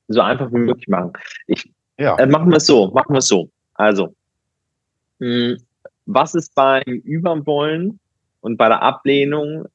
so 0.08 0.22
einfach 0.22 0.52
wie 0.52 0.58
möglich 0.58 0.88
machen. 0.88 1.14
Ich, 1.48 1.72
ja. 1.98 2.18
Äh, 2.18 2.26
machen 2.26 2.50
wir 2.50 2.58
es 2.58 2.66
so, 2.66 2.92
machen 2.92 3.14
wir 3.14 3.20
es 3.20 3.28
so. 3.28 3.50
Also, 3.76 4.16
mh, 5.20 5.28
hm, 5.28 5.58
was 6.06 6.34
ist 6.34 6.56
beim 6.56 6.84
Überwollen 6.86 8.00
und 8.42 8.58
bei 8.58 8.68
der 8.68 8.82
Ablehnung 8.82 9.68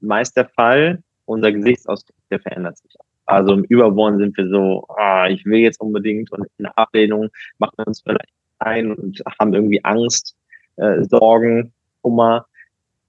meist 0.00 0.36
der 0.36 0.48
Fall? 0.48 1.02
Unser 1.24 1.52
Gesichtsausdruck, 1.52 2.16
der 2.30 2.40
verändert 2.40 2.78
sich. 2.78 2.94
Also 3.26 3.54
im 3.54 3.64
Überwollen 3.64 4.18
sind 4.18 4.36
wir 4.36 4.48
so, 4.48 4.84
ah, 4.96 5.28
ich 5.28 5.44
will 5.44 5.60
jetzt 5.60 5.80
unbedingt 5.80 6.32
und 6.32 6.46
in 6.58 6.66
Ablehnung 6.66 7.28
machen 7.58 7.74
wir 7.76 7.86
uns 7.86 8.02
vielleicht 8.02 8.32
ein 8.58 8.92
und 8.92 9.22
haben 9.38 9.54
irgendwie 9.54 9.84
Angst, 9.84 10.36
äh, 10.76 11.04
Sorgen, 11.04 11.72
Kummer 12.02 12.46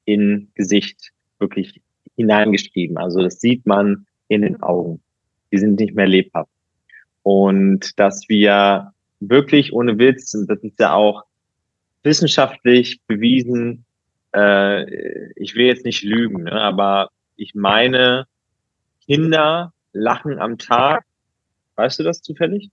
in 0.05 0.49
Gesicht 0.55 1.11
wirklich 1.39 1.82
hineingeschrieben. 2.16 2.97
Also 2.97 3.22
das 3.22 3.39
sieht 3.39 3.66
man 3.66 4.05
in 4.28 4.41
den 4.41 4.61
Augen. 4.61 5.01
Die 5.51 5.57
sind 5.57 5.80
nicht 5.80 5.95
mehr 5.95 6.07
lebhaft. 6.07 6.49
Und 7.24 7.97
dass 7.99 8.28
wir 8.28 8.93
wirklich 9.20 9.74
ohne 9.74 9.97
Witz, 9.97 10.34
und 10.34 10.49
das 10.49 10.59
ist 10.59 10.80
ja 10.80 10.93
auch 10.93 11.24
wissenschaftlich 12.03 12.99
bewiesen, 13.07 13.86
äh, 14.36 15.32
ich 15.34 15.55
will 15.55 15.66
jetzt 15.66 15.86
nicht 15.86 16.03
lügen, 16.03 16.43
ne, 16.43 16.51
aber 16.51 17.09
ich 17.43 17.55
meine, 17.55 18.25
Kinder 19.05 19.73
lachen 19.91 20.39
am 20.39 20.57
Tag. 20.57 21.05
Weißt 21.75 21.99
du 21.99 22.03
das 22.03 22.21
zufällig? 22.21 22.69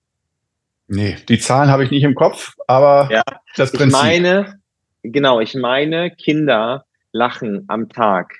Nee, 0.86 1.16
die 1.28 1.38
Zahlen 1.38 1.70
habe 1.70 1.84
ich 1.84 1.90
nicht 1.90 2.04
im 2.04 2.14
Kopf, 2.14 2.56
aber 2.66 3.08
ja, 3.10 3.22
das 3.56 3.72
Prinzip. 3.72 3.88
Ich 3.88 3.92
meine, 3.92 4.60
genau, 5.02 5.40
ich 5.40 5.54
meine, 5.54 6.10
Kinder 6.10 6.84
lachen 7.12 7.64
am 7.68 7.88
Tag 7.88 8.36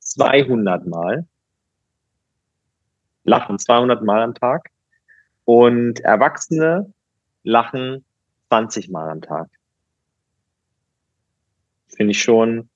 200 0.00 0.86
Mal. 0.86 1.26
Lachen 3.24 3.58
200 3.58 4.02
Mal 4.02 4.22
am 4.22 4.34
Tag. 4.34 4.70
Und 5.44 6.00
Erwachsene 6.00 6.92
lachen 7.42 8.04
20 8.48 8.90
Mal 8.90 9.08
am 9.10 9.20
Tag. 9.20 9.48
Finde 11.88 12.12
ich 12.12 12.22
schon. 12.22 12.68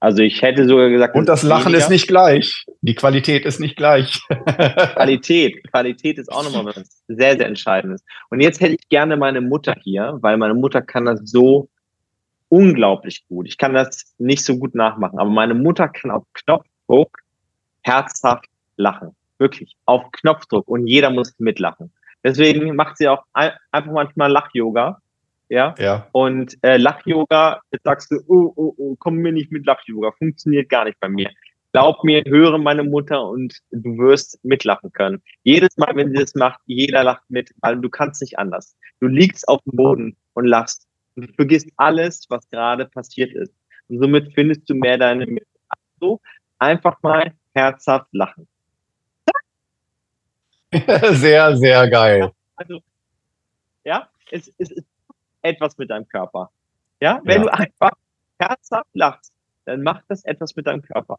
Also 0.00 0.22
ich 0.22 0.42
hätte 0.42 0.66
sogar 0.66 0.90
gesagt. 0.90 1.16
Und 1.16 1.28
das 1.28 1.42
Lachen 1.42 1.66
weniger. 1.66 1.78
ist 1.78 1.90
nicht 1.90 2.06
gleich. 2.06 2.64
Die 2.82 2.94
Qualität 2.94 3.44
ist 3.44 3.58
nicht 3.58 3.76
gleich. 3.76 4.20
Qualität. 4.28 5.68
Qualität 5.70 6.18
ist 6.18 6.30
auch 6.30 6.44
nochmal 6.44 6.66
was 6.66 7.02
sehr, 7.08 7.36
sehr 7.36 7.46
Entscheidendes. 7.46 8.04
Und 8.30 8.40
jetzt 8.40 8.60
hätte 8.60 8.74
ich 8.74 8.88
gerne 8.88 9.16
meine 9.16 9.40
Mutter 9.40 9.74
hier, 9.82 10.18
weil 10.20 10.36
meine 10.36 10.54
Mutter 10.54 10.82
kann 10.82 11.06
das 11.06 11.20
so 11.24 11.68
unglaublich 12.48 13.26
gut. 13.28 13.48
Ich 13.48 13.58
kann 13.58 13.74
das 13.74 14.14
nicht 14.18 14.44
so 14.44 14.56
gut 14.58 14.74
nachmachen, 14.74 15.18
aber 15.18 15.30
meine 15.30 15.54
Mutter 15.54 15.88
kann 15.88 16.10
auf 16.10 16.24
Knopfdruck 16.32 17.18
herzhaft 17.82 18.46
lachen. 18.76 19.16
Wirklich. 19.38 19.76
Auf 19.84 20.10
Knopfdruck. 20.12 20.68
Und 20.68 20.86
jeder 20.86 21.10
muss 21.10 21.34
mitlachen. 21.38 21.92
Deswegen 22.24 22.74
macht 22.76 22.98
sie 22.98 23.08
auch 23.08 23.24
einfach 23.32 23.92
manchmal 23.92 24.30
Lach-Yoga. 24.30 25.00
Ja? 25.48 25.74
ja. 25.78 26.08
Und 26.12 26.56
äh, 26.62 26.76
Lach-Yoga, 26.76 27.60
jetzt 27.72 27.84
sagst 27.84 28.10
du, 28.10 28.20
oh, 28.28 28.52
oh, 28.56 28.74
oh, 28.76 28.96
komm 28.98 29.16
mir 29.16 29.32
nicht 29.32 29.50
mit 29.50 29.66
Lach-Yoga. 29.66 30.12
Funktioniert 30.18 30.68
gar 30.68 30.84
nicht 30.84 31.00
bei 31.00 31.08
mir. 31.08 31.30
Glaub 31.72 32.02
mir, 32.02 32.22
höre 32.26 32.58
meine 32.58 32.82
Mutter 32.82 33.22
und 33.28 33.58
du 33.70 33.98
wirst 33.98 34.42
mitlachen 34.42 34.90
können. 34.92 35.22
Jedes 35.42 35.76
Mal, 35.76 35.94
wenn 35.94 36.10
sie 36.10 36.22
das 36.22 36.34
macht, 36.34 36.60
jeder 36.64 37.04
lacht 37.04 37.24
mit, 37.28 37.52
weil 37.60 37.78
du 37.78 37.90
kannst 37.90 38.22
nicht 38.22 38.38
anders. 38.38 38.76
Du 39.00 39.06
liegst 39.06 39.46
auf 39.48 39.62
dem 39.64 39.76
Boden 39.76 40.16
und 40.32 40.46
lachst. 40.46 40.86
Und 41.14 41.28
du 41.28 41.32
vergisst 41.34 41.68
alles, 41.76 42.26
was 42.30 42.48
gerade 42.48 42.86
passiert 42.86 43.32
ist. 43.32 43.52
Und 43.88 43.98
somit 43.98 44.32
findest 44.34 44.68
du 44.68 44.74
mehr 44.74 44.96
deine 44.96 45.26
Mitte. 45.26 45.46
Also 45.98 46.20
einfach 46.58 47.02
mal 47.02 47.32
herzhaft 47.54 48.08
lachen. 48.12 48.48
sehr, 51.12 51.56
sehr 51.56 51.88
geil. 51.88 52.32
Also, 52.56 52.80
ja, 53.84 54.08
es, 54.30 54.52
es 54.58 54.70
ist 54.70 54.86
etwas 55.42 55.78
mit 55.78 55.90
deinem 55.90 56.08
Körper. 56.08 56.50
Ja, 57.00 57.20
wenn 57.24 57.42
ja. 57.42 57.44
du 57.44 57.52
einfach 57.52 57.92
herzhaft 58.38 58.90
lachst, 58.94 59.32
dann 59.64 59.82
macht 59.82 60.04
das 60.08 60.24
etwas 60.24 60.56
mit 60.56 60.66
deinem 60.66 60.82
Körper. 60.82 61.18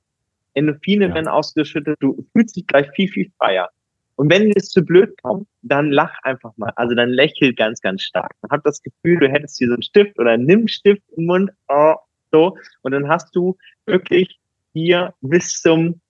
Endorphine 0.54 1.08
ja. 1.08 1.14
werden 1.14 1.28
ausgeschüttet, 1.28 1.98
du 2.00 2.26
fühlst 2.34 2.56
dich 2.56 2.68
gleich 2.68 2.90
viel, 2.92 3.08
viel 3.08 3.32
freier. 3.38 3.70
Und 4.16 4.30
wenn 4.30 4.48
dir 4.48 4.54
das 4.56 4.70
zu 4.70 4.84
blöd 4.84 5.16
kommt, 5.22 5.48
dann 5.62 5.92
lach 5.92 6.14
einfach 6.24 6.52
mal. 6.58 6.74
Also 6.76 6.94
dann 6.94 7.10
lächel 7.10 7.54
ganz, 7.54 7.80
ganz 7.80 8.02
stark. 8.02 8.34
Man 8.42 8.52
hat 8.52 8.66
das 8.66 8.82
Gefühl, 8.84 9.20
du 9.20 9.30
hättest 9.30 9.58
hier 9.58 9.68
so 9.68 9.76
einen 9.76 9.84
Stift 9.84 10.20
oder 10.20 10.36
nimm 10.36 10.68
Stift 10.68 11.04
im 11.16 11.26
Mund, 11.26 11.52
oh, 11.70 11.96
so. 12.32 12.58
Und 12.82 12.92
dann 12.92 13.08
hast 13.08 13.34
du 13.34 13.56
wirklich 13.86 14.38
hier 14.74 15.14
bis 15.22 15.62
zum 15.62 16.02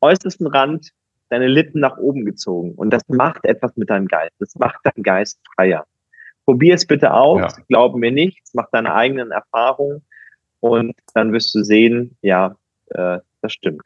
äußersten 0.00 0.46
Rand 0.46 0.92
deine 1.28 1.48
Lippen 1.48 1.80
nach 1.80 1.98
oben 1.98 2.24
gezogen. 2.24 2.72
Und 2.72 2.90
das 2.90 3.02
macht 3.08 3.44
etwas 3.44 3.76
mit 3.76 3.90
deinem 3.90 4.08
Geist. 4.08 4.32
Das 4.38 4.54
macht 4.54 4.78
deinen 4.84 5.02
Geist 5.02 5.38
freier. 5.54 5.86
Probier 6.46 6.74
es 6.74 6.86
bitte 6.86 7.12
aus. 7.12 7.40
Ja. 7.40 7.62
Glauben 7.68 8.00
mir 8.00 8.12
nichts. 8.12 8.54
Mach 8.54 8.70
deine 8.72 8.94
eigenen 8.94 9.32
Erfahrungen. 9.32 10.02
Und 10.60 10.94
dann 11.12 11.32
wirst 11.32 11.54
du 11.54 11.62
sehen, 11.62 12.16
ja, 12.22 12.56
äh, 12.90 13.18
das 13.42 13.52
stimmt. 13.52 13.82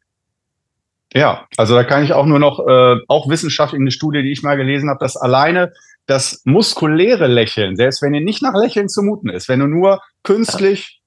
Ja, 1.13 1.49
also 1.57 1.75
da 1.75 1.83
kann 1.83 2.05
ich 2.05 2.13
auch 2.13 2.27
nur 2.27 2.39
noch, 2.39 2.61
äh, 2.61 2.97
auch 3.09 3.29
wissenschaftlich 3.29 3.81
eine 3.81 3.91
Studie, 3.91 4.23
die 4.23 4.31
ich 4.31 4.43
mal 4.43 4.57
gelesen 4.57 4.89
habe, 4.89 5.01
dass 5.01 5.17
alleine 5.17 5.73
das 6.07 6.43
muskuläre 6.45 7.27
Lächeln, 7.27 7.77
selbst 7.77 8.03
wenn 8.03 8.15
ihr 8.15 8.21
nicht 8.21 8.43
nach 8.43 8.55
Lächeln 8.55 8.89
zumuten 8.89 9.31
ist, 9.31 9.49
wenn 9.49 9.61
du 9.61 9.67
nur 9.67 10.03
künstlich 10.23 11.01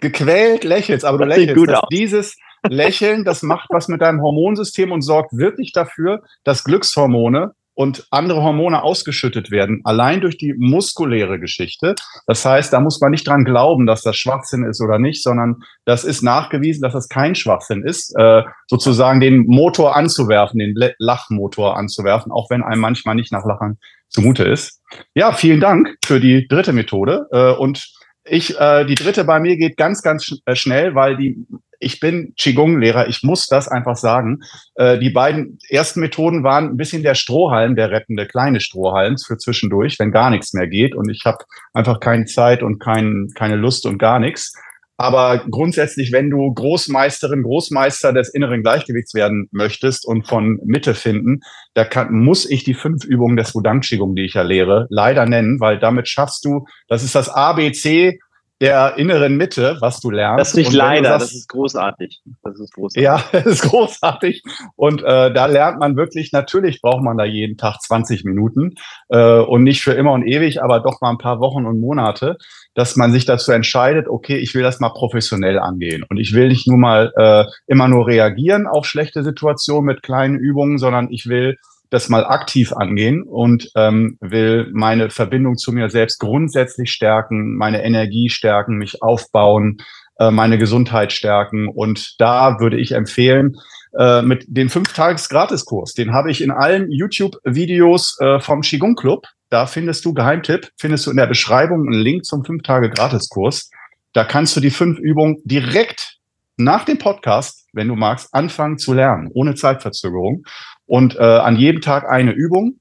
gequält 0.00 0.64
lächelst, 0.64 1.04
aber 1.04 1.18
das 1.26 1.36
du 1.36 1.40
lächelst, 1.40 1.68
dass 1.68 1.82
dieses 1.90 2.36
Lächeln, 2.68 3.24
das 3.24 3.42
macht 3.42 3.68
was 3.70 3.88
mit 3.88 4.00
deinem 4.00 4.22
Hormonsystem 4.22 4.90
und 4.90 5.02
sorgt 5.02 5.36
wirklich 5.36 5.72
dafür, 5.72 6.22
dass 6.44 6.64
Glückshormone 6.64 7.54
und 7.76 8.06
andere 8.10 8.42
Hormone 8.42 8.82
ausgeschüttet 8.82 9.50
werden, 9.50 9.82
allein 9.84 10.22
durch 10.22 10.38
die 10.38 10.54
muskuläre 10.56 11.38
Geschichte. 11.38 11.94
Das 12.26 12.44
heißt, 12.44 12.72
da 12.72 12.80
muss 12.80 13.00
man 13.02 13.10
nicht 13.10 13.28
dran 13.28 13.44
glauben, 13.44 13.86
dass 13.86 14.02
das 14.02 14.16
Schwachsinn 14.16 14.64
ist 14.64 14.80
oder 14.80 14.98
nicht, 14.98 15.22
sondern 15.22 15.56
das 15.84 16.02
ist 16.02 16.22
nachgewiesen, 16.22 16.80
dass 16.80 16.94
das 16.94 17.08
kein 17.08 17.34
Schwachsinn 17.34 17.84
ist, 17.84 18.14
äh, 18.18 18.42
sozusagen 18.66 19.20
den 19.20 19.46
Motor 19.46 19.94
anzuwerfen, 19.94 20.58
den 20.58 20.74
Lachmotor 20.98 21.76
anzuwerfen, 21.76 22.32
auch 22.32 22.48
wenn 22.48 22.62
einem 22.62 22.80
manchmal 22.80 23.14
nicht 23.14 23.30
nach 23.30 23.44
Lachen 23.44 23.78
zumute 24.08 24.44
ist. 24.44 24.80
Ja, 25.14 25.32
vielen 25.32 25.60
Dank 25.60 25.96
für 26.04 26.18
die 26.18 26.48
dritte 26.48 26.72
Methode. 26.72 27.26
Äh, 27.30 27.52
und 27.52 27.92
ich, 28.24 28.58
äh, 28.58 28.86
die 28.86 28.94
dritte 28.94 29.24
bei 29.24 29.38
mir 29.38 29.58
geht 29.58 29.76
ganz, 29.76 30.00
ganz 30.00 30.24
sch 30.24 30.34
schnell, 30.54 30.94
weil 30.94 31.16
die 31.18 31.46
ich 31.80 32.00
bin 32.00 32.34
Qigong-Lehrer, 32.36 33.08
ich 33.08 33.22
muss 33.22 33.46
das 33.46 33.68
einfach 33.68 33.96
sagen. 33.96 34.40
Äh, 34.74 34.98
die 34.98 35.10
beiden 35.10 35.58
ersten 35.68 36.00
Methoden 36.00 36.42
waren 36.42 36.70
ein 36.70 36.76
bisschen 36.76 37.02
der 37.02 37.14
Strohhalm, 37.14 37.76
der 37.76 37.90
rettende 37.90 38.26
kleine 38.26 38.60
Strohhalm 38.60 39.16
für 39.18 39.38
zwischendurch, 39.38 39.98
wenn 39.98 40.12
gar 40.12 40.30
nichts 40.30 40.52
mehr 40.52 40.66
geht 40.66 40.94
und 40.94 41.10
ich 41.10 41.24
habe 41.24 41.38
einfach 41.72 42.00
keine 42.00 42.26
Zeit 42.26 42.62
und 42.62 42.78
kein, 42.78 43.28
keine 43.34 43.56
Lust 43.56 43.86
und 43.86 43.98
gar 43.98 44.18
nichts. 44.18 44.52
Aber 44.98 45.44
grundsätzlich, 45.50 46.10
wenn 46.10 46.30
du 46.30 46.52
Großmeisterin, 46.54 47.42
Großmeister 47.42 48.14
des 48.14 48.30
inneren 48.30 48.62
Gleichgewichts 48.62 49.12
werden 49.12 49.48
möchtest 49.52 50.06
und 50.06 50.26
von 50.26 50.58
Mitte 50.64 50.94
finden, 50.94 51.40
da 51.74 51.84
kann, 51.84 52.14
muss 52.14 52.48
ich 52.48 52.64
die 52.64 52.72
fünf 52.72 53.04
Übungen 53.04 53.36
des 53.36 53.54
Wudang 53.54 53.80
Qigong, 53.82 54.14
die 54.14 54.24
ich 54.24 54.34
ja 54.34 54.42
lehre, 54.42 54.86
leider 54.88 55.26
nennen, 55.26 55.60
weil 55.60 55.78
damit 55.78 56.08
schaffst 56.08 56.46
du, 56.46 56.64
das 56.88 57.02
ist 57.04 57.14
das 57.14 57.28
ABC 57.28 58.18
der 58.60 58.96
inneren 58.96 59.36
Mitte, 59.36 59.76
was 59.80 60.00
du 60.00 60.10
lernst. 60.10 60.40
Das 60.40 60.48
ist 60.48 60.56
nicht 60.56 60.72
leider, 60.72 61.10
sagst, 61.10 61.26
das 61.26 61.34
ist 61.34 61.48
großartig. 61.48 62.22
Das 62.42 62.58
ist 62.58 62.72
großartig. 62.72 63.02
Ja, 63.02 63.22
das 63.32 63.46
ist 63.46 63.62
großartig. 63.62 64.42
Und 64.76 65.02
äh, 65.02 65.32
da 65.32 65.46
lernt 65.46 65.78
man 65.78 65.96
wirklich, 65.96 66.32
natürlich 66.32 66.80
braucht 66.80 67.02
man 67.02 67.18
da 67.18 67.24
jeden 67.24 67.58
Tag 67.58 67.82
20 67.82 68.24
Minuten 68.24 68.74
äh, 69.10 69.40
und 69.40 69.62
nicht 69.62 69.82
für 69.82 69.92
immer 69.92 70.12
und 70.12 70.26
ewig, 70.26 70.62
aber 70.62 70.80
doch 70.80 71.00
mal 71.02 71.10
ein 71.10 71.18
paar 71.18 71.40
Wochen 71.40 71.66
und 71.66 71.80
Monate, 71.80 72.38
dass 72.74 72.96
man 72.96 73.12
sich 73.12 73.26
dazu 73.26 73.52
entscheidet, 73.52 74.08
okay, 74.08 74.36
ich 74.38 74.54
will 74.54 74.62
das 74.62 74.80
mal 74.80 74.90
professionell 74.90 75.58
angehen. 75.58 76.04
Und 76.08 76.16
ich 76.16 76.32
will 76.32 76.48
nicht 76.48 76.66
nur 76.66 76.78
mal 76.78 77.12
äh, 77.16 77.44
immer 77.66 77.88
nur 77.88 78.06
reagieren 78.06 78.66
auf 78.66 78.86
schlechte 78.86 79.22
Situationen 79.22 79.84
mit 79.84 80.02
kleinen 80.02 80.38
Übungen, 80.38 80.78
sondern 80.78 81.10
ich 81.10 81.26
will 81.26 81.58
das 81.96 82.10
mal 82.10 82.26
aktiv 82.26 82.74
angehen 82.74 83.22
und 83.22 83.70
ähm, 83.74 84.18
will 84.20 84.68
meine 84.74 85.08
Verbindung 85.08 85.56
zu 85.56 85.72
mir 85.72 85.88
selbst 85.88 86.20
grundsätzlich 86.20 86.92
stärken, 86.92 87.56
meine 87.56 87.82
Energie 87.82 88.28
stärken, 88.28 88.76
mich 88.76 89.02
aufbauen, 89.02 89.78
äh, 90.18 90.30
meine 90.30 90.58
Gesundheit 90.58 91.12
stärken. 91.12 91.68
Und 91.68 92.20
da 92.20 92.60
würde 92.60 92.78
ich 92.78 92.92
empfehlen, 92.92 93.56
äh, 93.98 94.20
mit 94.20 94.44
dem 94.46 94.68
Fünf-Tages-Gratiskurs, 94.68 95.94
den 95.94 96.12
habe 96.12 96.30
ich 96.30 96.42
in 96.42 96.50
allen 96.50 96.90
YouTube-Videos 96.90 98.18
äh, 98.20 98.40
vom 98.40 98.60
Qigong 98.60 98.94
Club. 98.94 99.24
Da 99.48 99.64
findest 99.64 100.04
du 100.04 100.12
Geheimtipp, 100.12 100.68
findest 100.76 101.06
du 101.06 101.10
in 101.10 101.16
der 101.16 101.26
Beschreibung 101.26 101.86
einen 101.86 101.98
Link 101.98 102.26
zum 102.26 102.44
Fünf-Tage-Gratiskurs. 102.44 103.70
Da 104.12 104.24
kannst 104.24 104.54
du 104.54 104.60
die 104.60 104.70
fünf 104.70 104.98
Übungen 104.98 105.40
direkt 105.44 106.18
nach 106.58 106.84
dem 106.84 106.98
Podcast, 106.98 107.66
wenn 107.72 107.88
du 107.88 107.96
magst, 107.96 108.34
anfangen 108.34 108.76
zu 108.76 108.92
lernen, 108.92 109.30
ohne 109.32 109.54
Zeitverzögerung 109.54 110.44
und 110.86 111.16
äh, 111.16 111.22
an 111.22 111.56
jedem 111.56 111.80
Tag 111.80 112.08
eine 112.08 112.32
Übung 112.32 112.78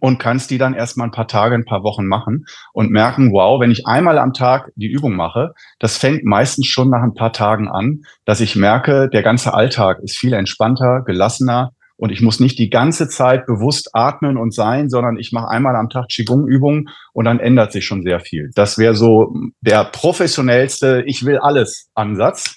und 0.00 0.18
kannst 0.18 0.50
die 0.50 0.58
dann 0.58 0.74
erstmal 0.74 1.08
ein 1.08 1.12
paar 1.12 1.28
Tage, 1.28 1.54
ein 1.54 1.64
paar 1.64 1.82
Wochen 1.82 2.06
machen 2.06 2.46
und 2.72 2.90
merken, 2.90 3.32
wow, 3.32 3.60
wenn 3.60 3.70
ich 3.70 3.86
einmal 3.86 4.18
am 4.18 4.32
Tag 4.32 4.72
die 4.76 4.90
Übung 4.90 5.14
mache, 5.14 5.52
das 5.78 5.96
fängt 5.96 6.24
meistens 6.24 6.66
schon 6.66 6.90
nach 6.90 7.02
ein 7.02 7.14
paar 7.14 7.32
Tagen 7.32 7.68
an, 7.68 8.02
dass 8.24 8.40
ich 8.40 8.56
merke, 8.56 9.08
der 9.08 9.22
ganze 9.22 9.54
Alltag 9.54 9.98
ist 10.02 10.18
viel 10.18 10.32
entspannter, 10.32 11.02
gelassener 11.04 11.72
und 11.96 12.10
ich 12.10 12.20
muss 12.20 12.40
nicht 12.40 12.58
die 12.58 12.68
ganze 12.68 13.08
Zeit 13.08 13.46
bewusst 13.46 13.90
atmen 13.94 14.36
und 14.36 14.52
sein, 14.52 14.90
sondern 14.90 15.18
ich 15.18 15.32
mache 15.32 15.48
einmal 15.48 15.76
am 15.76 15.88
Tag 15.88 16.08
Qigong-Übungen 16.08 16.88
und 17.12 17.24
dann 17.24 17.40
ändert 17.40 17.72
sich 17.72 17.86
schon 17.86 18.02
sehr 18.02 18.20
viel. 18.20 18.50
Das 18.54 18.76
wäre 18.76 18.94
so 18.94 19.34
der 19.60 19.84
professionellste 19.84 21.04
Ich 21.06 21.24
will 21.24 21.38
alles 21.38 21.88
Ansatz. 21.94 22.56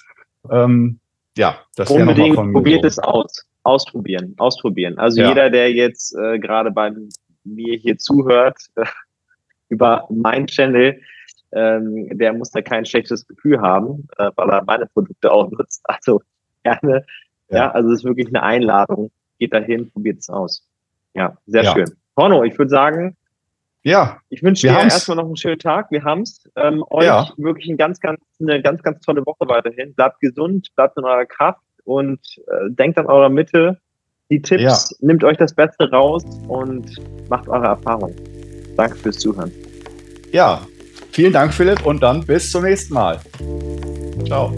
Ähm, 0.50 1.00
ja, 1.38 1.58
das 1.76 1.90
wäre 1.90 2.04
nochmal 2.04 2.34
von 2.34 2.48
mir. 2.48 2.52
Probiert 2.52 2.84
es 2.84 2.98
aus 2.98 3.49
ausprobieren, 3.62 4.34
ausprobieren. 4.38 4.98
Also 4.98 5.20
ja. 5.20 5.28
jeder, 5.28 5.50
der 5.50 5.72
jetzt 5.72 6.14
äh, 6.16 6.38
gerade 6.38 6.70
bei 6.70 6.92
mir 7.44 7.76
hier 7.76 7.98
zuhört 7.98 8.58
äh, 8.76 8.84
über 9.68 10.06
mein 10.10 10.46
Channel, 10.46 11.00
ähm, 11.52 12.18
der 12.18 12.32
muss 12.32 12.50
da 12.50 12.62
kein 12.62 12.84
schlechtes 12.84 13.26
Gefühl 13.26 13.60
haben, 13.60 14.08
äh, 14.18 14.30
weil 14.36 14.50
er 14.50 14.64
meine 14.64 14.86
Produkte 14.86 15.30
auch 15.30 15.50
nutzt. 15.50 15.82
Also 15.88 16.22
gerne. 16.62 17.04
Ja, 17.48 17.56
ja 17.56 17.70
also 17.72 17.90
es 17.90 18.00
ist 18.00 18.04
wirklich 18.04 18.28
eine 18.28 18.42
Einladung. 18.42 19.10
Geht 19.38 19.52
dahin, 19.52 19.90
probiert 19.90 20.18
es 20.18 20.28
aus. 20.28 20.62
Ja, 21.14 21.36
sehr 21.46 21.64
ja. 21.64 21.72
schön. 21.72 21.90
Porno, 22.14 22.44
ich 22.44 22.56
würde 22.58 22.68
sagen, 22.68 23.16
ja, 23.82 24.18
ich 24.28 24.42
wünsche 24.42 24.66
dir 24.66 24.74
haben's. 24.74 24.92
erstmal 24.92 25.16
noch 25.16 25.24
einen 25.24 25.36
schönen 25.36 25.58
Tag. 25.58 25.90
Wir 25.90 26.04
haben's. 26.04 26.44
Ähm, 26.54 26.84
euch 26.90 27.06
ja. 27.06 27.30
wirklich 27.38 27.68
ein 27.70 27.78
ganz, 27.78 27.98
ganz, 27.98 28.20
eine 28.38 28.60
ganz, 28.60 28.82
ganz 28.82 29.00
tolle 29.00 29.24
Woche 29.24 29.48
weiterhin. 29.48 29.94
Bleibt 29.94 30.20
gesund, 30.20 30.68
bleibt 30.76 30.98
in 30.98 31.04
eurer 31.04 31.24
Kraft 31.24 31.62
und 31.84 32.20
äh, 32.46 32.70
denkt 32.70 32.98
an 32.98 33.06
eurer 33.06 33.28
Mitte. 33.28 33.78
Die 34.30 34.40
Tipps, 34.40 34.62
ja. 34.90 35.06
nehmt 35.06 35.24
euch 35.24 35.36
das 35.36 35.52
Beste 35.52 35.90
raus 35.90 36.24
und 36.46 36.86
macht 37.28 37.48
eure 37.48 37.66
Erfahrung. 37.66 38.14
Danke 38.76 38.96
fürs 38.96 39.18
Zuhören. 39.18 39.50
Ja, 40.30 40.60
vielen 41.10 41.32
Dank, 41.32 41.52
Philipp, 41.52 41.84
und 41.84 42.00
dann 42.02 42.24
bis 42.24 42.50
zum 42.50 42.62
nächsten 42.62 42.94
Mal. 42.94 43.18
Ciao. 44.26 44.52